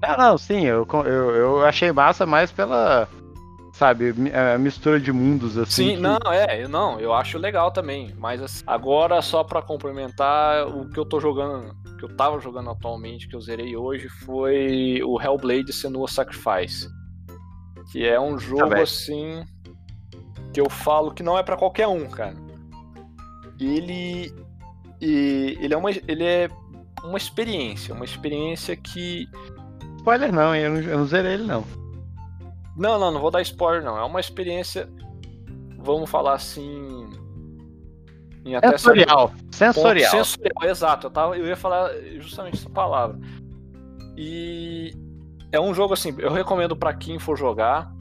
Não, 0.00 0.16
não, 0.16 0.38
sim, 0.38 0.64
eu, 0.64 0.86
eu, 1.04 1.30
eu 1.34 1.66
achei 1.66 1.90
massa 1.90 2.24
mais 2.24 2.52
pela, 2.52 3.08
sabe, 3.72 4.14
a 4.54 4.58
mistura 4.58 5.00
de 5.00 5.10
mundos, 5.12 5.56
assim. 5.58 5.88
Sim, 5.90 5.94
que- 5.96 6.00
não, 6.00 6.18
é, 6.32 6.62
eu 6.62 6.68
não, 6.68 7.00
eu 7.00 7.12
acho 7.12 7.38
legal 7.38 7.70
também. 7.72 8.14
Mas 8.18 8.40
assim, 8.42 8.62
agora, 8.66 9.20
só 9.22 9.42
pra 9.42 9.60
complementar, 9.62 10.66
o 10.68 10.88
que 10.88 10.98
eu 10.98 11.04
tô 11.04 11.18
jogando, 11.20 11.74
que 11.98 12.04
eu 12.04 12.16
tava 12.16 12.38
jogando 12.40 12.70
atualmente, 12.70 13.26
que 13.28 13.34
eu 13.36 13.40
zerei 13.40 13.76
hoje, 13.76 14.08
foi 14.08 15.00
o 15.04 15.20
Hellblade 15.20 15.72
Senua 15.72 16.06
Sacrifice. 16.08 16.88
Que 17.90 18.06
é 18.06 18.18
um 18.20 18.38
jogo 18.38 18.68
velho. 18.70 18.82
assim. 18.82 19.44
Que 20.54 20.60
eu 20.60 20.70
falo 20.70 21.12
que 21.12 21.22
não 21.22 21.36
é 21.38 21.42
pra 21.42 21.56
qualquer 21.56 21.88
um, 21.88 22.06
cara. 22.08 22.34
Ele. 23.60 24.32
E 25.00 25.58
ele 25.60 25.74
é 25.74 25.76
uma. 25.76 25.90
Ele 25.90 26.24
é 26.24 26.48
uma 27.04 27.18
experiência. 27.18 27.94
Uma 27.94 28.04
experiência 28.04 28.76
que. 28.76 29.26
Spoiler 29.98 30.32
não, 30.32 30.54
eu 30.54 30.70
não, 30.70 30.80
eu 30.80 30.98
não 30.98 31.06
zerei 31.06 31.34
ele 31.34 31.44
não. 31.44 31.64
Não, 32.76 32.98
não, 32.98 33.10
não 33.10 33.20
vou 33.20 33.30
dar 33.30 33.42
spoiler, 33.42 33.82
não. 33.84 33.98
É 33.98 34.04
uma 34.04 34.20
experiência. 34.20 34.88
Vamos 35.78 36.08
falar 36.10 36.34
assim. 36.34 37.08
Em 38.44 38.56
até 38.56 38.68
certo 38.68 38.80
Sensorial, 38.80 39.28
ponto 39.28 39.54
sensorial. 39.56 40.10
Sensorial, 40.10 40.70
exato. 40.70 41.06
Eu, 41.06 41.10
tava, 41.10 41.36
eu 41.38 41.46
ia 41.46 41.56
falar 41.56 41.90
justamente 42.18 42.56
essa 42.56 42.70
palavra. 42.70 43.18
E 44.16 44.92
é 45.50 45.60
um 45.60 45.72
jogo 45.74 45.94
assim, 45.94 46.14
eu 46.18 46.32
recomendo 46.32 46.76
pra 46.76 46.92
quem 46.92 47.18
for 47.18 47.36
jogar, 47.36 47.92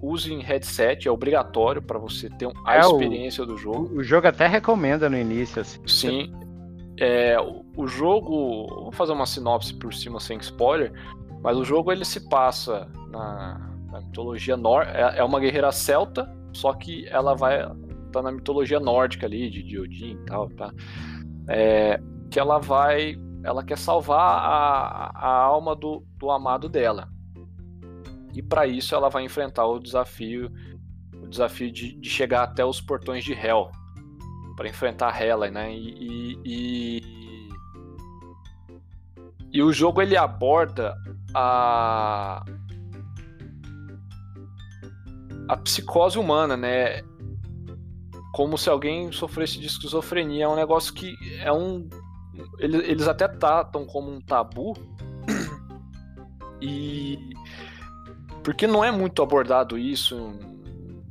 use 0.00 0.32
em 0.32 0.40
headset, 0.40 1.08
é 1.08 1.10
obrigatório 1.10 1.82
pra 1.82 1.98
você 1.98 2.28
ter 2.30 2.48
a 2.64 2.76
É, 2.76 2.86
o- 2.86 2.92
experiência 2.92 3.44
do 3.44 3.56
jogo. 3.56 3.90
O, 3.94 3.98
o 3.98 4.02
jogo 4.04 4.26
até 4.28 4.46
recomenda 4.46 5.08
no 5.10 5.16
início, 5.18 5.60
assim. 5.60 5.80
Sim. 5.86 6.32
É, 6.98 7.38
o, 7.40 7.64
o 7.76 7.86
jogo, 7.86 8.66
vou 8.68 8.92
fazer 8.92 9.12
uma 9.12 9.26
sinopse 9.26 9.74
por 9.74 9.92
cima 9.92 10.20
sem 10.20 10.38
spoiler, 10.38 10.92
mas 11.42 11.56
o 11.56 11.64
jogo 11.64 11.90
ele 11.90 12.04
se 12.04 12.28
passa 12.28 12.86
na, 13.08 13.69
mitologia 14.00 14.56
nórdica, 14.56 14.98
é, 14.98 15.18
é 15.18 15.24
uma 15.24 15.40
guerreira 15.40 15.70
celta, 15.72 16.28
só 16.52 16.72
que 16.72 17.06
ela 17.08 17.34
vai 17.34 17.62
tá 18.10 18.20
na 18.22 18.32
mitologia 18.32 18.80
nórdica 18.80 19.26
ali 19.26 19.48
de, 19.48 19.62
de 19.62 19.78
Odin 19.78 20.12
e 20.12 20.24
tal, 20.26 20.48
tá? 20.50 20.72
É, 21.48 22.00
que 22.30 22.38
ela 22.38 22.58
vai, 22.58 23.16
ela 23.44 23.64
quer 23.64 23.78
salvar 23.78 24.18
a, 24.18 25.12
a 25.14 25.42
alma 25.42 25.74
do, 25.74 26.04
do 26.16 26.30
amado 26.30 26.68
dela. 26.68 27.08
E 28.34 28.42
para 28.42 28.66
isso 28.66 28.94
ela 28.94 29.08
vai 29.08 29.24
enfrentar 29.24 29.66
o 29.66 29.78
desafio, 29.78 30.50
o 31.22 31.26
desafio 31.26 31.70
de, 31.72 31.94
de 31.94 32.08
chegar 32.08 32.44
até 32.44 32.64
os 32.64 32.80
portões 32.80 33.24
de 33.24 33.32
Hel 33.32 33.70
para 34.56 34.68
enfrentar 34.68 35.20
Hela, 35.20 35.50
né? 35.50 35.72
E, 35.72 35.94
e, 35.98 36.38
e, 36.44 37.48
e 39.52 39.62
o 39.62 39.72
jogo 39.72 40.02
ele 40.02 40.16
aborda 40.16 40.94
a 41.34 42.44
a 45.50 45.56
psicose 45.56 46.16
humana, 46.16 46.56
né? 46.56 47.02
Como 48.32 48.56
se 48.56 48.70
alguém 48.70 49.10
sofresse 49.10 49.58
de 49.58 49.66
esquizofrenia. 49.66 50.44
É 50.44 50.48
um 50.48 50.54
negócio 50.54 50.94
que 50.94 51.16
é 51.42 51.52
um. 51.52 51.88
Eles, 52.60 52.88
eles 52.88 53.08
até 53.08 53.26
tratam 53.26 53.84
como 53.84 54.12
um 54.12 54.20
tabu. 54.20 54.74
E. 56.62 57.18
Porque 58.44 58.66
não 58.66 58.84
é 58.84 58.90
muito 58.92 59.22
abordado 59.22 59.78
isso. 59.78 60.30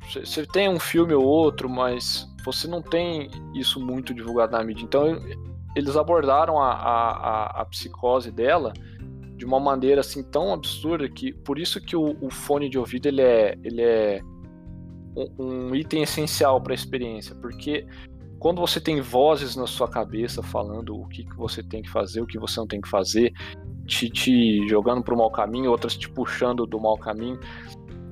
Você- 0.07 0.45
tem 0.45 0.69
um 0.69 0.79
filme 0.79 1.13
ou 1.13 1.25
outro, 1.25 1.67
mas 1.67 2.27
você 2.45 2.67
não 2.67 2.83
tem 2.83 3.31
isso 3.55 3.79
muito 3.79 4.13
divulgado 4.13 4.51
na 4.51 4.63
mídia. 4.63 4.83
Então, 4.83 5.19
eles 5.75 5.97
abordaram 5.97 6.61
a, 6.61 6.71
a, 6.71 7.09
a, 7.11 7.61
a 7.61 7.65
psicose 7.65 8.31
dela 8.31 8.73
de 9.39 9.45
uma 9.45 9.59
maneira 9.59 10.01
assim 10.01 10.21
tão 10.21 10.53
absurda 10.53 11.07
que 11.07 11.31
por 11.31 11.57
isso 11.57 11.79
que 11.79 11.95
o, 11.95 12.17
o 12.21 12.29
fone 12.29 12.69
de 12.69 12.77
ouvido 12.77 13.07
ele 13.07 13.21
é, 13.21 13.57
ele 13.63 13.81
é 13.81 14.21
um, 15.15 15.69
um 15.69 15.75
item 15.75 16.03
essencial 16.03 16.61
para 16.61 16.73
a 16.73 16.75
experiência, 16.75 17.33
porque 17.35 17.87
quando 18.37 18.59
você 18.59 18.81
tem 18.81 18.99
vozes 18.99 19.55
na 19.55 19.65
sua 19.65 19.87
cabeça 19.87 20.43
falando 20.43 20.93
o 20.93 21.07
que, 21.07 21.23
que 21.23 21.35
você 21.37 21.63
tem 21.63 21.81
que 21.81 21.89
fazer, 21.89 22.21
o 22.21 22.27
que 22.27 22.37
você 22.37 22.59
não 22.59 22.67
tem 22.67 22.81
que 22.81 22.89
fazer, 22.89 23.31
te, 23.85 24.09
te 24.09 24.67
jogando 24.67 25.01
para 25.01 25.13
o 25.13 25.17
mau 25.17 25.31
caminho, 25.31 25.71
outras 25.71 25.95
te 25.95 26.09
puxando 26.09 26.65
do 26.65 26.79
mau 26.79 26.97
caminho. 26.97 27.39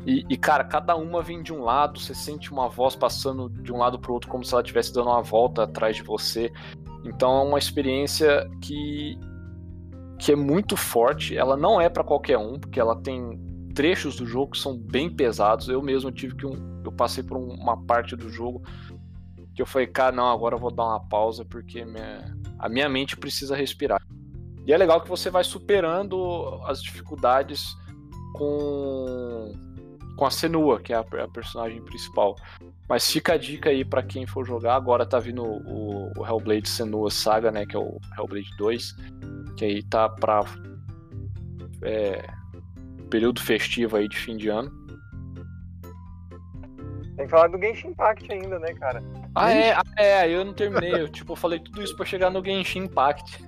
E, 0.05 0.25
e, 0.29 0.37
cara, 0.37 0.63
cada 0.63 0.95
uma 0.95 1.21
vem 1.21 1.43
de 1.43 1.51
um 1.51 1.61
lado, 1.61 1.99
você 1.99 2.15
sente 2.15 2.53
uma 2.53 2.69
voz 2.69 2.95
passando 2.95 3.49
de 3.49 3.73
um 3.73 3.77
lado 3.77 3.99
para 3.99 4.11
o 4.11 4.13
outro 4.13 4.29
como 4.29 4.45
se 4.45 4.53
ela 4.53 4.61
estivesse 4.61 4.93
dando 4.93 5.09
uma 5.09 5.21
volta 5.21 5.63
atrás 5.63 5.97
de 5.97 6.03
você. 6.03 6.49
Então 7.03 7.41
é 7.41 7.43
uma 7.43 7.59
experiência 7.59 8.49
que, 8.61 9.19
que 10.19 10.31
é 10.31 10.35
muito 10.35 10.75
forte. 10.75 11.37
Ela 11.37 11.55
não 11.57 11.79
é 11.79 11.89
para 11.89 12.03
qualquer 12.03 12.37
um, 12.37 12.59
porque 12.59 12.79
ela 12.79 12.95
tem 13.01 13.39
trechos 13.75 14.15
do 14.15 14.25
jogo 14.25 14.51
que 14.53 14.57
são 14.59 14.75
bem 14.77 15.09
pesados. 15.09 15.69
Eu 15.69 15.81
mesmo 15.81 16.11
tive 16.11 16.35
que 16.35 16.45
um, 16.45 16.81
eu 16.83 16.91
passei 16.91 17.23
por 17.23 17.37
um- 17.37 17.53
uma 17.53 17.77
parte 17.85 18.15
do 18.15 18.29
jogo 18.29 18.61
que 19.53 19.61
eu 19.61 19.65
falei, 19.65 19.87
cara, 19.87 20.15
não, 20.15 20.27
agora 20.29 20.55
eu 20.55 20.59
vou 20.59 20.71
dar 20.71 20.83
uma 20.85 20.99
pausa 20.99 21.43
porque 21.45 21.83
minha- 21.85 22.35
a 22.59 22.67
minha 22.69 22.87
mente 22.89 23.15
precisa 23.17 23.55
respirar. 23.55 24.01
E 24.65 24.73
é 24.73 24.77
legal 24.77 25.01
que 25.01 25.09
você 25.09 25.29
vai 25.29 25.43
superando 25.43 26.59
as 26.65 26.81
dificuldades 26.81 27.75
com 28.33 29.51
com 30.15 30.25
a 30.25 30.31
Senua, 30.31 30.79
que 30.79 30.91
é 30.91 30.95
a, 30.95 31.01
a 31.01 31.27
personagem 31.27 31.79
principal. 31.83 32.35
Mas 32.89 33.07
fica 33.07 33.33
a 33.33 33.37
dica 33.37 33.69
aí 33.69 33.85
pra 33.85 34.01
quem 34.01 34.25
for 34.25 34.43
jogar. 34.47 34.75
Agora 34.75 35.05
tá 35.05 35.19
vindo 35.19 35.43
o, 35.43 36.11
o 36.17 36.25
Hellblade 36.25 36.67
Senua 36.67 37.11
Saga, 37.11 37.51
né? 37.51 37.67
Que 37.67 37.75
é 37.75 37.79
o 37.79 37.99
Hellblade 38.17 38.49
2. 38.57 38.95
Que 39.57 39.65
aí 39.65 39.83
tá 39.83 40.07
pra 40.07 40.45
é, 41.81 42.25
período 43.09 43.41
festivo 43.41 43.97
aí 43.97 44.07
de 44.07 44.17
fim 44.17 44.37
de 44.37 44.49
ano. 44.49 44.71
Tem 47.15 47.25
que 47.25 47.31
falar 47.31 47.47
do 47.47 47.59
Genshin 47.59 47.87
Impact 47.87 48.31
ainda, 48.31 48.59
né, 48.59 48.73
cara? 48.75 49.01
Ah, 49.33 49.51
é, 49.51 49.71
ah, 49.73 49.83
é, 49.97 50.29
eu 50.29 50.45
não 50.45 50.53
terminei. 50.53 50.93
Eu, 50.93 51.09
tipo, 51.09 51.33
eu 51.33 51.35
falei 51.35 51.59
tudo 51.59 51.81
isso 51.81 51.95
pra 51.95 52.05
chegar 52.05 52.29
no 52.29 52.45
Genshin 52.45 52.83
Impact. 52.83 53.43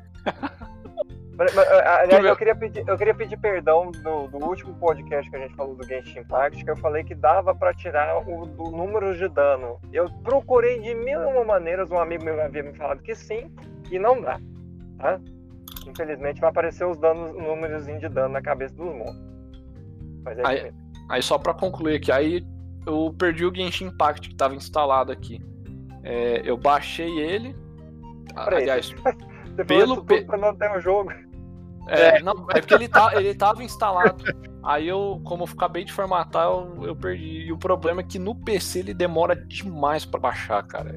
Mas, 1.39 1.55
mas, 1.55 1.69
Aliás, 1.69 2.25
eu 2.25 2.35
queria 2.35 2.53
pedir, 2.53 2.83
eu 2.85 2.97
queria 2.97 3.15
pedir 3.15 3.37
perdão 3.37 3.91
do, 3.91 4.27
do 4.27 4.45
último 4.45 4.75
podcast 4.75 5.29
que 5.29 5.37
a 5.37 5.39
gente 5.39 5.55
falou 5.55 5.73
do 5.73 5.87
Genshin 5.87 6.19
Impact, 6.19 6.65
que 6.65 6.69
eu 6.69 6.75
falei 6.75 7.01
que 7.01 7.15
dava 7.15 7.55
pra 7.55 7.73
tirar 7.73 8.27
o 8.27 8.45
do 8.45 8.71
número 8.71 9.15
de 9.15 9.29
dano. 9.29 9.79
Eu 9.93 10.09
procurei 10.21 10.81
de 10.81 10.93
mil 10.93 11.21
e 11.21 11.25
uma 11.25 11.45
maneiras, 11.45 11.89
um 11.91 11.97
amigo 11.97 12.25
meu 12.25 12.41
havia 12.41 12.61
me 12.61 12.73
falado 12.73 13.01
que 13.01 13.15
sim, 13.15 13.49
e 13.89 13.97
não 13.97 14.19
dá, 14.19 14.37
tá? 14.97 15.21
Infelizmente 15.89 16.39
vai 16.41 16.49
aparecer 16.49 16.85
os 16.85 16.97
danos, 16.97 17.31
o 17.31 17.41
númerozinho 17.41 17.99
de 17.99 18.09
dano 18.09 18.33
na 18.33 18.41
cabeça 18.41 18.75
dos 18.75 18.85
monstros. 18.85 19.25
Mas 20.23 20.37
é 20.39 20.47
Aí-. 20.47 20.73
Aí 21.09 21.21
só 21.23 21.37
pra 21.39 21.53
concluir 21.53 21.95
aqui, 21.95 22.11
aí 22.11 22.45
eu 22.85 23.13
perdi 23.17 23.43
o 23.45 23.53
Genshin 23.53 23.85
Impact 23.85 24.29
que 24.29 24.35
tava 24.35 24.55
instalado 24.55 25.11
aqui. 25.11 25.41
É, 26.03 26.41
eu 26.45 26.55
baixei 26.55 27.19
ele. 27.19 27.55
Peraí, 28.35 28.63
aliás, 28.63 28.93
Você 29.55 29.65
pelo 29.65 30.05
pe- 30.05 30.21
pra 30.21 30.37
não 30.37 30.55
ter 30.55 30.71
o 30.71 30.79
jogo. 30.79 31.11
É, 31.87 32.21
não, 32.21 32.45
é 32.51 32.61
porque 32.61 32.73
ele, 32.75 32.87
tá, 32.87 33.11
ele 33.15 33.33
tava 33.33 33.63
instalado. 33.63 34.23
Aí 34.63 34.87
eu, 34.87 35.19
como 35.23 35.43
eu 35.43 35.49
acabei 35.51 35.83
de 35.83 35.91
formatar, 35.91 36.45
eu, 36.45 36.85
eu 36.85 36.95
perdi. 36.95 37.47
E 37.47 37.51
o 37.51 37.57
problema 37.57 38.01
é 38.01 38.03
que 38.03 38.19
no 38.19 38.35
PC 38.35 38.79
ele 38.79 38.93
demora 38.93 39.35
demais 39.35 40.05
pra 40.05 40.19
baixar, 40.19 40.61
cara. 40.67 40.95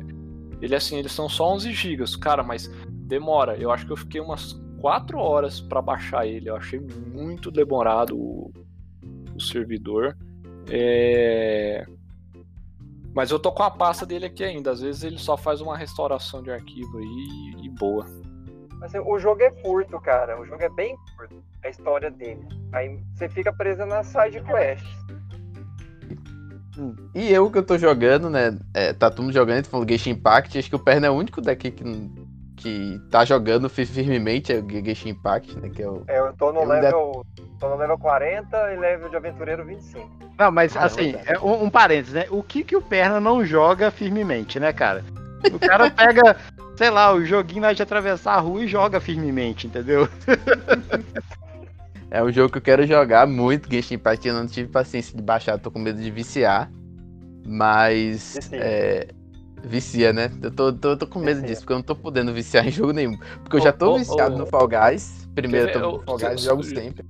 Ele 0.61 0.75
assim, 0.75 0.99
eles 0.99 1.13
são 1.13 1.29
só 1.29 1.51
11 1.53 1.73
GB, 1.73 2.05
cara, 2.21 2.43
mas 2.43 2.71
demora. 3.07 3.57
Eu 3.57 3.71
acho 3.71 3.87
que 3.87 3.93
eu 3.93 3.97
fiquei 3.97 4.21
umas 4.21 4.53
4 4.83 5.17
horas 5.17 5.61
pra 5.61 5.81
baixar 5.81 6.27
ele. 6.27 6.51
Eu 6.51 6.57
achei 6.57 6.81
muito 7.15 7.53
demorado 7.53 8.19
o, 8.19 8.53
o 9.35 9.41
servidor. 9.41 10.17
É... 10.69 11.87
Mas 13.15 13.31
eu 13.31 13.39
tô 13.39 13.53
com 13.53 13.63
a 13.63 13.71
pasta 13.71 14.05
dele 14.05 14.27
aqui 14.27 14.43
ainda. 14.43 14.73
Às 14.73 14.81
vezes 14.81 15.05
ele 15.05 15.19
só 15.19 15.37
faz 15.37 15.61
uma 15.61 15.77
restauração 15.77 16.43
de 16.43 16.51
arquivo 16.51 16.99
aí 16.99 17.65
e 17.65 17.69
boa. 17.69 18.05
Assim, 18.83 18.99
o 18.99 19.19
jogo 19.21 19.41
é 19.43 19.51
curto, 19.51 20.01
cara. 20.01 20.41
O 20.41 20.45
jogo 20.45 20.63
é 20.63 20.69
bem 20.71 20.97
curto. 21.17 21.41
A 21.65 21.69
história 21.69 22.11
dele. 22.11 22.45
Aí 22.73 22.99
você 23.15 23.29
fica 23.29 23.53
preso 23.53 23.87
nas 23.87 24.09
side 24.09 24.43
quests. 24.43 25.03
E 27.15 27.31
eu 27.33 27.49
que 27.51 27.59
eu 27.59 27.63
tô 27.63 27.79
jogando, 27.79 28.29
né? 28.29 28.59
é, 28.75 28.93
tá 28.93 29.11
todo 29.11 29.23
mundo 29.23 29.35
jogando, 29.35 29.63
tu 29.63 29.69
falou 29.69 29.87
Genshin 29.87 30.11
Impact, 30.11 30.59
acho 30.59 30.71
que 30.71 30.75
o 30.75 30.79
Perna 30.79 31.07
é 31.07 31.11
o 31.11 31.15
único 31.15 31.41
daqui 31.41 31.71
que, 31.71 31.85
não- 31.85 32.11
que 32.63 33.01
tá 33.11 33.25
jogando 33.25 33.69
fi- 33.69 33.85
firmemente 33.87 34.53
é 34.53 34.57
o 34.59 34.69
Genshin 34.69 35.11
Impact, 35.11 35.59
né? 35.59 35.69
Que 35.69 35.83
é 35.83 35.89
o. 35.89 36.03
É, 36.07 36.19
eu 36.21 36.33
tô 36.35 36.53
no 36.53 36.61
ainda- 36.61 36.75
level. 36.81 37.27
Tô 37.59 37.69
no 37.69 37.77
level 37.77 37.99
40 37.99 38.73
e 38.73 38.77
level 38.77 39.09
de 39.09 39.17
aventureiro 39.17 39.65
25. 39.65 40.09
Não, 40.39 40.51
mas 40.51 40.77
Ah, 40.77 40.85
assim, 40.85 41.13
não, 41.13 41.21
é 41.27 41.39
um, 41.39 41.65
um 41.65 41.71
parênteses, 41.71 42.13
né? 42.15 42.27
O 42.31 42.43
que 42.43 42.65
que 42.65 42.77
o 42.77 42.83
Perna 42.83 43.21
não 43.21 43.45
joga 43.45 43.91
firmemente, 43.91 44.59
né, 44.59 44.73
cara? 44.73 45.05
O 45.53 45.59
cara 45.59 45.89
pega, 45.91 46.37
sei 46.77 46.91
lá, 46.91 47.13
o 47.13 47.25
joguinho 47.25 47.63
lá 47.63 47.73
de 47.73 47.83
atravessar 47.83 48.35
a 48.35 48.41
rua 48.41 48.65
e 48.65 48.69
joga 48.69 49.01
firmemente, 49.01 49.67
entendeu? 49.69 50.09
É 52.11 52.23
um 52.23 52.31
jogo 52.33 52.51
que 52.53 52.59
eu 52.59 52.63
quero 52.63 52.87
jogar 52.87 53.27
muito, 53.27 53.71
Genshin 53.71 53.95
Impact. 53.95 54.27
Eu 54.29 54.35
não 54.35 54.47
tive 54.47 54.69
paciência 54.69 55.17
de 55.17 55.23
baixar, 55.23 55.59
tô 55.59 55.71
com 55.71 55.79
medo 55.79 56.01
de 56.01 56.11
viciar. 56.11 56.71
Mas. 57.47 58.51
É, 58.53 59.09
vicia, 59.65 60.13
né? 60.13 60.31
Eu 60.43 60.51
tô, 60.51 60.73
tô, 60.73 60.97
tô 60.97 61.07
com 61.07 61.19
medo 61.19 61.37
Vicia. 61.41 61.49
disso, 61.49 61.61
porque 61.63 61.73
eu 61.73 61.77
não 61.77 61.83
tô 61.85 61.95
podendo 61.97 62.33
viciar 62.33 62.67
em 62.69 62.71
jogo 62.71 62.93
nenhum. 62.93 63.17
Porque 63.43 63.57
eu 63.57 63.61
já 63.61 63.73
tô 63.73 63.95
ô, 63.95 63.99
viciado 63.99 64.35
ô, 64.35 64.39
no 64.39 64.47
Fall 64.47 64.69
Guys. 64.69 65.29
Primeiro 65.35 65.69
eu 65.71 65.73
tô 65.73 65.81
no 65.81 66.03
Fall 66.05 66.19
Guys, 66.19 66.31
eu- 66.33 66.39
jogo 66.51 66.61
eu- 66.63 66.65
sempre. 66.65 67.05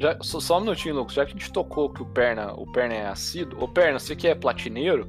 Já, 0.00 0.16
só, 0.20 0.38
só 0.38 0.58
um 0.58 0.60
minutinho, 0.60 0.94
Lucas. 0.94 1.14
Já 1.14 1.24
que 1.26 1.32
a 1.32 1.34
gente 1.34 1.52
tocou 1.52 1.90
que 1.90 2.00
o 2.02 2.06
Perna, 2.06 2.52
o 2.54 2.70
Perna 2.70 2.94
é 2.94 3.06
assíduo. 3.08 3.62
Ô, 3.64 3.66
Perna, 3.68 3.98
você 3.98 4.14
que 4.14 4.28
é 4.28 4.34
platineiro, 4.34 5.08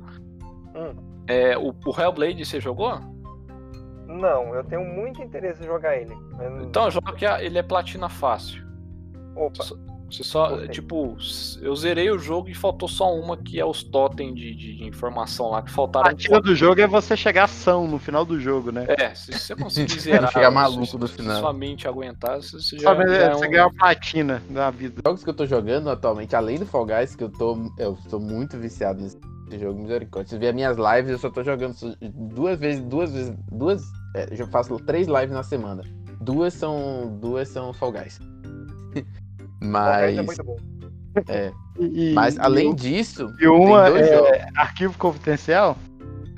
Hum. 0.75 0.95
é, 1.27 1.55
o, 1.57 1.69
o 1.85 2.01
Hellblade 2.01 2.43
você 2.43 2.59
jogou? 2.59 2.99
Não, 4.07 4.55
eu 4.55 4.63
tenho 4.63 4.83
muito 4.83 5.21
interesse 5.21 5.61
em 5.61 5.65
jogar 5.67 5.95
ele. 5.95 6.15
mas 6.35 6.63
Então 6.63 6.89
joga 6.89 7.13
que 7.13 7.25
ele 7.25 7.59
é 7.59 7.63
platina 7.63 8.09
fácil. 8.09 8.63
Opa, 9.35 9.63
Você 10.10 10.24
só, 10.24 10.49
Gostei. 10.49 10.68
tipo, 10.70 11.16
eu 11.62 11.76
zerei 11.76 12.10
o 12.10 12.18
jogo 12.18 12.49
e 12.49 12.53
faltou 12.55 12.88
só 12.89 13.14
uma 13.14 13.38
que 13.38 13.60
é 13.60 13.66
os 13.66 13.84
totem 13.84 14.34
de, 14.34 14.55
de- 14.55 14.84
informação 14.84 15.51
lá, 15.51 15.62
que 15.62 15.70
faltaram. 15.72 16.07
A 16.07 16.10
partida 16.12 16.41
do 16.41 16.55
jogo 16.55 16.82
é 16.82 16.88
você 16.88 17.16
chegar 17.16 17.43
ação 17.43 17.88
no 17.88 17.99
final 17.99 18.26
do 18.26 18.39
jogo, 18.39 18.72
né? 18.72 18.86
É, 18.89 19.14
se 19.14 19.32
você 19.32 19.55
conseguir 19.55 19.97
zerar. 20.01 20.32
Chegar 20.32 20.49
maluco 20.51 20.86
se, 20.86 20.97
no 20.97 21.07
se 21.07 21.14
final. 21.16 21.39
sua 21.39 21.53
mente 21.53 21.88
aguentar, 21.88 22.38
você, 22.38 22.57
você 22.60 22.78
já, 22.78 22.84
Só 22.89 22.95
já 22.95 23.16
é 23.16 23.34
você 23.34 23.45
um- 23.47 23.51
ganhar 23.51 23.68
uma 23.68 23.74
platina 23.76 24.41
na 24.49 24.70
vida. 24.72 25.01
jogos 25.05 25.24
que 25.24 25.30
eu 25.30 25.34
tô 25.34 25.45
jogando 25.45 25.89
atualmente, 25.89 26.36
além 26.36 26.57
do 26.57 26.66
Fall 26.66 26.86
Guys, 26.86 27.16
que 27.16 27.24
eu 27.24 27.30
tô, 27.30 27.72
eu 27.78 27.97
tô 28.10 28.20
muito 28.20 28.57
viciado 28.57 28.99
nesse 29.01 29.20
jogo, 29.60 29.80
misericórdia. 29.82 30.30
Se 30.32 30.38
ver 30.38 30.53
minhas 30.53 30.78
lives, 30.78 31.12
eu 31.12 31.20
só 31.20 31.30
tô 31.30 31.43
jogando 31.43 31.76
duas 32.34 32.57
vezes, 32.60 32.82
duas 32.84 33.12
vezes, 33.14 33.36
duas, 33.51 33.84
é, 34.16 34.28
eu 34.38 34.47
faço 34.47 34.78
três 34.80 35.07
lives 35.07 35.32
na 35.32 35.43
semana. 35.43 35.84
Duas 36.22 36.53
são, 36.53 37.18
duas 37.22 37.47
são 37.47 37.72
Fall 37.74 37.91
Guys. 37.91 38.20
Mas... 39.62 40.16
Mas, 40.16 40.18
é 40.18 40.22
muito 40.22 40.43
bom. 40.43 40.57
E, 41.82 42.14
mas 42.14 42.36
e- 42.36 42.39
além 42.41 42.76
disso, 42.76 43.34
E 43.39 43.47
uma 43.47 43.86
tem 43.86 43.93
dois 43.93 44.10
jogos. 44.10 44.30
é 44.32 44.47
arquivo 44.55 44.97
confidencial? 44.97 45.78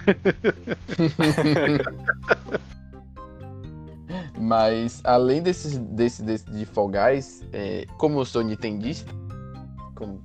Mas 4.38 5.02
além 5.04 5.42
desses, 5.42 5.78
desse, 5.78 6.24
desse 6.24 6.46
de 6.52 6.66
Fall 6.66 6.90
Guys, 6.90 7.46
é, 7.54 7.86
como 7.98 8.20
eu 8.20 8.26
sou 8.26 8.42
nintendista, 8.44 9.12
como 9.96 10.22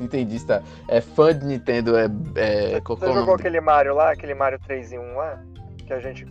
nintendista 0.00 0.62
é 0.86 1.00
fã 1.00 1.36
de 1.36 1.44
Nintendo, 1.44 1.96
é, 1.96 2.04
é 2.36 2.76
é 2.76 2.80
Você 2.80 2.92
o 2.92 2.96
jogou 2.98 3.14
nome? 3.20 3.32
aquele 3.34 3.60
Mario 3.60 3.94
lá, 3.94 4.12
aquele 4.12 4.34
Mario 4.34 4.58
3 4.66 4.92
em 4.92 4.98
1 4.98 5.16
lá? 5.16 5.42
Que 5.86 5.92
a 5.92 6.00
gente 6.00 6.24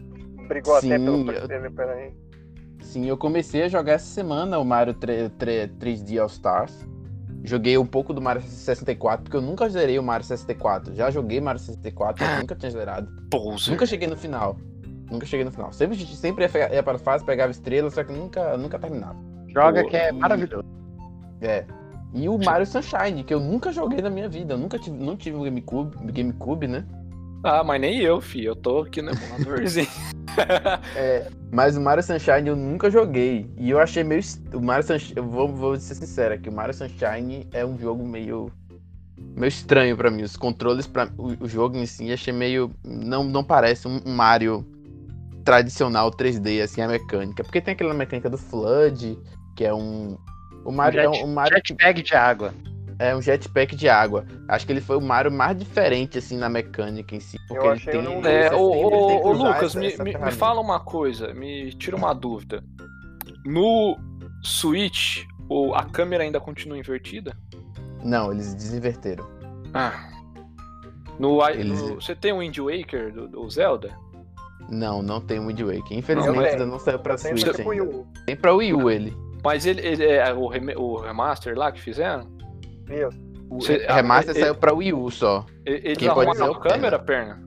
brigou 0.47 0.75
até 0.75 0.97
Sim, 0.97 1.05
pelo, 1.05 1.31
eu- 1.31 1.47
pelo, 1.47 1.71
pelo 1.71 1.91
aí. 1.91 2.13
Sim, 2.81 3.05
eu 3.05 3.17
comecei 3.17 3.63
a 3.63 3.67
jogar 3.67 3.93
essa 3.93 4.05
semana 4.05 4.57
o 4.59 4.65
Mario 4.65 4.93
3, 4.93 5.31
3D 5.37 6.19
All 6.19 6.27
Stars. 6.27 6.87
Joguei 7.43 7.77
um 7.77 7.85
pouco 7.85 8.13
do 8.13 8.21
Mario 8.21 8.41
64, 8.41 9.23
porque 9.23 9.37
eu 9.37 9.41
nunca 9.41 9.69
zerei 9.69 9.97
o 9.97 10.03
Mario 10.03 10.25
64. 10.25 10.93
Já 10.95 11.09
joguei 11.09 11.39
Mario 11.39 11.59
64, 11.59 12.25
mas 12.25 12.39
nunca 12.39 12.55
tinha 12.55 12.71
zerado. 12.71 13.09
Poser. 13.29 13.71
Nunca 13.71 13.85
cheguei 13.85 14.07
no 14.07 14.17
final. 14.17 14.57
Nunca 15.09 15.25
cheguei 15.25 15.45
no 15.45 15.51
final. 15.51 15.71
Sempre, 15.71 15.97
sempre 15.97 16.45
ia, 16.45 16.75
ia 16.75 16.83
para 16.83 16.97
fase, 16.97 17.23
pegava 17.23 17.51
estrelas, 17.51 17.93
só 17.93 18.03
que 18.03 18.11
nunca, 18.11 18.57
nunca 18.57 18.77
terminava. 18.77 19.17
Joga 19.47 19.83
Pô, 19.83 19.89
que 19.89 19.95
é 19.95 20.09
e- 20.09 20.11
maravilhoso. 20.11 20.65
É. 21.41 21.65
E 22.13 22.27
o 22.27 22.37
Mario 22.37 22.65
Sunshine, 22.65 23.23
que 23.23 23.33
eu 23.33 23.39
nunca 23.39 23.71
joguei 23.71 24.01
na 24.01 24.09
minha 24.09 24.27
vida. 24.27 24.53
Eu 24.53 24.57
nunca 24.57 24.77
tive, 24.79 24.97
não 24.97 25.15
tive 25.15 25.37
um 25.37 25.43
GameCube, 25.43 26.11
GameCube, 26.11 26.67
né? 26.67 26.85
Ah, 27.43 27.63
mas 27.63 27.79
nem 27.79 27.99
eu, 28.01 28.19
fi. 28.19 28.43
Eu 28.45 28.55
tô 28.55 28.79
aqui 28.79 29.01
no 29.01 29.11
emuladorzinho. 29.11 29.87
É, 30.95 31.31
mas 31.51 31.75
o 31.75 31.81
Mario 31.81 32.03
Sunshine 32.03 32.47
eu 32.49 32.55
nunca 32.55 32.91
joguei. 32.91 33.49
E 33.57 33.71
eu 33.71 33.79
achei 33.79 34.03
meio. 34.03 34.21
O 34.53 34.61
Mario 34.61 34.85
Sunshine. 34.85 35.13
Eu 35.15 35.23
vou, 35.27 35.47
vou 35.47 35.75
ser 35.79 35.95
sincero 35.95 36.35
aqui. 36.35 36.47
O 36.47 36.53
Mario 36.53 36.75
Sunshine 36.75 37.47
é 37.51 37.65
um 37.65 37.75
jogo 37.79 38.07
meio. 38.07 38.51
meio 39.35 39.47
estranho 39.47 39.97
pra 39.97 40.11
mim. 40.11 40.21
Os 40.21 40.37
controles, 40.37 40.85
para 40.85 41.09
o, 41.17 41.43
o 41.43 41.47
jogo 41.49 41.75
em 41.75 41.87
si, 41.87 42.13
achei 42.13 42.31
meio. 42.31 42.69
Não, 42.85 43.23
não 43.23 43.43
parece 43.43 43.87
um, 43.87 43.99
um 44.05 44.13
Mario 44.13 44.63
tradicional 45.43 46.11
3D, 46.11 46.61
assim, 46.61 46.81
a 46.81 46.87
mecânica. 46.87 47.43
Porque 47.43 47.59
tem 47.59 47.71
aquela 47.73 47.95
mecânica 47.95 48.29
do 48.29 48.37
Flood, 48.37 49.17
que 49.55 49.65
é 49.65 49.73
um. 49.73 50.17
O 50.63 50.71
Mario 50.71 50.99
é 50.99 51.09
um, 51.09 51.23
um 51.25 51.33
Mario 51.33 51.59
que- 51.63 51.69
Jetpack 51.69 52.03
de 52.03 52.13
água. 52.13 52.53
É 52.99 53.15
um 53.15 53.21
jetpack 53.21 53.75
de 53.75 53.87
água. 53.89 54.25
Acho 54.47 54.65
que 54.65 54.71
ele 54.71 54.81
foi 54.81 54.97
o 54.97 55.01
Mario 55.01 55.31
mais 55.31 55.57
diferente, 55.57 56.17
assim, 56.17 56.37
na 56.37 56.49
mecânica 56.49 57.15
em 57.15 57.19
si. 57.19 57.37
Porque 57.47 57.65
Eu 57.67 57.71
ele 57.73 57.79
tem. 57.81 58.07
um- 58.07 58.25
É, 58.25 58.53
ô, 58.53 58.59
ô, 58.61 59.27
ô, 59.27 59.31
Lucas, 59.33 59.63
essa- 59.75 59.79
me, 59.79 59.87
essa 59.87 60.03
me- 60.03 60.17
me 60.17 60.31
fala 60.31 60.59
uma 60.61 60.79
coisa, 60.79 61.33
me 61.33 61.71
tira 61.73 61.95
uma 61.95 62.13
dúvida. 62.13 62.63
No 63.45 63.97
Switch, 64.43 65.25
o, 65.49 65.73
a 65.75 65.83
câmera 65.85 66.23
ainda 66.23 66.39
continua 66.39 66.77
invertida? 66.77 67.35
Não, 68.03 68.31
eles 68.31 68.53
desinverteram. 68.53 69.27
Ah. 69.73 70.09
No, 71.19 71.41
Eles- 71.49 71.81
no- 71.81 71.95
você 71.95 72.15
tem 72.15 72.31
o 72.31 72.39
Wind 72.39 72.57
Waker 72.59 73.11
do, 73.11 73.27
do 73.27 73.49
Zelda? 73.49 73.97
Não, 74.69 75.01
não 75.01 75.19
tem 75.21 75.39
o 75.39 75.47
Wind 75.47 75.59
Waker. 75.61 75.97
Infelizmente 75.97 76.35
Não 76.35 76.43
ainda 76.43 76.65
não 76.65 76.77
saiu 76.79 76.99
pra 76.99 77.15
Tem 77.15 77.35
Switch 77.37 77.57
ainda. 77.57 77.69
Wii 77.69 77.81
U. 77.81 78.07
Tem 78.25 78.35
pra 78.35 78.53
Wii 78.53 78.73
U 78.73 78.89
ele. 78.89 79.15
Mas 79.43 79.65
ele, 79.65 79.81
ele 79.81 80.03
é 80.05 80.33
o, 80.33 80.47
rem- 80.47 80.75
o 80.75 80.97
remaster 80.97 81.57
lá 81.57 81.71
que 81.71 81.79
fizeram? 81.79 82.27
O 83.49 83.61
Cê- 83.61 83.85
remaster 83.87 84.35
saiu 84.35 84.55
pra 84.55 84.73
Wii 84.73 84.93
U 84.93 85.09
só. 85.09 85.45
E- 85.65 85.71
Eles 85.71 85.97
Quem 85.97 86.09
pode 86.09 86.29
arrumaram 86.29 86.35
ser 86.35 86.43
a 86.43 86.51
o 86.51 86.59
câmera, 86.61 86.99
perna? 86.99 87.41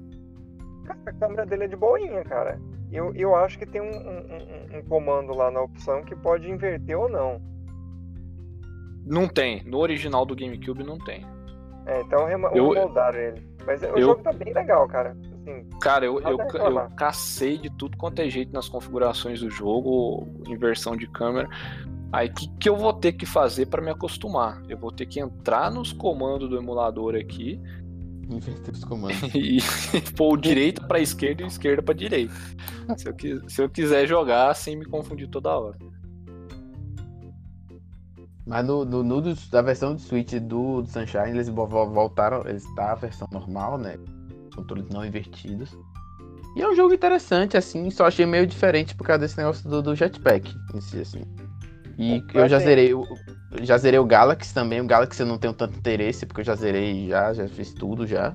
Cara, 0.86 0.98
a 1.06 1.12
câmera 1.12 1.46
dele 1.46 1.64
é 1.64 1.68
de 1.68 1.76
boinha, 1.76 2.22
cara. 2.24 2.58
Eu, 2.90 3.14
eu 3.14 3.34
acho 3.36 3.58
que 3.58 3.66
tem 3.66 3.80
um, 3.80 3.84
um- 3.84 4.74
um- 4.74 4.78
um 4.78 4.82
comando 4.88 5.32
lá 5.34 5.50
na 5.50 5.60
opção 5.62 6.02
que 6.02 6.16
pode 6.16 6.50
inverter 6.50 6.98
ou 6.98 7.08
não. 7.08 7.40
Não 9.06 9.28
tem. 9.28 9.62
No 9.64 9.78
original 9.78 10.24
do 10.26 10.34
GameCube 10.34 10.82
não 10.84 10.98
tem. 10.98 11.24
É, 11.86 12.00
então 12.02 12.28
Eu- 12.54 12.70
remoldaram 12.70 13.18
ele. 13.18 13.48
Mas 13.66 13.82
o 13.82 13.86
eu- 13.86 14.00
jogo 14.00 14.22
tá 14.22 14.32
bem 14.32 14.52
legal, 14.52 14.86
cara. 14.88 15.10
Assim, 15.34 15.68
Cara, 15.80 16.04
eu, 16.04 16.20
eu, 16.20 16.38
eu 16.38 16.88
cacei 16.96 17.58
de 17.58 17.70
tudo 17.76 17.96
quanto 17.96 18.20
é 18.20 18.28
jeito 18.28 18.52
nas 18.52 18.68
configurações 18.68 19.40
do 19.40 19.50
jogo, 19.50 20.26
inversão 20.48 20.96
de 20.96 21.06
câmera. 21.08 21.48
Aí 22.12 22.28
o 22.28 22.34
que, 22.34 22.48
que 22.58 22.68
eu 22.68 22.76
vou 22.76 22.92
ter 22.92 23.12
que 23.12 23.24
fazer 23.24 23.66
pra 23.66 23.80
me 23.80 23.90
acostumar? 23.90 24.62
Eu 24.68 24.76
vou 24.76 24.90
ter 24.90 25.06
que 25.06 25.20
entrar 25.20 25.70
nos 25.70 25.92
comandos 25.92 26.48
do 26.48 26.56
emulador 26.56 27.14
aqui 27.14 27.60
Inverter 28.28 28.74
os 28.74 28.84
comandos. 28.84 29.22
e 29.34 29.58
pôr 30.16 30.38
direita 30.38 30.86
pra 30.86 31.00
esquerda 31.00 31.42
e 31.42 31.46
esquerda 31.46 31.82
pra 31.82 31.94
direita. 31.94 32.32
Se 32.96 33.08
eu, 33.08 33.48
se 33.50 33.62
eu 33.62 33.68
quiser 33.68 34.06
jogar 34.06 34.54
sem 34.54 34.76
me 34.76 34.84
confundir 34.84 35.28
toda 35.28 35.50
hora. 35.58 35.76
Mas 38.46 38.66
no, 38.66 38.84
no, 38.84 39.02
no 39.02 39.34
da 39.50 39.62
versão 39.62 39.94
do 39.94 40.00
Switch 40.00 40.32
do, 40.34 40.82
do 40.82 40.88
Sunshine, 40.88 41.30
eles 41.30 41.48
vo- 41.48 41.66
vo- 41.66 41.90
voltaram. 41.90 42.46
Eles 42.46 42.64
tá 42.74 42.92
a 42.92 42.94
versão 42.94 43.28
normal, 43.32 43.78
né? 43.78 43.96
Controles 44.54 44.88
não 44.88 45.04
invertidos. 45.04 45.76
E 46.56 46.62
é 46.62 46.68
um 46.68 46.74
jogo 46.74 46.92
interessante, 46.92 47.56
assim, 47.56 47.90
só 47.90 48.06
achei 48.06 48.26
meio 48.26 48.44
diferente 48.46 48.94
por 48.96 49.06
causa 49.06 49.20
desse 49.20 49.38
negócio 49.38 49.68
do, 49.68 49.80
do 49.80 49.94
jetpack 49.94 50.52
em 50.74 50.80
si, 50.80 51.00
assim. 51.00 51.22
E 52.00 52.24
eu 52.32 52.48
já 52.48 52.58
zerei 52.58 52.94
o. 52.94 53.06
eu 53.52 53.62
Já 53.62 53.76
zerei 53.76 54.00
o 54.00 54.06
Galaxy 54.06 54.54
também. 54.54 54.80
O 54.80 54.86
Galaxy 54.86 55.20
eu 55.20 55.26
não 55.26 55.36
tenho 55.36 55.52
tanto 55.52 55.76
interesse, 55.76 56.24
porque 56.24 56.40
eu 56.40 56.44
já 56.44 56.54
zerei 56.54 57.08
já, 57.08 57.34
já 57.34 57.46
fiz 57.46 57.74
tudo 57.74 58.06
já. 58.06 58.34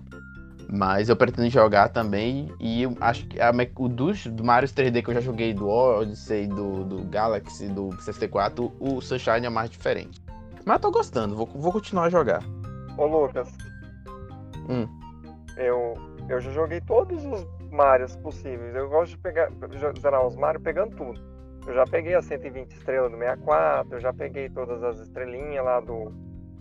Mas 0.72 1.10
eu 1.10 1.16
pretendo 1.16 1.50
jogar 1.50 1.90
também. 1.90 2.52
E 2.60 2.84
eu 2.84 2.96
acho 3.02 3.26
que 3.26 3.42
a 3.42 3.52
o 3.78 3.90
dos 3.90 4.28
do 4.28 4.44
Mario 4.44 4.70
3D 4.70 5.04
que 5.04 5.10
eu 5.10 5.16
já 5.16 5.22
joguei, 5.22 5.52
do 5.52 5.68
Odyssey, 5.68 6.46
do, 6.46 6.84
do 6.84 7.04
Galaxy, 7.06 7.68
do 7.68 7.90
64, 8.00 8.72
o 8.80 9.02
Sunshine 9.02 9.48
é 9.48 9.50
mais 9.50 9.72
diferente. 9.72 10.22
Mas 10.64 10.80
tô 10.80 10.92
gostando, 10.92 11.36
vou, 11.36 11.48
vou 11.48 11.72
continuar 11.72 12.06
a 12.06 12.10
jogar. 12.10 12.44
ô 12.98 13.06
Lucas. 13.08 13.52
Hum. 14.70 14.88
Eu, 15.58 15.96
eu 16.30 16.40
já 16.40 16.52
joguei 16.52 16.82
todos 16.82 17.26
os 17.26 17.48
Marios 17.72 18.16
possíveis. 18.18 18.76
Eu 18.76 18.90
gosto 18.90 19.12
de 19.12 19.18
pegar, 19.18 19.50
zerar 20.00 20.26
os 20.26 20.36
Mario 20.36 20.60
pegando 20.60 20.96
tudo. 20.96 21.35
Eu 21.68 21.74
já 21.74 21.86
peguei 21.86 22.14
as 22.14 22.26
120 22.26 22.72
estrelas 22.72 23.12
do 23.12 23.18
64, 23.18 23.96
eu 23.96 24.00
já 24.00 24.14
peguei 24.14 24.50
todas 24.50 24.84
as 24.84 25.00
estrelinhas 25.00 25.66
lá 25.66 25.80
do, 25.80 26.12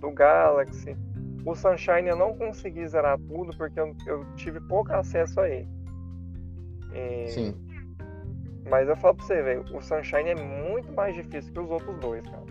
do 0.00 0.10
Galaxy. 0.10 0.96
O 1.44 1.54
Sunshine 1.54 2.08
eu 2.08 2.16
não 2.16 2.34
consegui 2.34 2.86
zerar 2.88 3.18
tudo 3.18 3.54
porque 3.56 3.78
eu, 3.78 3.94
eu 4.06 4.24
tive 4.34 4.60
pouco 4.60 4.92
acesso 4.92 5.40
a 5.40 5.48
ele. 5.48 5.68
E- 6.94 7.28
Sim. 7.28 7.54
Mas 8.70 8.88
eu 8.88 8.96
falo 8.96 9.16
pra 9.16 9.26
você, 9.26 9.42
velho, 9.42 9.62
o 9.76 9.80
Sunshine 9.82 10.30
é 10.30 10.34
muito 10.34 10.90
mais 10.92 11.14
difícil 11.14 11.52
que 11.52 11.60
os 11.60 11.70
outros 11.70 11.98
dois, 12.00 12.24
cara. 12.24 12.44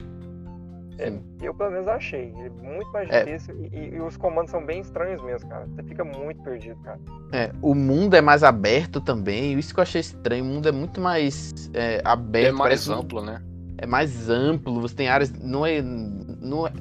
Sim. 0.97 1.21
Eu 1.41 1.53
pelo 1.53 1.71
menos 1.71 1.87
achei. 1.87 2.33
Ele 2.37 2.47
é 2.47 2.49
muito 2.49 2.91
mais 2.91 3.09
É. 3.09 3.23
difícil 3.23 3.55
e, 3.71 3.75
e- 3.75 3.95
e 3.95 4.01
os 4.01 4.15
comandos 4.17 4.51
são 4.51 4.65
bem 4.65 4.81
estranhos 4.81 5.21
mesmo, 5.23 5.49
cara. 5.49 5.65
Você 5.67 5.83
fica 5.83 6.03
muito 6.03 6.41
perdido, 6.43 6.75
cara. 6.83 6.99
É, 7.31 7.51
o 7.61 7.73
mundo 7.75 8.15
é 8.15 8.21
mais 8.21 8.43
aberto 8.43 9.01
também. 9.01 9.57
Isso 9.57 9.73
que 9.73 9.79
eu 9.79 9.83
achei 9.83 10.01
estranho. 10.01 10.43
O 10.43 10.47
mundo 10.47 10.67
é 10.69 10.71
muito 10.71 11.01
mais 11.01 11.53
é, 11.73 12.01
aberto. 12.05 12.47
É 12.47 12.51
mais 12.51 12.61
parece 12.61 12.91
um- 12.91 12.95
amplo, 12.99 13.21
né? 13.23 13.41
é 13.77 13.85
mais 13.85 14.29
amplo, 14.29 14.79
você 14.79 14.95
tem 14.95 15.09
áreas. 15.09 15.31
Não 15.33 15.65
é. 15.65 15.81
Não 15.81 16.65
é 16.67 16.71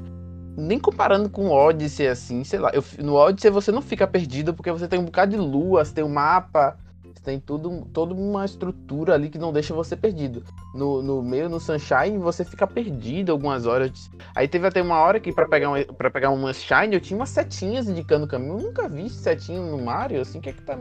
nem 0.56 0.78
comparando 0.78 1.30
com 1.30 1.46
o 1.46 1.50
Odyssey, 1.50 2.06
assim, 2.06 2.44
sei 2.44 2.58
lá. 2.58 2.70
Eu, 2.74 2.84
no 3.02 3.14
Odyssey 3.14 3.50
você 3.50 3.72
não 3.72 3.80
fica 3.80 4.06
perdido 4.06 4.52
porque 4.52 4.70
você 4.70 4.86
tem 4.86 5.00
um 5.00 5.04
bocado 5.06 5.30
de 5.32 5.38
lua, 5.38 5.82
você 5.84 5.94
tem 5.94 6.04
um 6.04 6.10
mapa, 6.10 6.76
tem 7.22 7.38
tudo, 7.38 7.86
toda 7.92 8.12
uma 8.14 8.44
estrutura 8.44 9.14
ali 9.14 9.28
que 9.28 9.38
não 9.38 9.52
deixa 9.52 9.72
você 9.72 9.96
perdido. 9.96 10.42
No, 10.74 11.00
no 11.02 11.22
meio, 11.22 11.48
no 11.48 11.60
Sunshine, 11.60 12.18
você 12.18 12.44
fica 12.44 12.66
perdido 12.66 13.30
algumas 13.32 13.64
horas. 13.66 14.10
Aí 14.34 14.48
teve 14.48 14.66
até 14.66 14.82
uma 14.82 14.96
hora 14.98 15.20
que 15.20 15.32
pra 15.32 15.46
pegar, 15.48 15.70
um, 15.70 15.82
pra 15.94 16.10
pegar 16.10 16.30
uma 16.30 16.52
Shine 16.52 16.94
eu 16.94 17.00
tinha 17.00 17.16
umas 17.18 17.30
setinhas 17.30 17.88
indicando 17.88 18.24
o 18.24 18.28
caminho. 18.28 18.58
Eu 18.58 18.60
nunca 18.60 18.88
vi 18.88 19.08
setinha 19.08 19.60
no 19.60 19.78
Mario, 19.82 20.20
assim, 20.20 20.40
que 20.40 20.50
é 20.50 20.52
que 20.52 20.62
tá. 20.62 20.76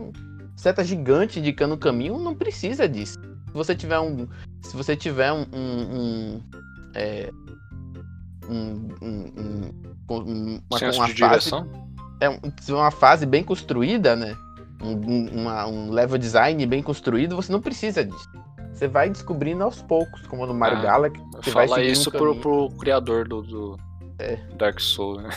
Seta 0.55 0.83
gigante 0.83 1.39
indicando 1.39 1.75
o 1.75 1.77
caminho, 1.77 2.17
não 2.19 2.35
precisa 2.35 2.87
disso. 2.89 3.17
Se 3.47 3.53
você 3.53 3.75
tiver 3.75 3.99
um. 3.99 4.27
Se 4.61 4.75
você 4.75 4.95
tiver 4.95 5.31
um. 5.31 5.45
um, 5.53 5.99
um, 5.99 6.41
é, 6.95 7.29
um, 8.49 8.87
um- 9.01 9.33
um- 9.37 9.71
um- 10.09 10.61
uma, 10.69 10.79
uma 10.79 10.79
de 10.79 10.97
fase, 10.97 11.13
direção. 11.13 11.67
é 12.19 12.29
um- 12.29 12.39
uma 12.69 12.91
fase 12.91 13.25
bem 13.25 13.43
construída, 13.43 14.15
né? 14.15 14.35
Um, 14.84 14.91
um- 14.93 15.41
uma- 15.41 15.67
um 15.67 15.91
level 15.91 16.17
design 16.17 16.65
bem 16.65 16.82
construído, 16.82 17.36
você 17.36 17.51
não 17.51 17.61
precisa 17.61 18.03
disso. 18.03 18.27
Você 18.73 18.88
vai 18.88 19.09
descobrindo 19.09 19.63
aos 19.63 19.82
poucos, 19.82 20.25
como 20.27 20.45
no 20.47 20.53
Mario 20.53 20.79
Ah, 20.79 20.82
Galaxy. 20.82 21.21
Você 21.36 21.51
vai 21.51 21.67
Fala 21.67 21.79
seguindo 21.79 21.93
isso 21.93 22.09
um 22.09 22.13
pro, 22.13 22.36
pro 22.36 22.69
criador 22.79 23.27
do, 23.27 23.41
do 23.43 23.77
É. 24.17 24.38
Dark 24.57 24.79
Souls, 24.79 25.21
né? 25.21 25.29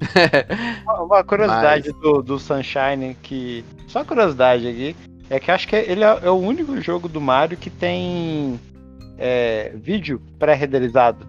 Uma- 0.84 1.02
Uma 1.02 1.24
curiosidade 1.24 1.92
do, 1.92 2.22
do 2.22 2.38
Sunshine 2.38 3.16
que. 3.22 3.64
Só 3.86 4.04
curiosidade 4.04 4.66
aqui. 4.68 4.96
É 5.30 5.38
que 5.40 5.50
eu 5.50 5.54
acho 5.54 5.68
que 5.68 5.76
ele 5.76 6.02
é, 6.04 6.18
é 6.22 6.30
o 6.30 6.34
único 6.36 6.78
jogo 6.80 7.08
do 7.08 7.20
Mario 7.20 7.56
que 7.56 7.68
tem 7.70 8.58
é, 9.18 9.72
vídeo 9.76 10.20
pré-renderizado. 10.38 11.26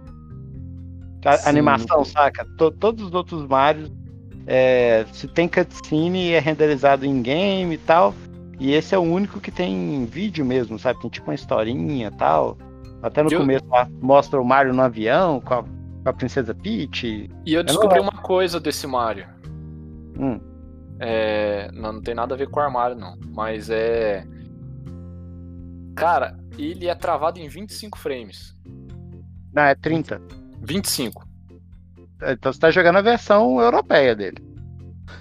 Animação, 1.44 2.02
saca? 2.04 2.46
To- 2.56 2.70
todos 2.70 3.04
os 3.04 3.12
outros 3.14 3.46
Marios, 3.46 3.90
é, 4.52 5.06
se 5.12 5.28
tem 5.28 5.46
cutscene, 5.46 6.32
é 6.32 6.40
renderizado 6.40 7.06
em 7.06 7.22
game 7.22 7.72
e 7.74 7.78
tal. 7.78 8.12
E 8.58 8.72
esse 8.72 8.96
é 8.96 8.98
o 8.98 9.02
único 9.02 9.40
que 9.40 9.52
tem 9.52 10.04
vídeo 10.06 10.44
mesmo, 10.44 10.76
sabe? 10.76 11.00
Tem 11.00 11.08
tipo 11.08 11.30
uma 11.30 11.34
historinha 11.36 12.08
e 12.08 12.16
tal. 12.18 12.58
Até 13.00 13.22
no 13.22 13.30
Eu- 13.30 13.38
começo 13.38 13.64
lá, 13.68 13.88
mostra 14.02 14.40
o 14.40 14.44
Mario 14.44 14.74
no 14.74 14.82
avião 14.82 15.40
com 15.40 15.54
a, 15.54 15.62
com 15.62 16.08
a 16.08 16.12
Princesa 16.12 16.52
Peach. 16.52 17.30
E 17.46 17.54
eu 17.54 17.60
não 17.60 17.66
descobri 17.66 18.00
uma 18.00 18.10
coisa 18.10 18.58
desse 18.58 18.88
Mario. 18.88 19.28
Hum. 20.18 20.40
É, 20.98 21.70
não, 21.72 21.92
não 21.92 22.02
tem 22.02 22.14
nada 22.14 22.34
a 22.34 22.36
ver 22.36 22.50
com 22.50 22.58
o 22.58 22.62
armário, 22.62 22.96
não. 22.96 23.16
Mas 23.28 23.70
é. 23.70 24.26
Cara, 25.94 26.36
ele 26.58 26.88
é 26.88 26.94
travado 26.96 27.38
em 27.38 27.48
25 27.48 27.96
frames. 27.96 28.56
Não, 29.54 29.62
é 29.62 29.76
30. 29.76 30.20
25. 30.60 31.29
Então 32.28 32.52
você 32.52 32.58
tá 32.60 32.70
jogando 32.70 32.96
a 32.96 33.02
versão 33.02 33.60
europeia 33.60 34.14
dele. 34.14 34.38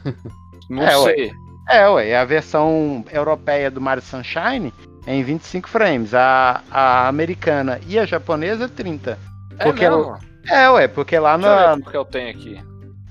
Não 0.70 0.84
É, 0.84 0.98
ué. 0.98 1.14
sei. 1.16 1.32
É, 1.70 1.88
ué, 1.90 2.16
a 2.18 2.26
versão 2.26 3.04
europeia 3.12 3.70
do 3.70 3.80
Mario 3.82 4.04
Sunshine 4.04 4.74
é 5.06 5.16
em 5.16 5.24
25 5.24 5.70
frames. 5.70 6.14
A, 6.14 6.62
a 6.72 7.08
americana 7.08 7.80
e 7.88 7.98
a 7.98 8.06
japonesa 8.06 8.66
é 8.66 8.68
30. 8.68 9.18
É 9.58 9.64
Porque 9.64 9.88
mesmo? 9.90 10.18
É, 10.48 10.70
ué, 10.70 10.88
porque 10.88 11.18
lá 11.20 11.38
na, 11.38 11.76
ver 11.76 11.82
o 11.82 11.92
que 11.92 11.98
eu 11.98 12.06
tenho 12.06 12.30
aqui. 12.30 12.60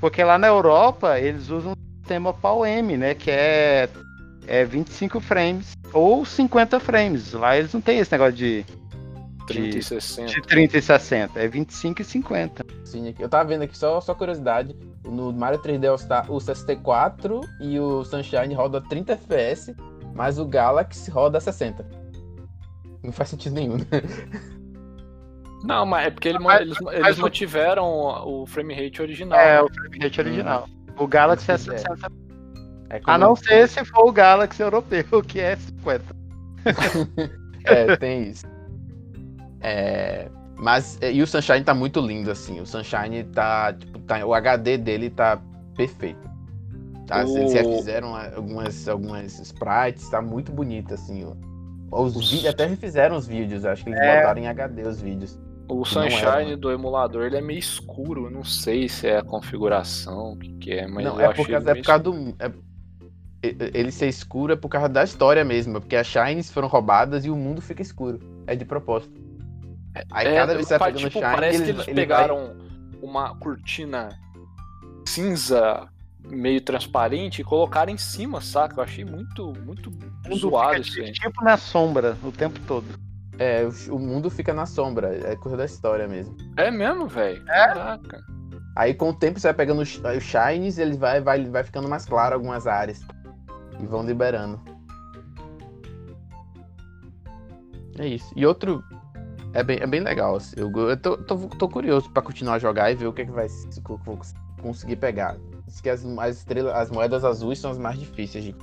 porque 0.01 0.23
lá 0.25 0.39
na 0.39 0.47
Europa 0.49 1.19
eles 1.19 1.51
usam 1.51 1.73
o 1.73 1.99
sistema 2.01 2.33
PAL-M, 2.33 2.97
né? 2.97 3.15
Que 3.15 3.31
é, 3.31 3.89
é 4.47 4.65
25 4.65 5.21
frames 5.21 5.73
ou 5.93 6.25
50 6.25 6.81
frames. 6.81 7.33
Lá 7.33 7.57
eles 7.57 7.73
não 7.73 7.81
têm 7.81 7.99
esse 7.99 8.11
negócio 8.11 8.35
de, 8.35 8.65
30 9.49 9.69
de, 9.71 9.79
e 9.79 9.83
60. 9.83 10.33
de 10.33 10.43
30 10.43 10.79
e 10.79 10.83
60. 10.83 11.41
É 11.41 11.49
25 11.49 12.03
e 12.03 12.05
50. 12.05 12.65
Sim, 12.85 13.09
aqui. 13.09 13.23
Eu 13.23 13.29
tava 13.29 13.49
vendo 13.49 13.63
aqui, 13.63 13.77
só, 13.77 14.01
só 14.01 14.15
curiosidade. 14.15 14.75
No 15.05 15.33
Mario 15.33 15.59
3D 15.61 15.87
All 15.91 15.99
Star, 15.99 16.31
o 16.31 16.39
64 16.41 17.41
e 17.61 17.79
o 17.81 18.05
Sunshine 18.05 18.55
roda 18.55 18.81
30 18.81 19.13
FPS, 19.15 19.75
mas 20.15 20.39
o 20.39 20.45
Galaxy 20.47 21.11
roda 21.11 21.41
60. 21.41 21.85
Não 23.03 23.13
faz 23.13 23.31
sentido 23.31 23.55
nenhum, 23.55 23.77
né? 23.79 23.85
Não, 25.65 25.85
mas 25.87 26.07
é 26.07 26.11
porque 26.11 26.29
ele- 26.29 26.39
Mas- 26.39 26.61
eles, 26.61 26.79
mas 26.81 26.95
eles 26.99 27.19
o- 27.19 27.23
mantiveram 27.23 27.85
o 28.27 28.47
frame 28.47 28.75
rate 28.75 29.03
original. 29.03 29.39
É, 29.39 29.55
né? 29.57 29.63
o 29.63 29.73
frame 29.73 29.99
rate 29.99 30.21
original. 30.21 30.69
O 30.97 31.07
Galaxy 31.07 31.51
é 31.51 31.55
É. 31.55 31.59
60. 31.59 32.13
É 32.91 33.01
como- 33.01 33.15
A 33.15 33.19
não 33.19 33.35
ser 33.37 33.69
se 33.69 33.85
for 33.85 34.07
o 34.09 34.13
Galaxy 34.13 34.63
europeu, 34.63 35.05
que 35.27 35.41
é 35.41 35.57
50. 35.57 36.05
É, 37.65 37.97
tem 37.97 38.23
isso. 38.31 38.47
É, 39.61 40.29
mas 40.57 40.99
é, 41.01 41.13
e 41.13 41.23
o 41.23 41.27
Sunshine 41.27 41.63
tá 41.63 41.75
muito 41.75 42.01
lindo 42.01 42.31
assim. 42.31 42.61
O 42.61 42.67
Sunshine 42.67 43.25
tá, 43.25 43.73
tipo, 43.73 43.99
tá 44.01 44.25
o 44.25 44.35
HD 44.35 44.79
dele 44.79 45.11
tá 45.11 45.41
perfeito. 45.77 46.29
Tá, 47.07 47.25
O- 47.25 47.39
Eles 47.39 47.53
já 47.53 47.65
fizeram 47.65 48.15
algumas 48.15 48.89
algumas 48.89 49.39
sprites, 49.39 50.09
tá 50.11 50.21
muito 50.21 50.53
bonito 50.53 50.95
assim. 50.95 51.25
ó. 51.25 51.35
Os 52.03 52.13
vídeos 52.15 52.47
até 52.47 52.67
refizeram 52.67 53.17
os 53.17 53.27
vídeos, 53.27 53.65
acho 53.65 53.83
que 53.83 53.91
eles 53.91 54.01
É. 54.01 54.17
botaram 54.21 54.43
em 54.43 54.47
HD 54.49 54.83
os 54.83 55.01
vídeos. 55.01 55.39
O 55.69 55.77
Não 55.77 55.85
Sunshine 55.85 56.57
do 56.57 56.71
emulador 56.71 57.25
ele 57.25 57.37
é 57.37 57.41
meio 57.41 57.59
escuro. 57.59 58.27
Eu 58.27 58.31
não 58.31 58.45
sei 58.45 58.89
se 58.89 59.07
é 59.07 59.19
a 59.19 59.23
configuração, 59.23 60.33
o 60.33 60.37
que, 60.37 60.49
que 60.55 60.73
é, 60.73 60.87
mas 60.87 61.05
não, 61.05 61.21
é 61.21 61.33
por 61.33 61.47
causa, 61.49 61.71
é 61.71 61.75
por 61.75 61.83
causa 61.85 62.03
do 62.05 62.35
é- 62.41 62.53
ele 63.73 63.93
ser 63.93 64.09
escuro 64.09 64.53
é 64.53 64.57
por 64.57 64.69
causa 64.69 64.89
da 64.89 65.05
história 65.05 65.45
mesmo, 65.45 65.81
porque 65.81 65.95
as 65.95 66.07
shines 66.07 66.51
foram 66.51 66.67
roubadas 66.69 67.25
e 67.25 67.31
o 67.31 67.37
mundo 67.37 67.61
fica 67.63 67.81
escuro. 67.83 68.19
É 68.47 68.57
de 68.57 68.65
propósito. 68.65 69.19
Aí 70.11 70.29
É, 70.29 70.35
cada 70.35 70.55
vez 70.55 70.67
que 70.67 70.69
você 70.69 70.79
vai 70.79 70.93
pegando 70.93 71.11
tipo, 71.11 71.21
shine, 71.21 71.35
parece 71.35 71.57
ele- 71.57 71.65
que 71.65 71.71
eles 71.71 71.89
ele 71.89 71.95
pegaram 72.01 72.57
uma 73.03 73.35
cortina 73.37 74.09
cinza 75.07 75.89
meio 76.25 76.61
transparente 76.61 77.41
e 77.41 77.45
colocaram 77.45 77.91
em 77.93 77.97
cima, 77.99 78.41
saca? 78.41 78.79
Eu 78.79 78.85
achei 78.85 79.05
muito, 79.05 79.53
muito 79.65 79.91
zoado 80.37 80.81
isso 80.81 81.01
aí. 81.01 81.13
Tipo 81.13 81.43
na 81.43 81.57
sombra 81.57 82.17
o 82.23 82.31
tempo 82.31 82.59
todo. 82.67 82.87
É, 83.39 83.67
o, 83.89 83.99
mundo 83.99 84.29
fica 84.29 84.53
na 84.53 84.67
sombra, 84.67 85.17
é 85.17 85.37
coisa 85.37 85.57
da 85.57 85.65
história 85.65 86.09
mesmo. 86.09 86.37
É 86.57 86.71
mesmo, 86.71 87.07
velho? 87.07 87.43
Caraca. 87.45 88.21
Aí 88.77 88.93
com 88.95 89.11
o 89.11 89.15
tempo 89.15 89.39
você 89.39 89.47
vai 89.49 89.55
pegando 89.55 89.81
os, 89.81 89.97
os 89.97 90.23
shines, 90.25 90.77
ele 90.77 90.97
vai, 90.97 91.21
vai, 91.21 91.45
vai 91.45 91.63
ficando 91.63 91.89
mais 91.89 92.05
claro 92.05 92.35
algumas 92.35 92.67
áreas. 92.67 93.01
E 93.81 93.87
vão 93.87 94.05
liberando. 94.05 94.61
É 97.99 98.07
isso. 98.07 98.33
E 98.37 98.45
outro. 98.47 98.83
É 99.59 99.63
bem, 99.65 99.79
é 99.81 99.87
bem 99.89 99.99
legal. 100.01 100.37
assim, 100.37 100.55
Eu, 100.57 100.71
eu 100.73 100.97
tô, 100.97 101.17
tô, 101.17 101.37
tô 101.37 101.69
curioso 101.69 102.09
pra 102.11 102.23
continuar 102.23 102.55
a 102.55 102.59
jogar 102.61 102.93
e 102.93 102.95
ver 102.95 103.09
o 103.09 103.13
que, 103.13 103.23
é 103.23 103.25
que 103.25 103.33
vai 103.33 103.49
se 103.49 103.67
eu 103.77 103.99
vou 104.05 104.17
conseguir 104.63 104.95
pegar. 104.95 105.37
Diz 105.67 105.81
que 105.81 105.91
as, 105.91 106.05
as, 106.05 106.37
estrelas, 106.37 106.73
as 106.77 106.91
moedas 106.93 107.25
azuis 107.25 107.59
são 107.59 107.73
as 107.73 107.79
mais 107.79 107.99
difíceis 107.99 108.45
de. 108.45 108.55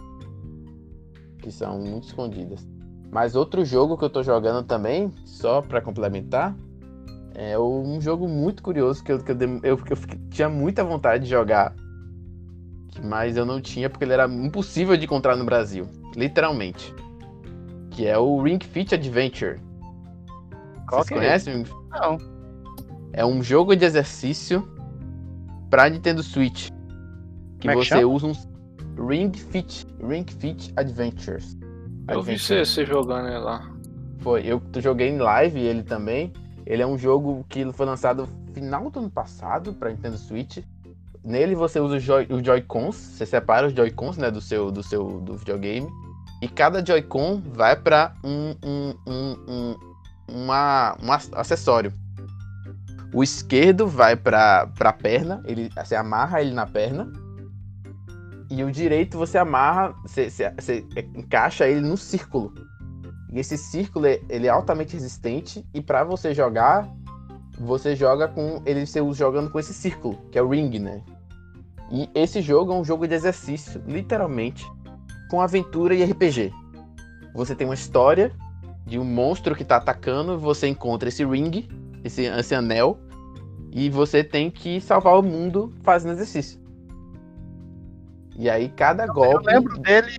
Que 1.40 1.52
são 1.52 1.80
muito 1.80 2.08
escondidas. 2.08 2.66
Mas 3.12 3.36
outro 3.36 3.66
jogo 3.66 3.98
que 3.98 4.06
eu 4.06 4.10
tô 4.10 4.24
jogando 4.24 4.66
também, 4.66 5.12
só 5.26 5.62
pra 5.62 5.82
complementar, 5.82 6.56
é 7.34 7.60
um 7.60 8.00
jogo 8.00 8.26
muito 8.26 8.64
curioso 8.64 9.04
que 9.04 9.12
eu, 9.12 9.20
que 9.22 9.34
eu, 9.34 9.38
eu, 9.64 9.78
que 9.78 9.92
eu 9.92 9.98
tinha 10.30 10.48
muita 10.48 10.82
vontade 10.82 11.26
de 11.26 11.30
jogar. 11.30 11.76
Mas 13.04 13.36
eu 13.36 13.46
não 13.46 13.60
tinha 13.60 13.90
porque 13.90 14.06
ele 14.06 14.14
era 14.14 14.30
impossível 14.30 14.96
de 14.96 15.04
encontrar 15.04 15.36
no 15.36 15.44
Brasil. 15.44 15.90
Literalmente. 16.16 16.96
Que 17.92 18.08
é 18.08 18.18
o 18.18 18.42
Ring 18.42 18.60
Fit 18.62 18.96
Adventure. 18.96 19.65
Qual 20.88 21.04
Vocês 21.04 21.08
que 21.08 21.14
é 21.14 21.18
conhecem? 21.18 21.66
Não. 21.92 22.18
É 23.14 23.26
um 23.26 23.42
jogo 23.42 23.76
de 23.76 23.86
exercício 23.86 24.68
pra 25.70 25.90
Nintendo 25.90 26.22
Switch. 26.22 26.70
Que 27.60 27.68
Como 27.68 27.72
é 27.72 27.84
que 27.84 27.90
você 27.90 27.96
chama? 28.02 28.08
usa 28.14 28.28
um 28.28 29.08
Ring 29.08 29.32
Fit. 29.34 29.88
Ring 30.06 30.26
Fit 30.28 30.74
Adventures. 30.76 31.58
Eu 32.08 32.22
vi 32.22 32.34
Adventure. 32.34 32.40
você, 32.40 32.66
você 32.66 32.86
jogando 32.86 33.28
ele 33.28 33.40
lá. 33.40 33.70
Foi, 34.20 34.44
eu 34.46 34.62
joguei 34.78 35.10
em 35.10 35.18
live 35.18 35.60
ele 35.60 35.84
também. 35.84 36.32
Ele 36.66 36.82
é 36.82 36.88
um 36.88 36.98
jogo 36.98 37.46
que 37.48 37.72
foi 37.74 37.86
lançado 37.86 38.28
no 38.48 38.54
final 38.54 38.90
do 38.90 39.00
ano 39.00 39.10
passado 39.10 39.74
para 39.74 39.90
Nintendo 39.92 40.18
Switch. 40.18 40.60
Nele 41.24 41.56
você 41.56 41.80
usa 41.80 41.96
os 41.98 42.04
Joy- 42.04 42.28
os 42.30 42.44
Joy-Cons, 42.44 42.96
você 42.96 43.26
separa 43.26 43.68
os 43.68 43.74
Joy-Cons 43.74 44.18
né, 44.18 44.30
do 44.30 44.40
seu 44.42 44.72
do 44.72 44.84
seu 44.84 45.20
do 45.22 45.36
videogame. 45.36 45.88
E 46.42 46.48
cada 46.48 46.86
Joy-Con 46.86 47.42
vai 47.54 47.76
para 47.76 48.14
um, 48.24 48.56
um, 48.64 48.94
um, 49.08 49.36
um, 49.48 49.76
uma, 50.28 50.98
um 51.02 51.12
ac- 51.12 51.32
acessório. 51.34 51.94
O 53.14 53.24
esquerdo 53.24 53.88
vai 53.88 54.16
para 54.16 54.70
a 54.80 54.94
perna, 54.94 55.42
ele, 55.46 55.70
você 55.76 55.96
amarra 55.96 56.42
ele 56.42 56.54
na 56.54 56.66
perna. 56.66 57.12
E 58.50 58.64
o 58.64 58.72
direito 58.72 59.18
você 59.18 59.38
amarra, 59.38 59.94
você, 60.04 60.30
você- 60.30 60.52
você 60.52 60.86
encaixa 61.16 61.68
ele 61.68 61.82
no 61.82 61.98
círculo. 61.98 62.54
E 63.32 63.40
esse 63.40 63.58
círculo 63.58 64.06
ele 64.08 64.48
é 64.48 64.50
altamente 64.50 64.94
resistente 64.94 65.66
e 65.74 65.82
para 65.82 66.04
você 66.04 66.34
jogar 66.34 66.88
você 67.58 67.96
joga 67.96 68.28
com. 68.28 68.62
Ele 68.66 68.86
você 68.86 69.00
jogando 69.14 69.50
com 69.50 69.60
esse 69.60 69.74
círculo, 69.74 70.18
que 70.32 70.38
é 70.38 70.42
o 70.42 70.50
ring, 70.50 70.78
né? 70.80 71.02
E 71.92 72.10
esse 72.14 72.42
jogo 72.42 72.74
é 72.74 72.76
um 72.76 72.84
jogo 72.84 73.08
de 73.08 73.14
exercício, 73.14 73.82
literalmente, 73.88 74.66
com 75.30 75.42
aventura 75.42 75.94
e 75.94 76.04
RPG. 76.04 76.52
Você 77.34 77.56
tem 77.56 77.68
uma 77.68 77.74
história 77.74 78.32
de 78.86 79.00
um 79.00 79.04
monstro 79.04 79.56
que 79.56 79.64
tá 79.66 79.78
atacando, 79.78 80.38
você 80.38 80.68
encontra 80.68 81.10
esse 81.10 81.26
ring, 81.26 81.68
esse, 82.04 82.24
esse 82.26 82.54
anel, 82.54 83.00
e 83.72 83.90
você 83.90 84.24
tem 84.24 84.50
que 84.52 84.80
salvar 84.80 85.18
o 85.20 85.24
mundo 85.24 85.74
fazendo 85.84 86.14
exercício. 86.14 86.60
E 88.38 88.50
aí 88.50 88.70
cada 88.70 89.06
Eu 89.06 89.14
golpe. 89.14 89.48
lembro 89.48 89.78
dele 89.80 90.18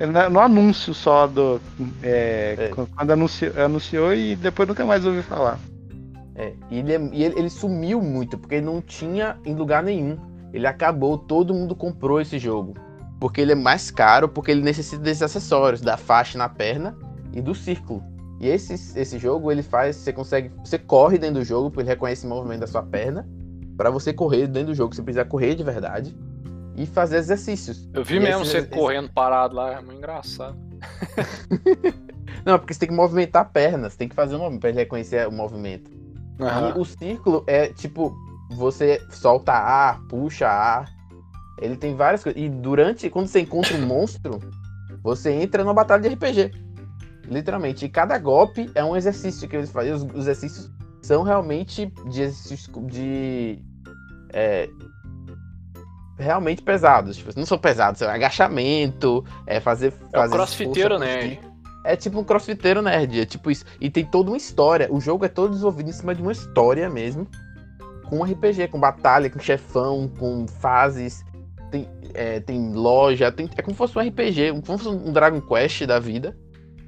no 0.00 0.30
no 0.30 0.40
anúncio 0.40 0.92
só 0.92 1.26
do. 1.26 1.60
é, 2.02 2.56
É. 2.58 2.68
Quando 2.68 3.10
anunciou, 3.12 3.52
anunciou 3.62 4.14
e 4.14 4.34
depois 4.34 4.68
nunca 4.68 4.84
mais 4.84 5.04
ouvi 5.06 5.22
falar. 5.22 5.58
É, 6.34 6.52
e 6.70 6.78
ele, 6.80 6.92
é- 6.92 7.10
e 7.12 7.22
ele, 7.22 7.38
ele 7.38 7.50
sumiu 7.50 8.00
muito, 8.02 8.36
porque 8.36 8.60
não 8.60 8.80
tinha 8.80 9.36
em 9.44 9.54
lugar 9.54 9.82
nenhum. 9.84 10.18
Ele 10.52 10.66
acabou, 10.66 11.16
todo 11.16 11.54
mundo 11.54 11.76
comprou 11.76 12.20
esse 12.20 12.38
jogo. 12.38 12.74
Porque 13.20 13.40
ele 13.40 13.52
é 13.52 13.54
mais 13.54 13.90
caro, 13.90 14.28
porque 14.28 14.50
ele 14.50 14.62
necessita 14.62 15.00
desses 15.02 15.22
acessórios, 15.22 15.80
da 15.80 15.96
faixa 15.96 16.36
na 16.36 16.48
perna 16.48 16.96
e 17.34 17.42
do 17.42 17.54
círculo. 17.54 18.02
E 18.40 18.48
esse, 18.48 18.74
esse 18.98 19.18
jogo, 19.18 19.50
ele 19.50 19.62
faz, 19.62 19.96
você 19.96 20.12
consegue, 20.12 20.50
você 20.64 20.78
corre 20.78 21.18
dentro 21.18 21.40
do 21.40 21.44
jogo, 21.44 21.70
porque 21.70 21.82
ele 21.82 21.88
reconhece 21.88 22.26
o 22.26 22.28
movimento 22.28 22.60
da 22.60 22.66
sua 22.66 22.82
perna, 22.82 23.26
Pra 23.76 23.90
você 23.90 24.12
correr 24.12 24.46
dentro 24.46 24.68
do 24.68 24.74
jogo, 24.74 24.94
você 24.94 25.02
precisa 25.02 25.24
correr 25.24 25.54
de 25.54 25.64
verdade 25.64 26.16
e 26.76 26.86
fazer 26.86 27.16
exercícios. 27.16 27.88
Eu 27.92 28.04
vi 28.04 28.16
E 28.16 28.20
mesmo 28.20 28.44
você 28.44 28.62
correndo 28.62 29.10
parado 29.12 29.56
lá, 29.56 29.74
é 29.74 29.76
muito 29.80 29.98
engraçado. 29.98 30.56
Não, 32.44 32.58
porque 32.58 32.74
você 32.74 32.80
tem 32.80 32.88
que 32.88 32.94
movimentar 32.94 33.42
a 33.42 33.44
perna, 33.44 33.90
você 33.90 33.96
tem 33.96 34.08
que 34.08 34.14
fazer 34.14 34.36
um 34.36 34.38
movimento 34.38 34.60
pra 34.60 34.70
ele 34.70 34.78
reconhecer 34.78 35.26
o 35.26 35.32
movimento. 35.32 35.90
E 36.38 36.78
o 36.78 36.84
círculo 36.84 37.44
é 37.46 37.68
tipo, 37.68 38.14
você 38.56 39.00
solta 39.10 39.52
ar, 39.52 40.00
puxa 40.08 40.48
ar. 40.48 40.88
Ele 41.60 41.76
tem 41.76 41.94
várias 41.94 42.22
coisas. 42.22 42.40
E 42.40 42.48
durante, 42.48 43.08
quando 43.08 43.28
você 43.28 43.40
encontra 43.40 43.76
um 43.76 43.86
monstro, 43.86 44.40
você 45.02 45.32
entra 45.32 45.62
numa 45.62 45.74
batalha 45.74 46.02
de 46.02 46.14
RPG. 46.14 46.50
Literalmente. 47.28 47.84
E 47.84 47.88
cada 47.88 48.18
golpe 48.18 48.70
é 48.74 48.84
um 48.84 48.96
exercício 48.96 49.48
que 49.48 49.56
eles 49.56 49.70
fazem. 49.70 49.92
Os, 49.92 50.02
os 50.02 50.26
exercícios 50.26 50.70
são 51.02 51.22
realmente 51.22 51.92
de 52.08 52.22
exercícios 52.22 52.70
de. 52.86 53.58
é, 54.32 54.68
realmente 56.18 56.62
pesados. 56.62 57.16
Tipo, 57.16 57.30
não 57.36 57.46
são 57.46 57.58
pesados, 57.58 58.00
é 58.02 58.06
agachamento, 58.06 59.24
é 59.46 59.60
fazer. 59.60 59.92
É 60.12 60.18
fazer 60.18 60.32
crossfiteiro, 60.32 60.96
stick. 60.96 61.54
É 61.84 61.96
tipo 61.96 62.18
um 62.18 62.24
crossfiteiro 62.24 62.80
nerd, 62.80 63.20
é 63.20 63.26
tipo 63.26 63.50
isso. 63.50 63.64
E 63.78 63.90
tem 63.90 64.04
toda 64.04 64.30
uma 64.30 64.36
história. 64.36 64.88
O 64.90 65.00
jogo 65.00 65.24
é 65.24 65.28
todo 65.28 65.50
desenvolvido 65.50 65.90
em 65.90 65.92
cima 65.92 66.14
de 66.14 66.22
uma 66.22 66.32
história 66.32 66.88
mesmo. 66.88 67.28
Com 68.08 68.22
RPG, 68.22 68.68
com 68.68 68.80
batalha, 68.80 69.28
com 69.28 69.38
chefão, 69.38 70.10
com 70.18 70.46
fases. 70.46 71.22
Tem, 71.70 71.88
é, 72.14 72.40
tem 72.40 72.72
loja, 72.72 73.30
tem, 73.32 73.50
é 73.56 73.62
como 73.62 73.74
se 73.74 73.78
fosse 73.78 73.98
um 73.98 74.00
RPG, 74.00 74.50
como 74.50 74.78
se 74.78 74.84
fosse 74.84 74.88
um 74.88 75.12
Dragon 75.12 75.40
Quest 75.40 75.84
da 75.84 75.98
vida. 75.98 76.34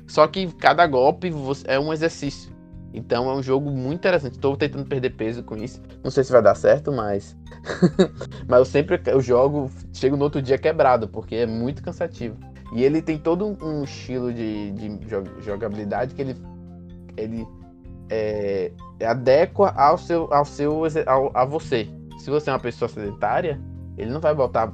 Só 0.06 0.26
que 0.26 0.46
cada 0.54 0.86
golpe 0.86 1.32
é 1.66 1.78
um 1.78 1.92
exercício. 1.92 2.54
Então 2.92 3.28
é 3.28 3.34
um 3.34 3.42
jogo 3.42 3.70
muito 3.70 3.98
interessante. 3.98 4.34
Estou 4.34 4.56
tentando 4.56 4.86
perder 4.86 5.10
peso 5.10 5.42
com 5.42 5.56
isso. 5.56 5.82
Não 6.02 6.10
sei 6.10 6.24
se 6.24 6.32
vai 6.32 6.40
dar 6.42 6.54
certo, 6.54 6.90
mas. 6.90 7.36
mas 8.48 8.58
eu 8.58 8.64
sempre 8.64 9.00
eu 9.06 9.20
jogo, 9.20 9.70
chego 9.92 10.16
no 10.16 10.24
outro 10.24 10.40
dia 10.40 10.56
quebrado, 10.56 11.06
porque 11.06 11.34
é 11.36 11.46
muito 11.46 11.82
cansativo. 11.82 12.36
E 12.72 12.82
ele 12.82 13.02
tem 13.02 13.18
todo 13.18 13.56
um, 13.62 13.84
estilo 13.84 14.32
de, 14.32 14.72
de 14.72 14.88
jo- 15.06 15.40
jogabilidade 15.40 16.14
que 16.14 16.22
ele, 16.22 16.36
ele 17.16 17.46
é, 18.08 18.72
adequa 19.04 19.72
ao 19.76 19.98
seu, 19.98 20.32
ao 20.32 20.44
seu 20.44 20.82
ao, 21.06 21.30
a 21.34 21.44
você. 21.44 21.88
Se 22.18 22.30
você 22.30 22.50
é 22.50 22.52
uma 22.52 22.58
pessoa 22.58 22.88
sedentária, 22.88 23.60
ele 23.96 24.10
não 24.10 24.20
vai 24.20 24.34
botar 24.34 24.72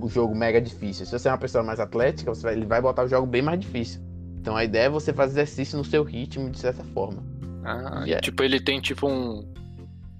o 0.00 0.08
jogo 0.08 0.34
mega 0.34 0.60
difícil. 0.60 1.04
Se 1.04 1.18
você 1.18 1.28
é 1.28 1.32
uma 1.32 1.38
pessoa 1.38 1.62
mais 1.64 1.80
atlética, 1.80 2.32
vai- 2.32 2.54
ele 2.54 2.64
vai 2.64 2.80
botar 2.80 3.04
o 3.04 3.08
jogo 3.08 3.26
bem 3.26 3.42
mais 3.42 3.58
difícil. 3.60 4.00
Então 4.46 4.56
a 4.56 4.62
ideia 4.62 4.84
é 4.84 4.88
você 4.88 5.12
fazer 5.12 5.40
exercício 5.40 5.76
no 5.76 5.84
seu 5.84 6.04
ritmo, 6.04 6.48
de 6.48 6.60
certa 6.60 6.84
forma. 6.84 7.20
Ah, 7.64 8.04
Yeah. 8.06 8.20
Tipo, 8.20 8.44
ele 8.44 8.60
tem 8.60 8.80
tipo 8.80 9.08
um, 9.08 9.40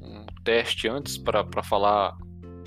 um 0.00 0.26
teste 0.42 0.88
antes 0.88 1.16
pra, 1.16 1.44
pra 1.44 1.62
falar. 1.62 2.18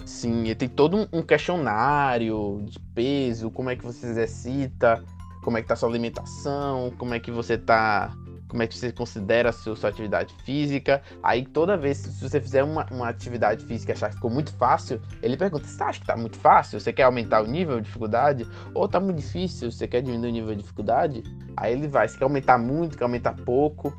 Sim, 0.06 0.46
e 0.46 0.56
tem 0.56 0.70
todo 0.70 1.10
um, 1.12 1.22
questionário 1.22 2.64
de 2.66 2.80
peso, 2.96 3.52
como 3.52 3.70
é 3.70 3.76
que 3.76 3.84
você 3.84 4.08
exercita, 4.08 5.04
como 5.44 5.58
é 5.58 5.62
que 5.62 5.68
tá 5.68 5.76
sua 5.76 5.90
alimentação, 5.90 6.94
como 6.98 7.14
é 7.14 7.20
que 7.20 7.30
você 7.30 7.58
tá. 7.58 8.10
Como 8.50 8.64
é 8.64 8.68
que 8.68 8.76
você 8.76 8.92
considera 8.92 9.50
a 9.50 9.54
sua, 9.54 9.76
sua 9.76 9.90
atividade 9.90 10.34
física. 10.44 11.02
Aí 11.22 11.46
toda 11.46 11.78
vez, 11.78 11.98
se 12.00 12.28
você 12.28 12.42
fizer 12.42 12.64
uma, 12.64 12.86
uma 12.92 13.08
atividade 13.08 13.64
física 13.64 13.92
e 13.92 13.94
achar 13.94 14.10
que 14.10 14.16
ficou 14.16 14.32
muito 14.32 14.52
fácil, 14.58 15.00
ele 15.22 15.38
pergunta: 15.38 15.68
você 15.68 15.84
acha 15.84 16.00
que 16.00 16.08
tá 16.08 16.18
muito 16.18 16.36
fácil? 16.38 16.80
Você 16.80 16.92
quer 16.92 17.04
aumentar 17.04 17.42
o 17.42 17.48
nível 17.48 17.80
de 17.80 17.86
dificuldade? 17.86 18.48
Ou 18.74 18.88
tá 18.88 19.00
muito 19.00 19.18
difícil? 19.18 19.72
Você 19.72 19.88
quer 19.88 20.02
diminuir 20.02 20.30
o 20.30 20.34
nível 20.34 20.56
de 20.56 20.62
dificuldade? 20.64 21.24
Aí 21.56 21.74
ele 21.74 21.88
vai, 21.88 22.08
se 22.08 22.18
quer 22.18 22.24
aumentar 22.24 22.58
muito, 22.58 22.98
quer 22.98 23.04
aumentar 23.04 23.34
pouco. 23.34 23.96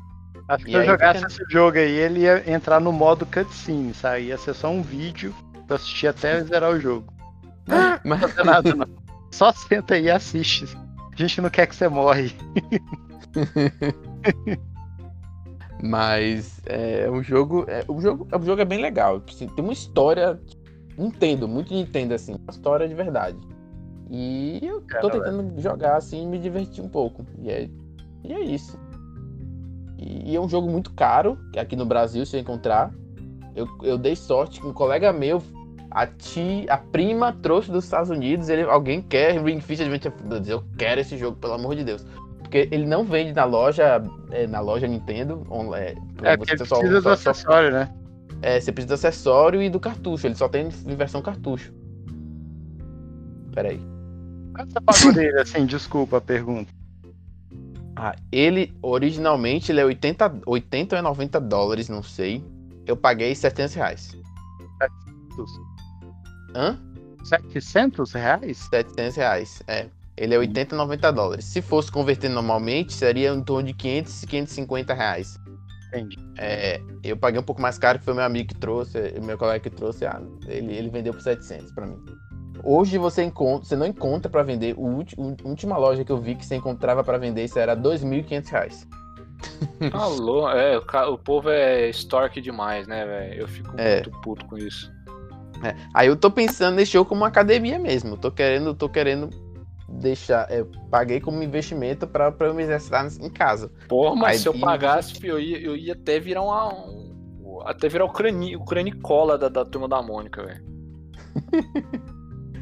Acho 0.49 0.65
que 0.65 0.71
se 0.71 0.77
eu 0.77 0.85
jogasse 0.85 1.19
fica- 1.21 1.31
esse 1.31 1.43
jogo 1.49 1.77
aí, 1.77 1.91
ele 1.91 2.19
ia 2.21 2.51
entrar 2.51 2.81
no 2.81 2.91
modo 2.91 3.25
cutscene, 3.25 3.93
sabe? 3.93 4.23
Ia 4.25 4.37
ser 4.37 4.53
só 4.53 4.69
um 4.69 4.81
vídeo 4.81 5.33
pra 5.65 5.77
assistir 5.77 6.07
até 6.07 6.43
zerar 6.43 6.71
o 6.71 6.79
jogo. 6.79 7.13
Mas, 7.65 8.01
Não 8.03 8.17
fazer 8.17 8.43
nada, 8.43 8.75
não. 8.75 8.87
Só 9.31 9.53
senta 9.53 9.93
aí 9.93 10.05
e 10.05 10.11
assiste. 10.11 10.65
A 11.13 11.15
gente 11.15 11.39
não 11.39 11.49
quer 11.49 11.67
que 11.67 11.75
você 11.75 11.87
morre. 11.87 12.35
Mas 15.83 16.61
é 16.65 17.09
um 17.09 17.23
jogo. 17.23 17.65
É, 17.67 17.83
o 17.87 17.99
jogo, 17.99 18.27
o 18.31 18.45
jogo 18.45 18.61
é 18.61 18.65
bem 18.65 18.81
legal. 18.81 19.21
assim, 19.27 19.47
Tem 19.47 19.63
uma 19.63 19.73
história. 19.73 20.39
Nintendo, 20.97 21.47
muito 21.47 21.73
Nintendo, 21.73 22.13
assim. 22.13 22.35
Uma 22.35 22.51
história 22.51 22.87
de 22.87 22.93
verdade. 22.93 23.37
E 24.09 24.59
eu 24.61 24.81
tô 24.99 25.09
tentando 25.09 25.59
jogar 25.59 25.95
assim 25.95 26.23
e 26.23 26.25
me 26.27 26.37
divertir 26.37 26.83
um 26.83 26.89
pouco. 26.89 27.25
E 27.39 27.49
é, 27.49 27.69
e 28.23 28.33
é 28.33 28.41
isso. 28.41 28.77
E, 29.97 30.31
e 30.31 30.35
é 30.35 30.41
um 30.41 30.49
jogo 30.49 30.69
muito 30.69 30.91
caro, 30.93 31.37
que 31.53 31.59
aqui 31.59 31.75
no 31.75 31.85
Brasil, 31.85 32.25
se 32.25 32.35
eu 32.35 32.41
encontrar. 32.41 32.93
Eu, 33.55 33.67
eu 33.83 33.97
dei 33.97 34.15
sorte 34.15 34.61
que 34.61 34.67
um 34.67 34.73
colega 34.73 35.11
meu, 35.11 35.41
a 35.89 36.07
ti, 36.07 36.65
a 36.69 36.77
prima 36.77 37.33
trouxe 37.33 37.71
dos 37.71 37.83
Estados 37.83 38.09
Unidos, 38.09 38.47
ele, 38.49 38.63
alguém 38.63 39.01
quer 39.01 39.41
Ring 39.41 39.59
Fit 39.59 39.81
Adventure. 39.81 40.13
Eu 40.47 40.63
quero 40.77 41.01
esse 41.01 41.17
jogo, 41.17 41.37
pelo 41.37 41.53
amor 41.53 41.75
de 41.75 41.83
Deus. 41.83 42.05
Porque 42.51 42.67
ele 42.69 42.85
não 42.85 43.05
vende 43.05 43.31
na 43.31 43.45
loja, 43.45 44.03
é, 44.29 44.45
na 44.45 44.59
loja 44.59 44.85
Nintendo. 44.85 45.47
on- 45.49 45.73
É, 45.73 45.95
É, 46.21 46.35
você 46.35 46.51
ele 46.51 46.65
só- 46.65 46.79
precisa 46.79 46.99
do 46.99 47.01
só- 47.01 47.15
só- 47.15 47.29
acessório, 47.31 47.71
né? 47.71 47.89
é, 48.41 48.59
você 48.59 48.73
precisa 48.73 48.89
do 48.89 48.93
acessório 48.95 49.61
e 49.63 49.69
do 49.69 49.79
cartucho. 49.79 50.27
Ele 50.27 50.35
só 50.35 50.49
tem 50.49 50.67
em 50.67 50.95
versão 50.97 51.21
cartucho. 51.21 51.71
Pera 53.53 53.69
aí. 53.69 53.79
Quanto 54.53 54.73
você 54.73 54.81
pagou 54.81 55.13
dele, 55.13 55.39
assim? 55.39 55.65
Desculpa 55.65 56.17
a 56.17 56.21
pergunta. 56.21 56.69
Ah, 57.95 58.15
ele, 58.29 58.73
originalmente, 58.81 59.71
ele 59.71 59.79
é 59.79 59.85
80, 59.85 60.33
80 60.45 60.95
ou 60.95 60.99
é 60.99 61.01
90 61.01 61.39
dólares, 61.39 61.87
não 61.87 62.03
sei. 62.03 62.43
Eu 62.85 62.97
paguei 62.97 63.33
700 63.33 63.73
reais. 63.75 64.17
Hã? 66.53 66.77
700 67.23 68.11
reais? 68.11 68.57
700 68.57 69.15
reais, 69.15 69.63
é. 69.67 69.87
Ele 70.17 70.33
é 70.35 70.37
80, 70.37 70.75
90 70.75 71.11
dólares. 71.11 71.45
Se 71.45 71.61
fosse 71.61 71.91
converter 71.91 72.29
normalmente, 72.29 72.93
seria 72.93 73.29
em 73.33 73.43
torno 73.43 73.67
de 73.67 73.73
500 73.73 74.23
e 74.23 74.27
550 74.27 74.93
reais. 74.93 75.39
Entendi. 75.87 76.17
É, 76.37 76.79
eu 77.03 77.17
paguei 77.17 77.39
um 77.39 77.43
pouco 77.43 77.61
mais 77.61 77.77
caro, 77.77 77.99
que 77.99 78.05
foi 78.05 78.13
meu 78.13 78.23
amigo 78.23 78.49
que 78.49 78.55
trouxe, 78.55 78.97
meu 79.21 79.37
colega 79.37 79.59
que 79.59 79.69
trouxe, 79.69 80.05
ah, 80.05 80.21
ele, 80.47 80.73
ele 80.73 80.89
vendeu 80.89 81.13
por 81.13 81.21
700 81.21 81.71
pra 81.73 81.85
mim. 81.85 81.97
Hoje 82.63 82.97
você 82.97 83.23
encontra, 83.23 83.65
você 83.67 83.75
não 83.75 83.85
encontra 83.85 84.29
pra 84.29 84.43
vender, 84.43 84.75
o 84.77 84.81
ulti- 84.83 85.15
a 85.19 85.47
última 85.47 85.77
loja 85.77 86.05
que 86.05 86.11
eu 86.11 86.17
vi 86.21 86.35
que 86.35 86.45
você 86.45 86.55
encontrava 86.55 87.03
pra 87.03 87.17
vender, 87.17 87.43
isso 87.43 87.57
era 87.59 87.75
2.500 87.75 88.49
reais. 88.49 88.87
Alô, 89.93 90.47
é, 90.49 90.77
o, 90.77 90.83
o 91.13 91.17
povo 91.17 91.49
é 91.49 91.89
stork 91.89 92.39
demais, 92.39 92.87
né, 92.87 93.05
velho? 93.05 93.41
Eu 93.41 93.47
fico 93.47 93.71
É. 93.77 93.95
muito 93.95 94.11
puto 94.21 94.45
com 94.45 94.57
isso. 94.57 94.91
É, 95.63 95.75
Aí 95.93 96.07
eu 96.07 96.15
tô 96.15 96.29
pensando 96.31 96.75
nesse 96.75 96.93
jogo 96.93 97.09
como 97.09 97.21
uma 97.21 97.27
academia 97.27 97.77
mesmo, 97.79 98.15
tô 98.15 98.31
querendo, 98.31 98.73
tô 98.73 98.87
querendo 98.87 99.29
deixar, 99.93 100.47
é, 100.51 100.63
paguei 100.89 101.19
como 101.19 101.41
investimento 101.43 102.07
pra, 102.07 102.31
pra 102.31 102.47
eu 102.47 102.53
me 102.53 102.63
exercitar 102.63 103.05
em 103.19 103.29
casa. 103.29 103.71
Porra, 103.87 104.15
mas 104.15 104.31
Aí- 104.31 104.37
se 104.39 104.47
eu 104.47 104.59
pagasse, 104.59 105.25
eu 105.25 105.39
ia, 105.39 105.59
eu 105.59 105.75
ia 105.75 105.93
até 105.93 106.19
virar 106.19 106.41
uma. 106.43 106.73
um- 106.73 107.11
até 107.65 107.87
virar 107.89 108.05
o, 108.05 108.09
crani, 108.11 108.55
o 108.55 108.63
cranicola 108.63 109.37
da, 109.37 109.47
da 109.49 109.63
turma 109.65 109.87
da 109.87 110.01
Mônica, 110.01 110.43
velho. 110.43 110.63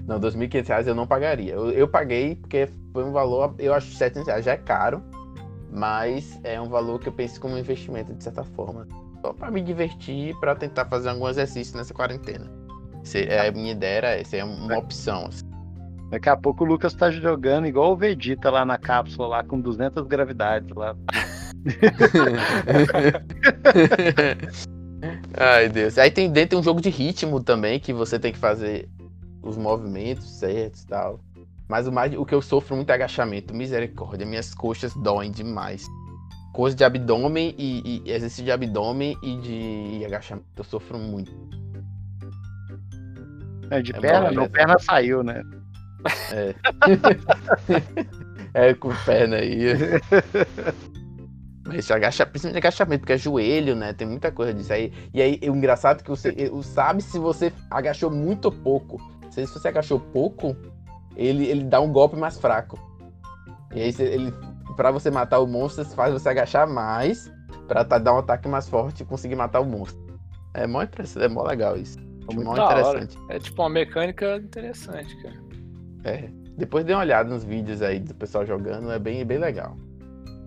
Não, 0.05 0.19
2.500 0.19 0.67
reais 0.67 0.87
eu 0.87 0.95
não 0.95 1.05
pagaria. 1.05 1.53
Eu, 1.53 1.69
eu 1.71 1.87
paguei 1.87 2.35
porque 2.35 2.67
foi 2.91 3.03
um 3.03 3.11
valor, 3.11 3.53
eu 3.59 3.73
acho 3.73 3.87
que 3.91 3.95
700 3.95 4.27
reais 4.27 4.45
já 4.45 4.53
é 4.53 4.57
caro, 4.57 5.03
mas 5.71 6.39
é 6.43 6.59
um 6.59 6.67
valor 6.67 6.99
que 6.99 7.07
eu 7.07 7.13
penso 7.13 7.39
como 7.39 7.55
investimento 7.57 8.13
de 8.13 8.23
certa 8.23 8.43
forma. 8.43 8.87
Só 9.21 9.33
pra 9.33 9.51
me 9.51 9.61
divertir 9.61 10.35
pra 10.39 10.55
tentar 10.55 10.85
fazer 10.85 11.09
algum 11.09 11.27
exercício 11.29 11.77
nessa 11.77 11.93
quarentena. 11.93 12.49
Se, 13.03 13.19
é, 13.25 13.47
a 13.47 13.51
minha 13.51 13.71
ideia 13.71 13.97
era 13.97 14.09
essa, 14.19 14.37
é 14.37 14.43
uma 14.43 14.77
opção. 14.77 15.27
assim. 15.27 15.45
Daqui 16.09 16.29
a 16.29 16.35
pouco 16.35 16.63
o 16.63 16.67
Lucas 16.67 16.93
tá 16.93 17.11
jogando 17.11 17.67
igual 17.67 17.93
o 17.93 17.95
Vegeta 17.95 18.49
lá 18.49 18.65
na 18.65 18.77
cápsula, 18.77 19.27
lá 19.27 19.43
com 19.43 19.61
200 19.61 20.07
gravidades 20.07 20.75
lá. 20.75 20.95
Ai, 25.37 25.69
Deus. 25.69 25.97
Aí 25.97 26.09
tem 26.09 26.31
dentro 26.31 26.51
tem 26.51 26.59
um 26.59 26.63
jogo 26.63 26.81
de 26.81 26.89
ritmo 26.89 27.43
também, 27.43 27.79
que 27.79 27.93
você 27.93 28.17
tem 28.17 28.33
que 28.33 28.39
fazer 28.39 28.89
os 29.43 29.55
movimentos 29.55 30.39
certos 30.39 30.83
e 30.83 30.87
tal. 30.87 31.19
Mas 31.67 31.87
o, 31.87 31.91
mais, 31.91 32.17
o 32.17 32.25
que 32.25 32.33
eu 32.33 32.41
sofro 32.41 32.75
muito 32.75 32.89
é 32.89 32.93
agachamento. 32.93 33.53
Misericórdia, 33.53 34.25
minhas 34.25 34.55
coxas 34.55 34.93
doem 34.95 35.31
demais. 35.31 35.85
Coisa 36.53 36.75
de 36.75 36.83
abdômen 36.83 37.53
e, 37.57 38.01
e 38.03 38.11
exercício 38.11 38.43
de 38.43 38.51
abdômen 38.51 39.15
e 39.21 39.37
de 39.37 40.03
agachamento. 40.05 40.47
Eu 40.57 40.63
sofro 40.63 40.97
muito. 40.97 41.31
É, 43.69 43.83
de 43.83 43.95
É 43.95 43.99
perna, 43.99 44.29
bom, 44.29 44.35
não, 44.35 44.49
perna 44.49 44.79
saiu, 44.79 45.21
né? 45.21 45.43
É. 46.31 46.55
é 48.69 48.73
com 48.73 48.89
perna 49.05 49.37
aí. 49.37 49.59
Mas 51.69 51.79
esse 51.79 51.93
agacha, 51.93 52.25
principalmente 52.25 52.57
agachamento, 52.57 53.01
porque 53.01 53.13
é 53.13 53.17
joelho, 53.17 53.75
né? 53.75 53.93
Tem 53.93 54.07
muita 54.07 54.31
coisa 54.31 54.51
disso 54.53 54.73
aí. 54.73 54.91
E 55.13 55.21
aí, 55.21 55.39
o 55.43 55.55
engraçado 55.55 55.99
é 55.99 56.03
que 56.03 56.09
você 56.09 56.33
sabe 56.63 57.03
se 57.03 57.19
você 57.19 57.53
agachou 57.69 58.09
muito 58.09 58.45
ou 58.45 58.51
pouco. 58.51 58.97
Se 59.29 59.45
você 59.45 59.67
agachou 59.67 59.99
pouco, 59.99 60.55
ele, 61.15 61.45
ele 61.45 61.63
dá 61.63 61.79
um 61.79 61.91
golpe 61.91 62.15
mais 62.15 62.39
fraco. 62.39 62.79
E 63.75 63.81
aí, 63.81 63.95
ele, 63.99 64.33
pra 64.75 64.89
você 64.89 65.11
matar 65.11 65.39
o 65.39 65.45
monstro, 65.45 65.85
faz 65.85 66.11
você 66.11 66.29
agachar 66.29 66.67
mais 66.67 67.31
pra 67.67 67.85
tá- 67.85 67.99
dar 67.99 68.15
um 68.15 68.17
ataque 68.17 68.47
mais 68.47 68.67
forte 68.67 69.03
e 69.03 69.05
conseguir 69.05 69.35
matar 69.35 69.59
o 69.59 69.65
monstro. 69.65 69.99
É 70.55 70.65
mó 70.65 70.81
é 70.81 71.27
mó 71.27 71.43
legal 71.43 71.77
isso. 71.77 71.99
Muito 72.33 72.43
mó 72.43 72.51
hora. 72.53 72.89
interessante. 72.89 73.17
É 73.29 73.37
tipo 73.37 73.61
uma 73.61 73.69
mecânica 73.69 74.37
interessante, 74.37 75.15
cara. 75.21 75.48
É. 76.03 76.29
Depois 76.57 76.83
dê 76.85 76.93
uma 76.93 77.01
olhada 77.01 77.29
nos 77.29 77.43
vídeos 77.43 77.81
aí 77.81 77.99
do 77.99 78.13
pessoal 78.13 78.45
jogando, 78.45 78.91
é 78.91 78.99
bem, 78.99 79.23
bem 79.25 79.37
legal. 79.37 79.77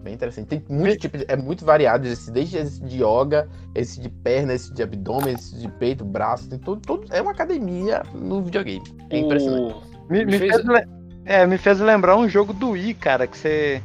Bem 0.03 0.15
interessante. 0.15 0.47
Tem 0.49 0.63
muito 0.69 0.99
tipo, 0.99 1.17
de- 1.17 1.25
é 1.29 1.37
muito 1.37 1.65
variado, 1.65 2.07
esse- 2.09 2.31
desde 2.31 2.57
esse 2.59 2.83
de 2.83 3.03
yoga, 3.03 3.49
esse 3.75 4.01
de 4.01 4.09
perna, 4.09 4.53
esse 4.53 4.73
de 4.75 4.83
abdômen, 4.83 5.35
esse 5.35 5.57
de 5.57 5.69
peito, 5.69 6.05
braço, 6.05 6.49
tem 6.51 6.59
tudo, 6.59 6.81
tudo 6.83 7.07
é 7.15 7.23
uma 7.23 7.31
academia 7.31 8.03
no 8.13 8.43
videogame. 8.43 8.83
É 9.11 9.19
impressionante. 9.19 9.75
O... 9.75 10.13
Me, 10.13 10.25
me 10.25 10.39
Fez- 10.39 10.55
fez, 10.57 10.65
le- 10.67 10.89
é, 11.25 11.47
me 11.47 11.57
fez 11.57 11.79
lembrar 11.79 12.17
um 12.17 12.29
jogo 12.29 12.53
do 12.53 12.71
Wii, 12.71 12.95
cara, 12.95 13.27
que 13.27 13.39
você. 13.39 13.81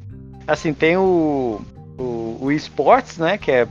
Assim, 0.48 0.74
tem 0.74 0.98
o. 0.98 1.62
O, 2.00 2.38
o 2.42 2.52
eSports, 2.52 3.18
né? 3.18 3.38
Que 3.38 3.52
é. 3.52 3.68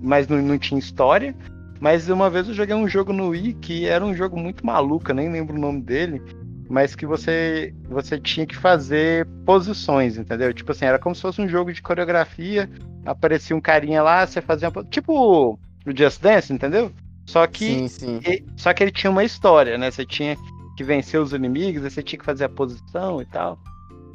Mas 0.00 0.26
não, 0.28 0.40
não 0.42 0.58
tinha 0.58 0.78
história. 0.78 1.34
Mas 1.80 2.08
uma 2.08 2.28
vez 2.30 2.48
eu 2.48 2.54
joguei 2.54 2.74
um 2.74 2.88
jogo 2.88 3.12
no 3.12 3.28
Wii 3.28 3.54
que 3.54 3.86
era 3.86 4.04
um 4.04 4.14
jogo 4.14 4.36
muito 4.38 4.64
maluco, 4.64 5.10
eu 5.10 5.14
nem 5.14 5.30
lembro 5.30 5.56
o 5.56 5.60
nome 5.60 5.80
dele. 5.82 6.22
Mas 6.68 6.94
que 6.96 7.06
você, 7.06 7.72
você 7.88 8.18
tinha 8.18 8.46
que 8.46 8.56
fazer 8.56 9.26
posições, 9.44 10.16
entendeu? 10.18 10.52
Tipo 10.52 10.72
assim, 10.72 10.84
era 10.84 10.98
como 10.98 11.14
se 11.14 11.22
fosse 11.22 11.40
um 11.40 11.48
jogo 11.48 11.72
de 11.72 11.80
coreografia. 11.80 12.68
Aparecia 13.04 13.54
um 13.54 13.60
carinha 13.60 14.02
lá, 14.02 14.26
você 14.26 14.40
fazia 14.40 14.66
uma. 14.68 14.72
po- 14.72 14.84
Tipo 14.84 15.12
o 15.86 15.92
Just 15.96 16.20
Dance, 16.20 16.52
entendeu? 16.52 16.90
Só 17.24 17.46
que 17.46 17.64
Sim, 17.64 17.88
sim. 17.88 18.20
e- 18.26 18.44
só 18.56 18.72
que 18.72 18.82
ele 18.82 18.90
tinha 18.90 19.10
uma 19.10 19.22
história, 19.24 19.78
né? 19.78 19.90
Você 19.90 20.04
tinha 20.04 20.36
que 20.76 20.82
vencer 20.84 21.20
os 21.20 21.32
inimigos, 21.32 21.84
aí 21.84 21.90
você 21.90 22.02
tinha 22.02 22.18
que 22.18 22.24
fazer 22.24 22.44
a 22.44 22.48
posição 22.48 23.22
e 23.22 23.24
tal. 23.26 23.58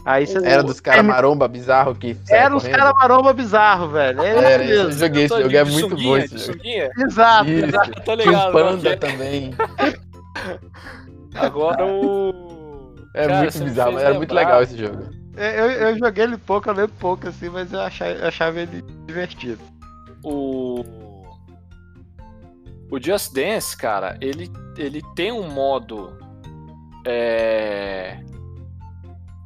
Aí 0.04 0.26
você 0.26 0.38
Era 0.44 0.64
dos 0.64 0.80
caras 0.80 1.06
maromba 1.06 1.48
bizarro 1.48 1.94
que 1.96 2.18
Era 2.30 2.56
os 2.56 2.68
caras 2.68 2.92
maromba 2.96 3.34
bizarro, 3.34 3.90
velho. 3.90 4.22
É 4.22 4.30
Era, 4.30 4.64
mesmo. 4.64 4.74
eu 4.90 4.92
joguei 4.92 5.24
esse 5.26 5.36
Tô 5.36 5.42
jogo, 5.42 5.56
é 5.56 5.64
muito 5.64 5.96
bom 5.96 6.18
esse 6.18 6.38
jogo. 6.38 6.60
Exato, 6.98 7.50
exato. 7.50 7.92
Tinha 8.04 8.16
ligado? 8.16 8.50
um 8.50 8.52
panda 8.52 8.98
também. 8.98 9.54
Agora 11.36 11.86
o. 11.86 12.52
É 13.14 13.28
Cara, 13.28 13.42
muito 13.42 13.64
bizarro, 13.66 14.00
era 14.00 14.14
muito 14.14 14.34
legal 14.34 14.64
esse 14.64 14.78
jogo. 14.78 15.10
Eu, 15.36 15.70
eu 15.70 15.98
joguei 15.98 16.24
ele 16.24 16.38
pouco, 16.38 16.70
eu 16.70 16.74
lembro 16.74 16.96
pouco 16.98 17.28
assim, 17.28 17.50
mas 17.50 17.74
eu 17.74 17.82
achava, 17.82 18.12
eu 18.12 18.28
achava 18.28 18.60
ele 18.62 18.82
divertido. 19.06 19.62
O. 20.24 20.84
O 22.90 23.02
Just 23.02 23.34
Dance, 23.34 23.76
cara, 23.76 24.18
ele, 24.22 24.50
ele 24.78 25.02
tem 25.16 25.32
um 25.32 25.50
modo. 25.50 26.18
É. 27.06 28.24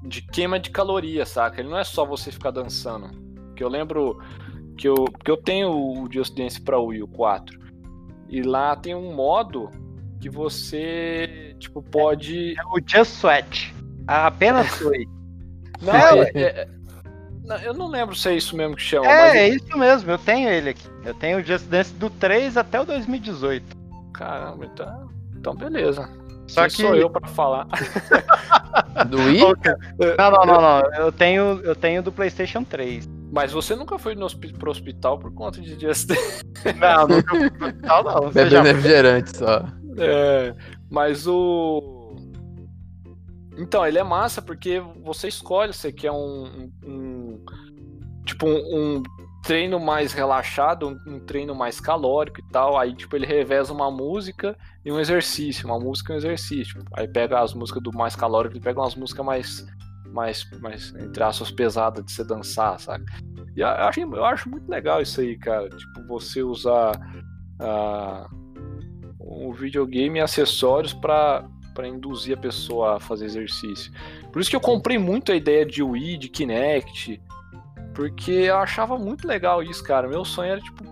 De 0.03 0.21
queima 0.21 0.59
de 0.59 0.69
caloria, 0.69 1.25
saca? 1.25 1.59
Ele 1.59 1.69
não 1.69 1.79
é 1.79 1.83
só 1.83 2.05
você 2.05 2.31
ficar 2.31 2.51
dançando. 2.51 3.09
Que 3.55 3.63
eu 3.63 3.69
lembro 3.69 4.19
que 4.77 4.87
eu, 4.87 5.05
que 5.05 5.31
eu 5.31 5.37
tenho 5.37 5.71
o 5.71 6.07
Just 6.11 6.35
Dance 6.35 6.61
pra 6.61 6.79
Wii, 6.79 7.03
o 7.03 7.07
4. 7.07 7.59
E 8.29 8.41
lá 8.41 8.75
tem 8.75 8.93
um 8.93 9.13
modo 9.15 9.71
que 10.25 10.29
você, 10.29 11.55
tipo, 11.59 11.83
pode. 11.83 12.55
O 12.73 12.79
Just 12.83 13.11
Sweat. 13.19 13.75
Apenas 14.07 14.67
foi. 14.69 15.05
Não, 15.83 15.93
É, 15.93 16.31
é- 16.33 16.67
é- 16.67 16.67
eu 17.67 17.75
não 17.75 17.87
lembro 17.87 18.15
se 18.15 18.29
é 18.29 18.33
isso 18.35 18.55
mesmo 18.57 18.75
que 18.75 18.81
chama, 18.81 19.05
É, 19.05 19.21
mas 19.21 19.35
é 19.35 19.49
isso 19.49 19.77
mesmo, 19.77 20.09
eu 20.09 20.17
tenho 20.17 20.49
ele 20.49 20.69
aqui. 20.71 20.87
Eu 21.03 21.13
tenho 21.13 21.37
o 21.37 21.43
Just 21.43 21.65
Dance 21.67 21.93
do 21.93 22.09
3 22.09 22.57
até 22.57 22.81
o 22.81 22.85
2018. 22.85 23.63
caramba, 24.13 24.65
então, 24.65 25.09
então 25.37 25.53
beleza. 25.55 26.09
Só 26.47 26.61
Quem 26.61 26.69
que. 26.69 26.81
sou 26.81 26.95
eu 26.95 27.07
pra 27.09 27.27
falar? 27.27 27.67
Do 29.09 29.17
Wii? 29.17 29.41
Não, 30.17 30.31
não, 30.31 30.45
não, 30.45 30.61
não. 30.61 30.93
Eu 30.95 31.11
tenho, 31.11 31.59
eu 31.63 31.75
tenho 31.75 32.01
do 32.01 32.11
PlayStation 32.11 32.63
3. 32.63 33.07
Mas 33.31 33.51
você 33.51 33.75
nunca 33.75 33.99
foi 33.99 34.15
no 34.15 34.25
hospi- 34.25 34.53
pro 34.53 34.71
hospital 34.71 35.19
por 35.19 35.31
conta 35.33 35.59
de 35.61 35.79
Just 35.79 36.07
Dance. 36.07 36.43
Não, 36.79 37.07
nunca 37.07 37.35
fui 37.35 37.49
pro 37.51 37.67
hospital, 37.67 38.03
não. 38.03 38.31
Bebendo 38.31 38.63
refrigerante 38.63 39.37
só. 39.37 39.63
É, 39.97 40.55
mas 40.89 41.27
o. 41.27 42.15
Então, 43.57 43.85
ele 43.85 43.97
é 43.97 44.03
massa 44.03 44.41
porque 44.41 44.81
você 45.03 45.27
escolhe, 45.27 45.73
você 45.73 45.91
quer 45.91 46.11
um. 46.11 46.45
um- 46.45 46.71
um- 46.85 47.45
tipo, 48.25 48.47
um, 48.47 48.97
um 48.97 49.03
treino 49.43 49.79
mais 49.79 50.11
relaxado, 50.11 50.99
um, 51.07 51.19
treino 51.19 51.53
mais 51.53 51.79
calórico 51.79 52.39
e 52.41 52.51
tal. 52.51 52.77
Aí, 52.77 52.93
tipo, 52.95 53.15
ele 53.15 53.25
reveza 53.25 53.71
uma 53.71 53.89
música 53.91 54.57
e 54.83 54.91
um 54.91 54.99
exercício. 54.99 55.67
Uma 55.67 55.79
música 55.79 56.11
e 56.11 56.15
um 56.15 56.17
exercício. 56.17 56.83
Aí 56.93 57.07
pega 57.07 57.39
as 57.39 57.53
músicas 57.53 57.83
do 57.83 57.93
mais 57.93 58.15
calórico, 58.15 58.55
ele 58.55 58.63
pega 58.63 58.79
umas 58.81 58.95
músicas 58.95 59.25
mais. 59.25 59.65
Mais, 60.07 60.49
mais, 60.61 60.93
entre 60.95 61.21
aspas, 61.21 61.51
pesadas 61.51 62.05
de 62.05 62.11
você 62.13 62.23
dançar, 62.23 62.79
sabe? 62.79 63.03
E 63.53 63.59
eu, 63.59 63.67
achei, 63.67 64.03
eu 64.03 64.23
acho 64.23 64.49
muito 64.49 64.69
legal 64.69 65.01
isso 65.01 65.19
aí, 65.19 65.37
cara. 65.37 65.67
Tipo, 65.69 66.07
você 66.07 66.41
usar 66.41 66.93
ah, 67.59 68.25
um 69.35 69.51
videogame 69.51 70.19
e 70.19 70.21
acessórios 70.21 70.93
para 70.93 71.45
para 71.73 71.87
induzir 71.89 72.37
a 72.37 72.39
pessoa 72.39 72.95
a 72.95 72.99
fazer 73.01 73.25
exercício. 73.25 73.91
Por 74.31 74.39
isso 74.41 74.49
que 74.49 74.55
eu 74.55 74.61
comprei 74.61 74.97
muito 74.97 75.33
a 75.33 75.35
ideia 75.35 75.65
de 75.65 75.83
Wii, 75.83 76.17
de 76.17 76.29
Kinect, 76.29 77.21
porque 77.93 78.31
eu 78.31 78.55
achava 78.55 78.97
muito 78.97 79.27
legal 79.27 79.61
isso, 79.61 79.83
cara. 79.83 80.07
Meu 80.07 80.23
sonho 80.23 80.51
era 80.53 80.61
tipo 80.61 80.85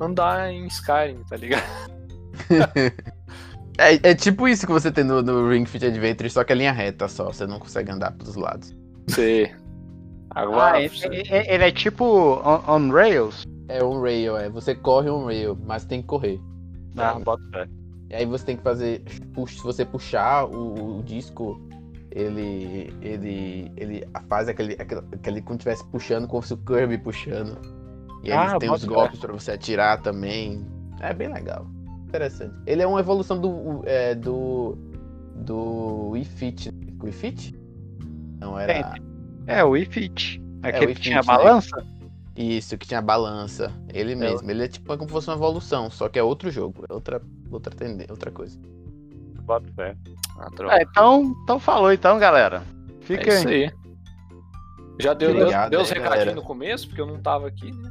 andar 0.00 0.52
em 0.52 0.66
Skyrim, 0.66 1.22
tá 1.30 1.36
ligado? 1.36 1.62
É, 3.76 4.10
é 4.10 4.14
tipo 4.14 4.46
isso 4.46 4.66
que 4.66 4.72
você 4.72 4.90
tem 4.90 5.02
no, 5.02 5.20
no 5.20 5.48
Ring 5.48 5.64
Fit 5.66 5.84
Adventure, 5.84 6.30
só 6.30 6.44
que 6.44 6.52
é 6.52 6.56
linha 6.56 6.70
reta 6.72 7.08
só, 7.08 7.32
você 7.32 7.44
não 7.44 7.58
consegue 7.58 7.90
andar 7.90 8.12
pros 8.12 8.36
lados. 8.36 8.72
Você 9.08 9.52
agora 10.30 10.76
Ah, 10.78 10.80
ele, 10.82 11.22
ele- 11.28 11.64
é 11.64 11.72
tipo 11.72 12.04
on, 12.04 12.62
on 12.68 12.90
Rails? 12.92 13.42
É 13.68 13.82
um 13.82 14.00
rail, 14.00 14.36
é. 14.36 14.48
Você 14.48 14.74
corre 14.76 15.10
um 15.10 15.26
rail, 15.26 15.58
mas 15.66 15.84
tem 15.84 16.00
que 16.02 16.06
correr. 16.06 16.38
Ah, 16.96 17.18
bota 17.18 17.42
fé. 17.50 17.68
E 18.10 18.14
aí 18.14 18.26
você 18.26 18.44
tem 18.44 18.56
que 18.56 18.62
fazer. 18.62 19.02
Se 19.08 19.62
você 19.62 19.84
puxar 19.84 20.44
o, 20.46 20.98
o 20.98 21.02
disco, 21.02 21.60
ele. 22.10 22.92
ele. 23.02 23.72
ele 23.76 24.08
faz 24.28 24.48
aquele. 24.48 24.74
aquele, 24.74 25.00
aquele 25.12 25.42
como 25.42 25.54
se 25.54 25.68
estivesse 25.68 25.84
puxando, 25.90 26.28
como 26.28 26.42
se 26.42 26.54
o 26.54 26.58
Kirby 26.58 26.98
puxando. 26.98 27.58
E 28.22 28.32
aí 28.32 28.38
Ah, 28.38 28.58
tem 28.58 28.70
os 28.70 28.84
golpes 28.84 29.18
pra 29.18 29.32
você 29.32 29.52
atirar 29.52 30.00
também. 30.00 30.64
É 31.00 31.12
bem 31.12 31.32
legal. 31.32 31.66
Interessante. 32.06 32.54
Ele 32.66 32.82
é 32.82 32.86
uma 32.86 33.00
evolução 33.00 33.40
do. 33.40 33.82
É, 33.84 34.14
do. 34.14 34.78
Do 35.34 36.10
Wii 36.10 36.24
Fit. 36.24 36.70
Wii 37.02 37.12
Fit? 37.12 37.54
Não 38.38 38.58
era. 38.58 38.94
É, 39.46 39.64
o 39.64 39.70
Wii 39.70 39.86
Fit. 39.86 40.42
Aquele 40.62 40.84
o 40.84 40.88
Wii 40.88 40.94
que 40.94 41.00
tinha 41.02 41.22
Fit, 41.22 41.30
né? 41.30 41.36
balança? 41.36 41.86
Isso, 42.36 42.76
que 42.76 42.86
tinha 42.86 43.00
balança. 43.00 43.72
Ele 43.92 44.14
mesmo. 44.14 44.50
Ele 44.50 44.64
é 44.64 44.68
tipo 44.68 44.86
como 44.96 45.08
se 45.08 45.12
fosse 45.12 45.28
uma 45.28 45.36
evolução, 45.36 45.90
só 45.90 46.08
que 46.08 46.18
é 46.18 46.22
outro 46.22 46.50
jogo. 46.50 46.84
É 46.88 46.92
outra, 46.92 47.22
outra, 47.50 47.74
outra 48.10 48.30
coisa. 48.30 48.58
Bota 49.42 49.70
fé. 49.74 49.96
Ah. 50.38 50.48
É, 50.78 50.82
então, 50.82 51.34
então 51.44 51.60
falou 51.60 51.92
então, 51.92 52.18
galera. 52.18 52.62
É 53.00 53.04
Fica 53.04 53.34
isso 53.34 53.48
aí. 53.48 53.70
Já 55.00 55.12
deu, 55.12 55.32
deu, 55.32 55.40
Obrigado 55.42 55.70
deu 55.70 55.80
os 55.80 55.92
aí, 55.92 55.98
recadinhos 55.98 56.34
no 56.34 56.42
começo, 56.42 56.86
porque 56.86 57.00
eu 57.00 57.06
não 57.06 57.20
tava 57.20 57.48
aqui, 57.48 57.72
né? 57.72 57.90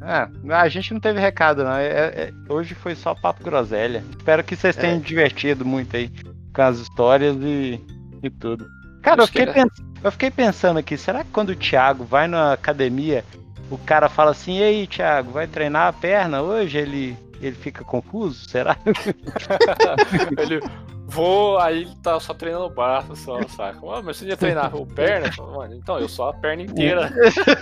É, 0.00 0.54
a 0.54 0.68
gente 0.68 0.92
não 0.94 1.00
teve 1.00 1.20
recado, 1.20 1.64
não. 1.64 1.72
É- 1.72 1.88
é- 1.88 2.32
hoje 2.48 2.74
foi 2.74 2.94
só 2.94 3.14
papo 3.14 3.42
groselha. 3.42 4.02
Espero 4.16 4.44
que 4.44 4.54
vocês 4.56 4.76
tenham 4.76 4.96
É. 4.96 5.00
divertido 5.00 5.64
muito 5.64 5.96
aí 5.96 6.10
com 6.54 6.62
as 6.62 6.78
histórias 6.78 7.36
e, 7.40 7.80
e 8.22 8.30
tudo. 8.30 8.66
Cara, 9.02 9.22
eu 9.22 9.26
fiquei, 9.26 9.42
é. 9.42 9.52
pens- 9.52 9.82
eu 10.02 10.12
fiquei 10.12 10.30
pensando 10.30 10.78
aqui, 10.78 10.96
será 10.96 11.24
que 11.24 11.30
quando 11.30 11.50
o 11.50 11.56
Thiago 11.56 12.04
vai 12.04 12.26
na 12.28 12.52
academia, 12.52 13.24
o 13.70 13.78
cara 13.78 14.08
fala 14.08 14.30
assim, 14.30 14.58
e 14.58 14.62
aí, 14.62 14.86
Thiago, 14.86 15.32
vai 15.32 15.46
treinar 15.46 15.88
a 15.88 15.92
perna 15.92 16.42
hoje? 16.42 16.78
Ele, 16.78 17.16
ele 17.40 17.56
fica 17.56 17.84
confuso? 17.84 18.48
Será? 18.48 18.76
Ele 20.38 20.60
vou, 21.08 21.58
aí 21.58 21.82
ele 21.82 21.96
tá 22.02 22.20
só 22.20 22.34
treinando 22.34 22.66
o 22.66 22.70
braço, 22.70 23.16
só, 23.16 23.40
saca? 23.48 23.80
Mano, 23.80 24.02
mas 24.04 24.18
você 24.18 24.26
ia 24.26 24.36
treinar 24.36 24.76
o 24.76 24.86
perna? 24.86 25.30
Mano, 25.38 25.74
então, 25.74 25.98
eu 25.98 26.08
só 26.08 26.28
a 26.28 26.34
perna 26.34 26.62
inteira. 26.62 27.10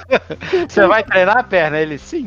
Você 0.68 0.86
vai 0.86 1.04
treinar 1.04 1.38
a 1.38 1.42
perna? 1.44 1.78
Ele, 1.78 1.96
sim. 1.96 2.26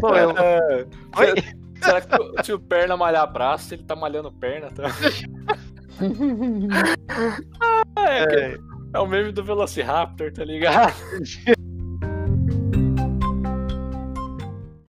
Sou 0.00 0.16
eu. 0.16 0.30
É, 0.36 0.86
Oi? 1.18 1.34
será 1.82 2.00
que 2.00 2.44
se 2.44 2.52
o 2.52 2.58
perna 2.58 2.96
malhar 2.96 3.32
braço, 3.32 3.72
ele 3.72 3.84
tá 3.84 3.94
malhando 3.94 4.32
perna 4.32 4.70
também? 4.70 4.92
Ah, 7.94 8.10
é, 8.10 8.24
é. 8.34 8.58
é 8.94 8.98
o 8.98 9.06
meme 9.06 9.30
do 9.30 9.44
Velociraptor, 9.44 10.32
tá 10.32 10.44
ligado? 10.44 10.92